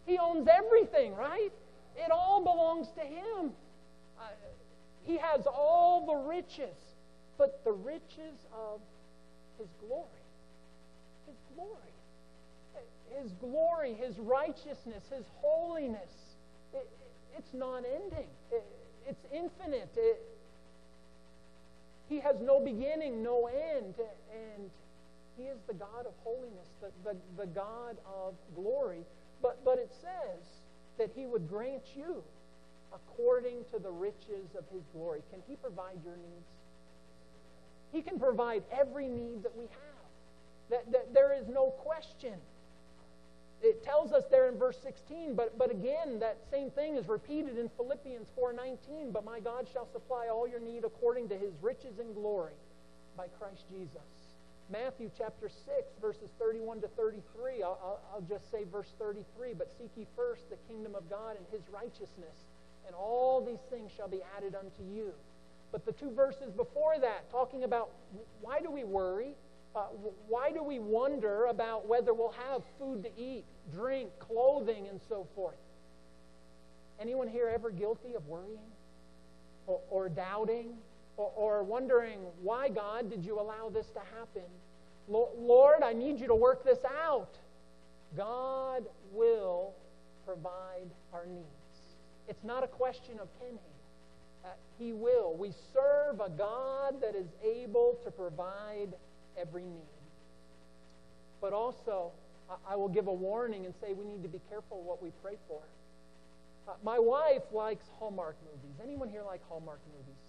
He 0.05 0.17
owns 0.17 0.47
everything, 0.47 1.15
right? 1.15 1.51
It 1.95 2.11
all 2.11 2.43
belongs 2.43 2.87
to 2.95 3.01
Him. 3.01 3.51
Uh, 4.19 4.23
he 5.03 5.17
has 5.17 5.45
all 5.47 6.05
the 6.05 6.29
riches, 6.29 6.77
but 7.37 7.63
the 7.63 7.71
riches 7.71 8.45
of 8.53 8.79
His 9.57 9.67
glory. 9.79 10.05
His 11.25 11.37
glory. 11.55 11.93
His 13.21 13.31
glory, 13.33 13.93
His 13.93 14.19
righteousness, 14.19 15.03
His 15.13 15.25
holiness. 15.41 16.11
It, 16.73 16.87
it's 17.37 17.53
non 17.53 17.83
ending, 17.85 18.27
it, 18.51 18.65
it's 19.07 19.25
infinite. 19.33 19.89
It, 19.95 20.21
he 22.09 22.19
has 22.19 22.37
no 22.41 22.59
beginning, 22.59 23.21
no 23.21 23.47
end, 23.47 23.95
and 24.31 24.69
He 25.37 25.43
is 25.43 25.59
the 25.67 25.73
God 25.73 26.05
of 26.05 26.13
holiness, 26.23 26.67
the, 26.81 26.91
the, 27.03 27.17
the 27.37 27.47
God 27.47 27.97
of 28.05 28.33
glory. 28.55 29.05
But, 29.41 29.63
but 29.63 29.77
it 29.77 29.91
says 30.01 30.43
that 30.97 31.11
he 31.15 31.25
would 31.25 31.47
grant 31.47 31.83
you 31.95 32.23
according 32.93 33.63
to 33.71 33.79
the 33.79 33.91
riches 33.91 34.55
of 34.57 34.63
his 34.73 34.83
glory. 34.93 35.21
Can 35.31 35.41
he 35.47 35.55
provide 35.55 36.03
your 36.03 36.15
needs? 36.15 36.49
He 37.91 38.01
can 38.01 38.19
provide 38.19 38.63
every 38.71 39.07
need 39.07 39.43
that 39.43 39.55
we 39.55 39.65
have. 39.65 39.79
That, 40.69 40.91
that 40.91 41.13
there 41.13 41.33
is 41.33 41.47
no 41.47 41.69
question. 41.69 42.33
It 43.61 43.83
tells 43.83 44.11
us 44.11 44.23
there 44.29 44.49
in 44.49 44.57
verse 44.57 44.77
16, 44.83 45.33
but, 45.35 45.57
but 45.57 45.71
again, 45.71 46.19
that 46.19 46.37
same 46.51 46.69
thing 46.69 46.95
is 46.95 47.07
repeated 47.07 47.57
in 47.57 47.69
Philippians 47.69 48.27
4.19. 48.37 49.13
But 49.13 49.23
my 49.23 49.39
God 49.39 49.67
shall 49.71 49.87
supply 49.91 50.27
all 50.27 50.47
your 50.47 50.59
need 50.59 50.83
according 50.83 51.29
to 51.29 51.37
his 51.37 51.53
riches 51.61 51.99
and 51.99 52.13
glory 52.13 52.53
by 53.15 53.27
Christ 53.39 53.63
Jesus. 53.69 54.16
Matthew 54.69 55.09
chapter 55.17 55.47
6, 55.47 55.59
verses 56.01 56.29
31 56.39 56.81
to 56.81 56.87
33. 56.89 57.63
I'll, 57.63 57.79
I'll, 57.81 57.99
I'll, 58.13 58.21
just 58.21 58.51
say 58.51 58.65
verse 58.69 58.91
33. 58.99 59.53
But 59.57 59.71
seek 59.77 59.91
ye 59.95 60.05
first 60.15 60.49
the 60.49 60.57
kingdom 60.67 60.93
of 60.93 61.09
God 61.09 61.37
and 61.37 61.45
his 61.51 61.61
righteousness, 61.71 62.35
and 62.85 62.93
all 62.93 63.43
these 63.45 63.63
things 63.69 63.91
shall 63.95 64.09
be 64.09 64.19
added 64.35 64.55
unto 64.55 64.83
you. 64.93 65.13
But 65.71 65.85
the 65.85 65.93
two 65.93 66.11
verses 66.11 66.51
before 66.51 66.99
that, 66.99 67.29
talking 67.31 67.63
about 67.63 67.91
why 68.41 68.59
do 68.59 68.69
we 68.69 68.83
worry? 68.83 69.35
Uh, 69.73 69.83
why 70.27 70.51
do 70.51 70.63
we 70.63 70.79
wonder 70.79 71.45
about 71.45 71.87
whether 71.87 72.13
we'll 72.13 72.35
have 72.49 72.61
food 72.79 73.03
to 73.03 73.09
eat, 73.17 73.45
drink, 73.73 74.09
clothing, 74.19 74.87
and 74.89 74.99
so 75.07 75.27
forth? 75.33 75.55
Anyone 76.99 77.27
here 77.27 77.47
ever 77.53 77.69
guilty 77.69 78.15
of 78.15 78.25
worrying 78.27 78.71
or, 79.67 79.79
or 79.89 80.09
doubting 80.09 80.73
or, 81.17 81.31
or 81.35 81.63
wondering, 81.63 82.19
why, 82.41 82.69
God, 82.69 83.09
did 83.09 83.25
you 83.25 83.39
allow 83.39 83.69
this 83.69 83.87
to 83.87 83.99
happen? 84.15 84.49
Lord, 85.09 85.83
I 85.83 85.93
need 85.93 86.19
you 86.19 86.27
to 86.27 86.35
work 86.35 86.63
this 86.63 86.79
out. 87.03 87.37
God 88.15 88.83
will 89.11 89.73
provide 90.25 90.89
our 91.13 91.25
needs. 91.25 91.45
It's 92.27 92.43
not 92.43 92.63
a 92.63 92.67
question 92.67 93.19
of 93.21 93.27
can 93.39 93.53
he. 93.53 94.45
Uh, 94.45 94.49
he 94.77 94.93
will. 94.93 95.35
We 95.35 95.51
serve 95.73 96.19
a 96.19 96.29
God 96.29 97.01
that 97.01 97.15
is 97.15 97.27
able 97.43 97.97
to 98.03 98.11
provide 98.11 98.93
every 99.39 99.63
need. 99.63 99.87
But 101.41 101.53
also, 101.53 102.11
I, 102.49 102.73
I 102.73 102.75
will 102.75 102.89
give 102.89 103.07
a 103.07 103.13
warning 103.13 103.65
and 103.65 103.73
say 103.81 103.93
we 103.93 104.05
need 104.05 104.23
to 104.23 104.29
be 104.29 104.41
careful 104.49 104.83
what 104.83 105.01
we 105.01 105.11
pray 105.23 105.35
for. 105.47 105.61
Uh, 106.67 106.73
my 106.83 106.99
wife 106.99 107.43
likes 107.53 107.85
Hallmark 107.97 108.35
movies. 108.43 108.75
Anyone 108.83 109.09
here 109.09 109.23
like 109.25 109.41
Hallmark 109.47 109.79
movies? 109.97 110.26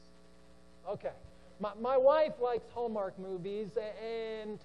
Okay. 0.86 1.12
My, 1.60 1.72
my 1.80 1.96
wife 1.96 2.34
likes 2.40 2.66
Hallmark 2.72 3.18
movies, 3.18 3.68
and 3.76 4.58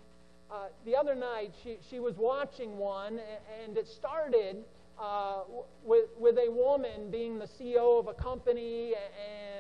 uh, 0.52 0.68
the 0.86 0.96
other 0.96 1.16
night 1.16 1.54
she, 1.64 1.78
she 1.90 2.00
was 2.00 2.16
watching 2.18 2.78
one, 2.78 3.20
and 3.64 3.78
it 3.78 3.88
started 3.88 4.58
uh, 5.02 5.42
with, 5.84 6.06
with 6.20 6.38
a 6.38 6.52
woman 6.52 7.10
being 7.10 7.40
the 7.40 7.48
CEO 7.60 8.00
of 8.00 8.08
a 8.08 8.14
company 8.14 8.94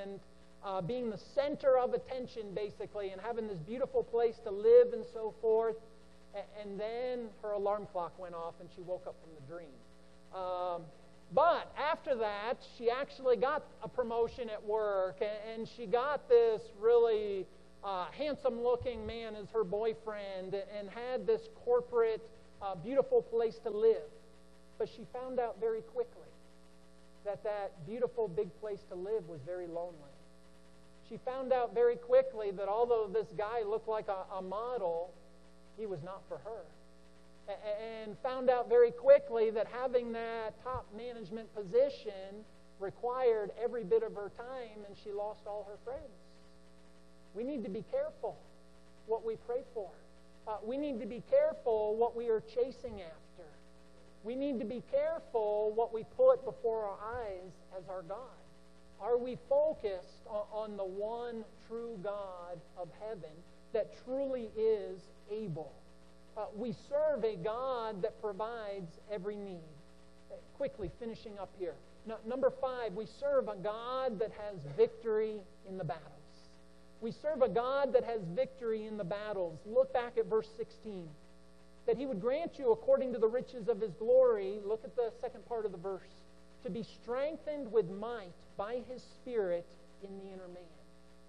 and 0.03 0.19
uh, 0.63 0.81
being 0.81 1.09
the 1.09 1.19
center 1.33 1.77
of 1.77 1.93
attention, 1.93 2.53
basically, 2.53 3.09
and 3.09 3.19
having 3.19 3.47
this 3.47 3.57
beautiful 3.59 4.03
place 4.03 4.35
to 4.43 4.51
live 4.51 4.93
and 4.93 5.03
so 5.13 5.33
forth. 5.41 5.75
And 6.61 6.79
then 6.79 7.27
her 7.41 7.51
alarm 7.51 7.87
clock 7.91 8.17
went 8.17 8.35
off, 8.35 8.53
and 8.59 8.69
she 8.75 8.81
woke 8.81 9.05
up 9.07 9.15
from 9.21 9.31
the 9.35 9.53
dream. 9.53 9.73
Um, 10.33 10.83
but 11.33 11.73
after 11.77 12.15
that, 12.15 12.55
she 12.77 12.89
actually 12.89 13.37
got 13.37 13.63
a 13.81 13.87
promotion 13.87 14.49
at 14.49 14.63
work, 14.63 15.17
and 15.21 15.67
she 15.67 15.85
got 15.85 16.29
this 16.29 16.61
really 16.79 17.45
uh, 17.83 18.05
handsome 18.11 18.61
looking 18.61 19.05
man 19.05 19.35
as 19.35 19.47
her 19.51 19.63
boyfriend, 19.63 20.53
and 20.53 20.89
had 20.89 21.25
this 21.25 21.41
corporate, 21.65 22.29
uh, 22.61 22.75
beautiful 22.75 23.21
place 23.21 23.55
to 23.63 23.69
live. 23.69 24.03
But 24.77 24.89
she 24.89 25.05
found 25.11 25.39
out 25.39 25.59
very 25.59 25.81
quickly 25.81 26.21
that 27.25 27.43
that 27.43 27.85
beautiful 27.87 28.27
big 28.27 28.49
place 28.59 28.79
to 28.89 28.95
live 28.95 29.27
was 29.27 29.39
very 29.45 29.67
lonely. 29.67 29.93
She 31.09 31.17
found 31.25 31.51
out 31.51 31.73
very 31.73 31.95
quickly 31.95 32.51
that 32.51 32.67
although 32.67 33.09
this 33.11 33.27
guy 33.37 33.63
looked 33.63 33.87
like 33.87 34.07
a, 34.07 34.35
a 34.35 34.41
model, 34.41 35.11
he 35.77 35.85
was 35.85 36.01
not 36.03 36.21
for 36.27 36.37
her 36.37 36.63
and 37.47 38.17
found 38.23 38.49
out 38.49 38.69
very 38.69 38.91
quickly 38.91 39.49
that 39.51 39.67
having 39.67 40.11
that 40.13 40.61
top 40.63 40.85
management 40.95 41.53
position 41.55 42.45
required 42.79 43.51
every 43.61 43.83
bit 43.83 44.03
of 44.03 44.15
her 44.15 44.31
time, 44.37 44.83
and 44.87 44.95
she 45.03 45.11
lost 45.11 45.41
all 45.45 45.65
her 45.69 45.77
friends. 45.83 46.03
We 47.33 47.43
need 47.43 47.63
to 47.63 47.69
be 47.69 47.83
careful 47.91 48.37
what 49.07 49.25
we 49.25 49.35
pray 49.47 49.63
for. 49.73 49.89
Uh, 50.47 50.57
we 50.63 50.77
need 50.77 50.99
to 50.99 51.05
be 51.05 51.23
careful 51.29 51.95
what 51.95 52.15
we 52.15 52.29
are 52.29 52.41
chasing 52.41 53.01
after. 53.01 53.47
We 54.23 54.35
need 54.35 54.59
to 54.59 54.65
be 54.65 54.83
careful 54.91 55.71
what 55.75 55.93
we 55.93 56.03
put 56.15 56.45
before 56.45 56.85
our 56.85 56.97
eyes 57.21 57.51
as 57.77 57.87
our 57.89 58.03
God. 58.03 58.17
Are 59.01 59.17
we 59.17 59.37
focused 59.49 60.25
on, 60.27 60.45
on 60.51 60.77
the 60.77 60.85
one 60.85 61.43
true 61.67 61.97
God 62.01 62.59
of 62.77 62.89
heaven 63.05 63.31
that 63.73 63.93
truly 64.05 64.49
is 64.55 65.01
able 65.29 65.73
uh, 66.37 66.45
we 66.55 66.73
serve 66.89 67.23
a 67.23 67.35
God 67.35 68.01
that 68.01 68.19
provides 68.21 68.91
every 69.11 69.35
need. 69.35 69.61
Uh, 70.31 70.35
quickly, 70.57 70.89
finishing 70.99 71.37
up 71.39 71.51
here. 71.59 71.75
No, 72.05 72.17
number 72.25 72.51
five, 72.61 72.93
we 72.93 73.05
serve 73.19 73.47
a 73.47 73.55
God 73.55 74.19
that 74.19 74.31
has 74.31 74.59
victory 74.75 75.37
in 75.67 75.77
the 75.77 75.83
battles. 75.83 76.09
We 77.01 77.11
serve 77.11 77.41
a 77.41 77.49
God 77.49 77.93
that 77.93 78.03
has 78.03 78.21
victory 78.33 78.85
in 78.85 78.97
the 78.97 79.03
battles. 79.03 79.59
Look 79.65 79.93
back 79.93 80.17
at 80.17 80.25
verse 80.27 80.47
16. 80.57 81.07
That 81.85 81.97
he 81.97 82.05
would 82.05 82.21
grant 82.21 82.57
you, 82.57 82.71
according 82.71 83.13
to 83.13 83.19
the 83.19 83.27
riches 83.27 83.67
of 83.67 83.81
his 83.81 83.91
glory, 83.93 84.59
look 84.65 84.83
at 84.83 84.95
the 84.95 85.11
second 85.19 85.45
part 85.45 85.65
of 85.65 85.71
the 85.71 85.77
verse, 85.77 86.23
to 86.63 86.69
be 86.69 86.83
strengthened 87.01 87.71
with 87.71 87.89
might 87.89 88.33
by 88.57 88.81
his 88.89 89.03
Spirit 89.21 89.65
in 90.01 90.17
the 90.17 90.31
inner 90.31 90.47
man. 90.47 90.63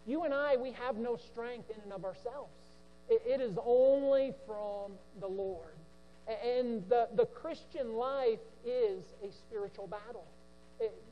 You 0.06 0.22
and 0.22 0.32
I, 0.32 0.56
we 0.56 0.72
have 0.72 0.96
no 0.96 1.16
strength 1.16 1.70
in 1.70 1.82
and 1.82 1.92
of 1.92 2.04
ourselves. 2.04 2.52
It 3.08 3.40
is 3.40 3.56
only 3.64 4.32
from 4.46 4.92
the 5.20 5.26
Lord. 5.26 5.74
And 6.26 6.88
the, 6.88 7.08
the 7.14 7.26
Christian 7.26 7.94
life 7.94 8.38
is 8.64 9.04
a 9.22 9.30
spiritual 9.46 9.86
battle. 9.86 10.24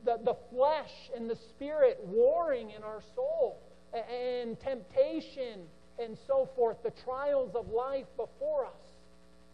the, 0.05 0.17
the 0.23 0.35
flesh 0.51 0.91
and 1.15 1.29
the 1.29 1.35
spirit 1.35 1.99
warring 2.03 2.71
in 2.71 2.83
our 2.83 3.01
soul, 3.15 3.59
and 3.93 4.59
temptation 4.59 5.61
and 5.99 6.17
so 6.27 6.49
forth, 6.55 6.77
the 6.83 6.93
trials 7.03 7.55
of 7.55 7.69
life 7.69 8.07
before 8.17 8.65
us. 8.65 8.71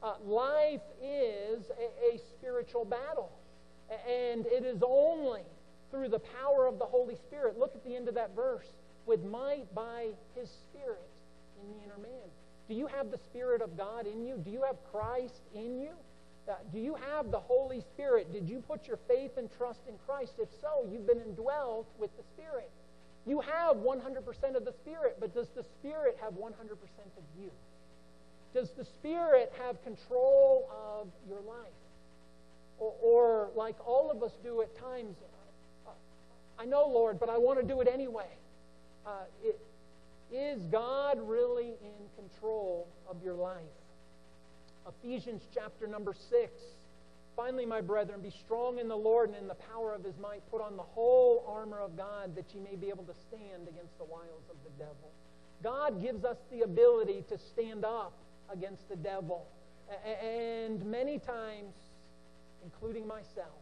Uh, 0.01 0.13
life 0.23 0.81
is 1.03 1.63
a, 1.77 2.15
a 2.15 2.19
spiritual 2.37 2.85
battle. 2.85 3.29
And 3.89 4.45
it 4.45 4.63
is 4.63 4.81
only 4.85 5.41
through 5.91 6.09
the 6.09 6.19
power 6.19 6.67
of 6.67 6.79
the 6.79 6.85
Holy 6.85 7.15
Spirit. 7.27 7.59
Look 7.59 7.75
at 7.75 7.83
the 7.83 7.95
end 7.95 8.07
of 8.07 8.15
that 8.15 8.35
verse 8.35 8.67
with 9.05 9.23
might 9.25 9.73
by 9.75 10.09
his 10.35 10.49
Spirit 10.71 11.09
in 11.61 11.69
the 11.71 11.83
inner 11.83 11.97
man. 12.01 12.28
Do 12.69 12.75
you 12.75 12.85
have 12.85 13.09
the 13.09 13.17
Spirit 13.17 13.63
of 13.63 13.75
God 13.75 14.05
in 14.05 14.23
you? 14.23 14.37
Do 14.37 14.51
you 14.51 14.61
have 14.61 14.77
Christ 14.91 15.41
in 15.55 15.81
you? 15.81 15.89
Uh, 16.47 16.53
do 16.71 16.79
you 16.79 16.95
have 16.95 17.31
the 17.31 17.39
Holy 17.39 17.81
Spirit? 17.81 18.31
Did 18.31 18.47
you 18.47 18.59
put 18.59 18.87
your 18.87 18.97
faith 19.07 19.31
and 19.37 19.49
trust 19.57 19.81
in 19.87 19.95
Christ? 20.07 20.33
If 20.37 20.49
so, 20.61 20.87
you've 20.89 21.07
been 21.07 21.19
indwelt 21.19 21.87
with 21.99 22.15
the 22.15 22.23
Spirit. 22.23 22.69
You 23.25 23.41
have 23.41 23.77
100% 23.77 24.55
of 24.55 24.65
the 24.65 24.71
Spirit, 24.71 25.17
but 25.19 25.33
does 25.33 25.49
the 25.55 25.63
Spirit 25.63 26.17
have 26.21 26.33
100% 26.33 26.51
of 26.53 27.23
you? 27.39 27.51
Does 28.53 28.71
the 28.71 28.85
Spirit 28.85 29.51
have 29.63 29.83
control 29.83 30.69
of 30.71 31.07
your 31.27 31.41
life? 31.41 31.73
Or, 32.77 32.93
or 33.01 33.49
like 33.55 33.75
all 33.85 34.09
of 34.09 34.23
us 34.23 34.31
do 34.43 34.61
at 34.61 34.75
times, 34.79 35.17
uh, 35.87 35.91
I 36.57 36.65
know, 36.65 36.87
Lord, 36.87 37.19
but 37.19 37.29
I 37.29 37.37
want 37.37 37.59
to 37.59 37.65
do 37.65 37.81
it 37.81 37.87
anyway. 37.91 38.29
Uh, 39.05 39.25
it, 39.43 39.59
is 40.31 40.61
God 40.71 41.17
really 41.21 41.73
in 41.81 42.07
control 42.15 42.87
of 43.09 43.21
your 43.23 43.35
life? 43.35 43.57
Ephesians 44.87 45.43
chapter 45.53 45.87
number 45.87 46.13
6. 46.13 46.51
Finally, 47.35 47.65
my 47.65 47.79
brethren, 47.79 48.21
be 48.21 48.31
strong 48.31 48.79
in 48.79 48.87
the 48.87 48.95
Lord 48.95 49.29
and 49.29 49.37
in 49.37 49.47
the 49.47 49.55
power 49.55 49.93
of 49.93 50.03
his 50.03 50.17
might. 50.17 50.41
Put 50.51 50.61
on 50.61 50.75
the 50.75 50.83
whole 50.83 51.45
armor 51.47 51.79
of 51.79 51.95
God 51.95 52.35
that 52.35 52.45
ye 52.53 52.59
may 52.59 52.75
be 52.75 52.89
able 52.89 53.05
to 53.05 53.13
stand 53.13 53.67
against 53.67 53.97
the 53.97 54.05
wiles 54.05 54.43
of 54.49 54.57
the 54.63 54.71
devil. 54.77 55.11
God 55.63 56.01
gives 56.01 56.25
us 56.25 56.37
the 56.51 56.61
ability 56.61 57.23
to 57.29 57.37
stand 57.37 57.85
up 57.85 58.13
against 58.51 58.87
the 58.89 58.95
devil. 58.95 59.47
And 60.23 60.85
many 60.85 61.17
times, 61.19 61.73
including 62.63 63.07
myself, 63.07 63.59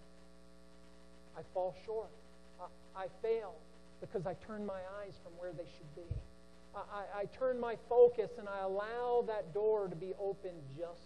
I 1.37 1.41
fall 1.53 1.75
short. 1.85 2.09
I 2.95 3.05
fail 3.21 3.53
because 4.01 4.25
I 4.25 4.33
turn 4.47 4.65
my 4.65 4.81
eyes 5.01 5.13
from 5.23 5.33
where 5.37 5.51
they 5.51 5.67
should 5.77 5.95
be. 5.95 6.15
I, 6.93 7.21
I 7.21 7.25
turn 7.25 7.59
my 7.59 7.75
focus 7.89 8.31
and 8.37 8.47
I 8.47 8.63
allow 8.63 9.23
that 9.27 9.53
door 9.53 9.87
to 9.87 9.95
be 9.95 10.13
open 10.19 10.51
just 10.77 11.01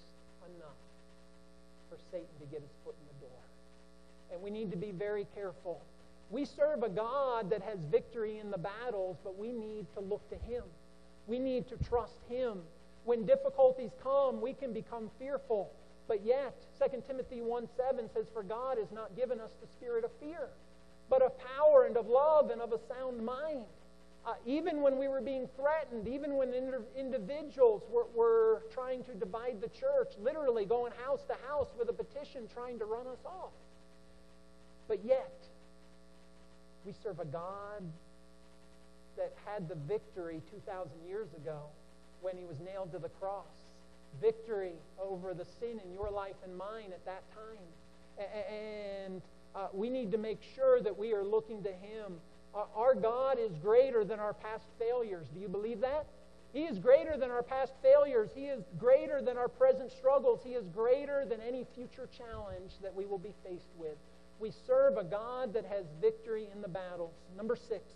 enough 0.55 0.77
for 1.89 1.97
Satan 2.11 2.27
to 2.39 2.45
get 2.45 2.61
his 2.61 2.71
foot 2.83 2.95
in 2.99 3.07
the 3.07 3.25
door. 3.25 3.41
And 4.31 4.41
we 4.41 4.49
need 4.49 4.71
to 4.71 4.77
be 4.77 4.91
very 4.91 5.27
careful. 5.35 5.81
We 6.29 6.45
serve 6.45 6.83
a 6.83 6.89
God 6.89 7.49
that 7.49 7.61
has 7.61 7.79
victory 7.91 8.39
in 8.39 8.51
the 8.51 8.57
battles, 8.57 9.17
but 9.23 9.37
we 9.37 9.51
need 9.51 9.85
to 9.93 9.99
look 9.99 10.27
to 10.29 10.35
him. 10.35 10.63
We 11.27 11.39
need 11.39 11.67
to 11.69 11.77
trust 11.77 12.19
him. 12.29 12.59
When 13.03 13.25
difficulties 13.25 13.91
come, 14.01 14.41
we 14.41 14.53
can 14.53 14.73
become 14.73 15.09
fearful. 15.19 15.71
But 16.07 16.25
yet, 16.25 16.55
2 16.79 17.03
Timothy 17.07 17.41
1 17.41 17.67
7 17.77 18.09
says, 18.13 18.25
For 18.33 18.43
God 18.43 18.77
has 18.77 18.91
not 18.91 19.15
given 19.15 19.39
us 19.39 19.51
the 19.61 19.67
spirit 19.67 20.03
of 20.03 20.11
fear, 20.19 20.49
but 21.09 21.21
of 21.21 21.33
power 21.37 21.85
and 21.85 21.97
of 21.97 22.07
love 22.07 22.49
and 22.49 22.61
of 22.61 22.71
a 22.71 22.79
sound 22.87 23.23
mind. 23.23 23.65
Uh, 24.23 24.33
even 24.45 24.81
when 24.81 24.99
we 24.99 25.07
were 25.07 25.21
being 25.21 25.49
threatened, 25.55 26.07
even 26.07 26.35
when 26.35 26.53
inter- 26.53 26.83
individuals 26.95 27.81
were, 27.89 28.05
were 28.13 28.61
trying 28.71 29.03
to 29.03 29.15
divide 29.15 29.59
the 29.59 29.69
church, 29.69 30.13
literally 30.21 30.63
going 30.63 30.93
house 31.03 31.21
to 31.27 31.33
house 31.47 31.69
with 31.77 31.89
a 31.89 31.93
petition 31.93 32.47
trying 32.53 32.77
to 32.77 32.85
run 32.85 33.07
us 33.07 33.25
off. 33.25 33.51
But 34.87 35.03
yet, 35.03 35.33
we 36.85 36.93
serve 37.03 37.19
a 37.19 37.25
God 37.25 37.81
that 39.17 39.33
had 39.45 39.67
the 39.67 39.75
victory 39.75 40.41
2,000 40.51 40.91
years 41.07 41.27
ago 41.35 41.61
when 42.21 42.37
he 42.37 42.45
was 42.45 42.57
nailed 42.63 42.91
to 42.91 42.99
the 42.99 43.09
cross. 43.09 43.45
Victory 44.21 44.73
over 45.01 45.33
the 45.33 45.45
sin 45.59 45.79
in 45.83 45.91
your 45.91 46.11
life 46.11 46.35
and 46.43 46.55
mine 46.55 46.91
at 46.91 47.03
that 47.05 47.23
time. 47.33 48.27
And 48.27 49.21
uh, 49.55 49.67
we 49.73 49.89
need 49.89 50.11
to 50.11 50.17
make 50.17 50.39
sure 50.55 50.81
that 50.81 50.97
we 50.97 51.13
are 51.13 51.23
looking 51.23 51.63
to 51.63 51.71
him 51.71 52.19
our 52.53 52.95
God 52.95 53.37
is 53.39 53.51
greater 53.57 54.03
than 54.03 54.19
our 54.19 54.33
past 54.33 54.65
failures. 54.77 55.27
Do 55.33 55.39
you 55.39 55.47
believe 55.47 55.81
that? 55.81 56.07
He 56.53 56.63
is 56.63 56.79
greater 56.79 57.15
than 57.17 57.31
our 57.31 57.43
past 57.43 57.73
failures. 57.81 58.31
He 58.35 58.45
is 58.45 58.63
greater 58.77 59.21
than 59.21 59.37
our 59.37 59.47
present 59.47 59.91
struggles. 59.91 60.41
He 60.43 60.51
is 60.51 60.67
greater 60.67 61.25
than 61.25 61.39
any 61.39 61.65
future 61.75 62.09
challenge 62.17 62.73
that 62.81 62.93
we 62.93 63.05
will 63.05 63.17
be 63.17 63.33
faced 63.45 63.71
with. 63.77 63.95
We 64.39 64.51
serve 64.67 64.97
a 64.97 65.03
God 65.03 65.53
that 65.53 65.65
has 65.65 65.85
victory 66.01 66.49
in 66.53 66.61
the 66.61 66.67
battles. 66.67 67.13
Number 67.37 67.55
six, 67.55 67.93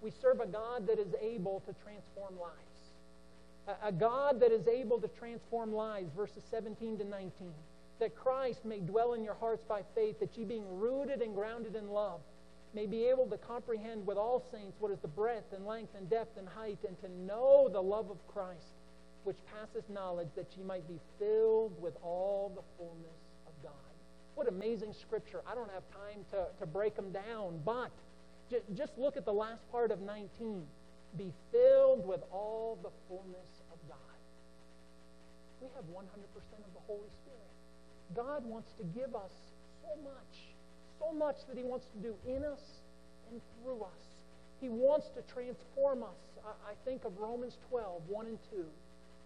we 0.00 0.10
serve 0.10 0.40
a 0.40 0.46
God 0.46 0.86
that 0.88 0.98
is 0.98 1.14
able 1.20 1.60
to 1.60 1.74
transform 1.84 2.40
lives. 2.40 2.92
A, 3.68 3.88
a 3.88 3.92
God 3.92 4.40
that 4.40 4.50
is 4.50 4.66
able 4.66 5.00
to 5.00 5.08
transform 5.08 5.72
lives, 5.72 6.10
verses 6.16 6.42
17 6.50 6.98
to 6.98 7.04
19. 7.04 7.52
That 8.00 8.16
Christ 8.16 8.64
may 8.64 8.80
dwell 8.80 9.12
in 9.12 9.22
your 9.22 9.34
hearts 9.34 9.62
by 9.68 9.82
faith, 9.94 10.18
that 10.18 10.36
ye 10.36 10.44
being 10.44 10.80
rooted 10.80 11.22
and 11.22 11.36
grounded 11.36 11.76
in 11.76 11.88
love 11.88 12.20
may 12.74 12.86
be 12.86 13.04
able 13.04 13.26
to 13.26 13.36
comprehend 13.36 14.06
with 14.06 14.16
all 14.16 14.42
saints 14.52 14.76
what 14.80 14.90
is 14.90 14.98
the 15.00 15.08
breadth 15.08 15.52
and 15.52 15.66
length 15.66 15.94
and 15.96 16.08
depth 16.08 16.38
and 16.38 16.48
height, 16.48 16.78
and 16.86 16.98
to 17.00 17.08
know 17.26 17.68
the 17.70 17.82
love 17.82 18.10
of 18.10 18.26
Christ, 18.28 18.76
which 19.24 19.38
passeth 19.52 19.88
knowledge, 19.90 20.28
that 20.36 20.46
ye 20.56 20.64
might 20.64 20.86
be 20.88 20.98
filled 21.18 21.80
with 21.80 21.94
all 22.02 22.52
the 22.54 22.62
fullness 22.76 23.20
of 23.46 23.52
God. 23.62 23.72
What 24.34 24.48
amazing 24.48 24.94
scripture. 24.94 25.42
I 25.46 25.54
don't 25.54 25.70
have 25.70 25.84
time 25.92 26.24
to, 26.30 26.46
to 26.58 26.66
break 26.66 26.96
them 26.96 27.12
down, 27.12 27.60
but 27.64 27.92
j- 28.50 28.62
just 28.74 28.96
look 28.96 29.16
at 29.16 29.24
the 29.24 29.32
last 29.32 29.70
part 29.70 29.90
of 29.90 30.00
19. 30.00 30.64
Be 31.18 31.32
filled 31.50 32.06
with 32.06 32.22
all 32.32 32.78
the 32.82 32.90
fullness 33.08 33.62
of 33.70 33.78
God. 33.88 33.98
We 35.60 35.68
have 35.76 35.84
100% 35.84 36.02
of 36.02 36.72
the 36.74 36.80
Holy 36.86 37.10
Spirit. 37.20 37.52
God 38.16 38.44
wants 38.44 38.72
to 38.78 38.84
give 38.84 39.14
us 39.14 39.32
so 39.82 39.88
much 40.02 40.51
so 41.02 41.12
much 41.12 41.36
that 41.48 41.56
He 41.56 41.64
wants 41.64 41.86
to 41.92 41.98
do 41.98 42.14
in 42.26 42.44
us 42.44 42.62
and 43.30 43.40
through 43.58 43.82
us. 43.82 44.02
He 44.60 44.68
wants 44.68 45.08
to 45.16 45.22
transform 45.32 46.02
us. 46.02 46.22
I, 46.46 46.70
I 46.70 46.74
think 46.84 47.04
of 47.04 47.18
Romans 47.18 47.58
12, 47.70 48.02
1 48.06 48.26
and 48.26 48.38
2. 48.50 48.64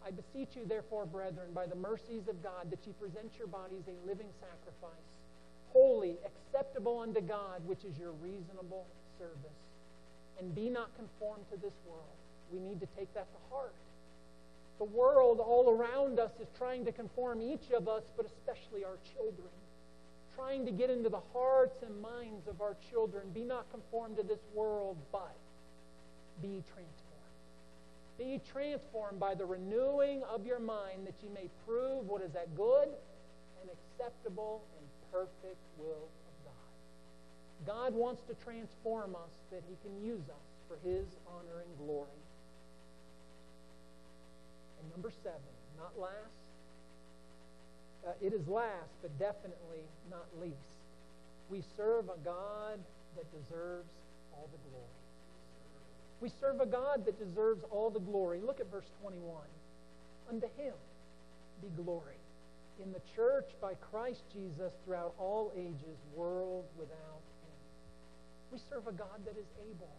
I 0.05 0.11
beseech 0.11 0.57
you, 0.57 0.65
therefore, 0.65 1.05
brethren, 1.05 1.51
by 1.53 1.67
the 1.67 1.75
mercies 1.75 2.29
of 2.29 2.43
God, 2.43 2.71
that 2.71 2.79
ye 2.87 2.93
present 3.01 3.33
your 3.39 3.49
bodies 3.49 3.83
a 3.89 4.07
living 4.07 4.31
sacrifice, 4.41 5.11
holy, 5.73 6.17
acceptable 6.25 7.01
unto 7.01 7.21
God, 7.21 7.61
which 7.67 7.85
is 7.85 7.99
your 7.99 8.13
reasonable 8.23 8.87
service. 9.19 9.61
And 10.39 10.55
be 10.55 10.71
not 10.71 10.95
conformed 10.97 11.45
to 11.51 11.57
this 11.57 11.75
world. 11.89 12.17
We 12.53 12.61
need 12.61 12.81
to 12.81 12.87
take 12.97 13.13
that 13.15 13.27
to 13.33 13.41
heart. 13.51 13.75
The 14.79 14.85
world 14.85 15.41
all 15.41 15.71
around 15.71 16.21
us 16.21 16.31
is 16.41 16.49
trying 16.57 16.85
to 16.85 16.93
conform 16.93 17.41
each 17.41 17.73
of 17.75 17.89
us, 17.89 18.05
but 18.17 18.27
especially 18.27 18.85
our 18.85 18.99
children 19.17 19.49
trying 20.37 20.67
to 20.67 20.71
get 20.71 20.91
into 20.91 21.09
the 21.09 21.23
hearts 21.33 21.83
and 21.83 22.01
minds 22.01 22.47
of 22.47 22.61
our 22.61 22.77
children. 22.91 23.25
Be 23.33 23.43
not 23.43 23.71
conformed 23.73 24.17
to 24.19 24.23
this 24.23 24.41
world, 24.55 24.97
but 25.11 25.37
be 26.43 26.63
transformed. 26.73 26.97
Be 28.19 28.41
transformed 28.53 29.19
by 29.19 29.35
the 29.35 29.45
renewing 29.45 30.23
of 30.25 30.47
your 30.47 30.61
mind 30.61 31.07
that 31.07 31.15
you 31.23 31.31
may 31.35 31.49
prove 31.67 32.07
what 32.07 32.23
is 32.23 32.33
that 32.33 32.55
good 32.57 32.89
and 33.61 33.71
acceptable 33.71 34.63
and 34.79 34.87
perfect 35.13 35.61
will 35.79 36.09
of 36.09 36.35
God. 36.45 37.67
God 37.67 37.95
wants 37.95 38.23
to 38.29 38.35
transform 38.45 39.15
us 39.15 39.33
that 39.51 39.63
he 39.69 39.77
can 39.83 40.05
use 40.05 40.29
us 40.29 40.47
for 40.69 40.77
his 40.87 41.07
honor 41.27 41.65
and 41.65 41.87
glory. 41.87 42.09
And 44.81 44.91
number 44.91 45.11
seven, 45.23 45.53
not 45.77 45.99
last, 45.99 46.46
uh, 48.07 48.13
it 48.21 48.33
is 48.33 48.47
last, 48.47 48.95
but 49.03 49.17
definitely 49.19 49.83
not 50.11 50.27
least. 50.41 50.55
We 51.49 51.63
serve 51.77 52.07
a 52.09 52.19
God 52.25 52.79
that 53.17 53.27
deserves 53.31 53.91
all 54.33 54.49
the 54.53 54.59
glory. 54.71 55.03
We 56.21 56.31
serve 56.41 56.61
a 56.61 56.67
God 56.67 57.05
that 57.05 57.19
deserves 57.19 57.63
all 57.71 57.91
the 57.91 58.01
glory. 58.01 58.41
Look 58.41 58.61
at 58.61 58.71
verse 58.71 58.91
21. 59.03 59.37
Unto 60.31 60.47
him 60.57 60.75
be 61.63 61.69
glory 61.83 62.17
in 62.83 62.93
the 62.93 63.01
church 63.15 63.49
by 63.61 63.75
Christ 63.91 64.23
Jesus 64.33 64.73
throughout 64.85 65.15
all 65.19 65.53
ages, 65.57 65.97
world 66.15 66.65
without 66.79 67.23
end. 67.43 68.53
We 68.53 68.59
serve 68.71 68.87
a 68.87 68.93
God 68.93 69.25
that 69.25 69.37
is 69.39 69.49
able. 69.71 69.93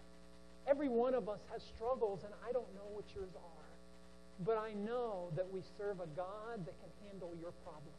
Every 0.67 0.89
one 0.89 1.15
of 1.15 1.29
us 1.29 1.39
has 1.51 1.61
struggles, 1.75 2.21
and 2.23 2.33
I 2.47 2.51
don't 2.51 2.69
know 2.75 2.87
what 2.93 3.05
yours 3.15 3.33
are. 3.35 3.56
But 4.45 4.57
I 4.57 4.73
know 4.73 5.29
that 5.35 5.51
we 5.51 5.61
serve 5.77 5.99
a 5.99 6.07
God 6.15 6.65
that 6.65 6.75
can 6.79 7.09
handle 7.09 7.31
your 7.41 7.51
problems. 7.63 7.97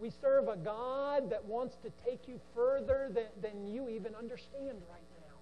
We 0.00 0.10
serve 0.20 0.48
a 0.48 0.56
God 0.56 1.30
that 1.30 1.44
wants 1.44 1.74
to 1.82 1.90
take 2.04 2.28
you 2.28 2.40
further 2.54 3.10
than, 3.12 3.26
than 3.42 3.72
you 3.72 3.88
even 3.88 4.14
understand 4.14 4.78
right 4.90 5.10
now. 5.20 5.36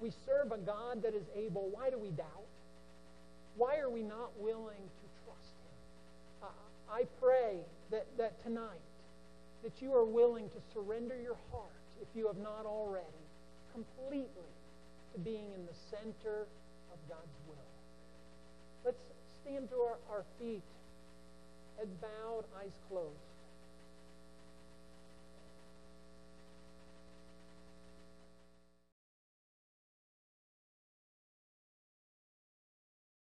We 0.00 0.12
serve 0.26 0.52
a 0.52 0.58
God 0.58 1.02
that 1.02 1.14
is 1.14 1.24
able. 1.36 1.68
Why 1.72 1.90
do 1.90 1.98
we 1.98 2.10
doubt? 2.10 2.46
Why 3.56 3.78
are 3.78 3.90
we 3.90 4.02
not 4.02 4.30
willing 4.38 4.78
to 4.78 5.06
trust 5.24 5.54
Him? 5.58 6.48
Uh, 6.48 6.92
I 6.92 7.04
pray 7.20 7.58
that, 7.90 8.06
that 8.18 8.42
tonight 8.44 8.82
that 9.62 9.82
you 9.82 9.92
are 9.94 10.04
willing 10.04 10.48
to 10.50 10.60
surrender 10.72 11.20
your 11.20 11.36
heart, 11.50 11.74
if 12.00 12.08
you 12.14 12.26
have 12.28 12.38
not 12.38 12.64
already, 12.64 13.26
completely 13.72 14.50
to 15.12 15.18
being 15.18 15.50
in 15.54 15.66
the 15.66 15.74
center 15.90 16.46
of 16.92 16.98
God's 17.08 17.36
will. 17.48 17.68
Let's 18.84 19.02
stand 19.48 19.68
to 19.70 19.76
our, 19.76 19.96
our 20.10 20.24
feet, 20.38 20.62
heads 21.76 21.94
bowed, 22.00 22.44
eyes 22.60 22.72
closed. 22.88 23.37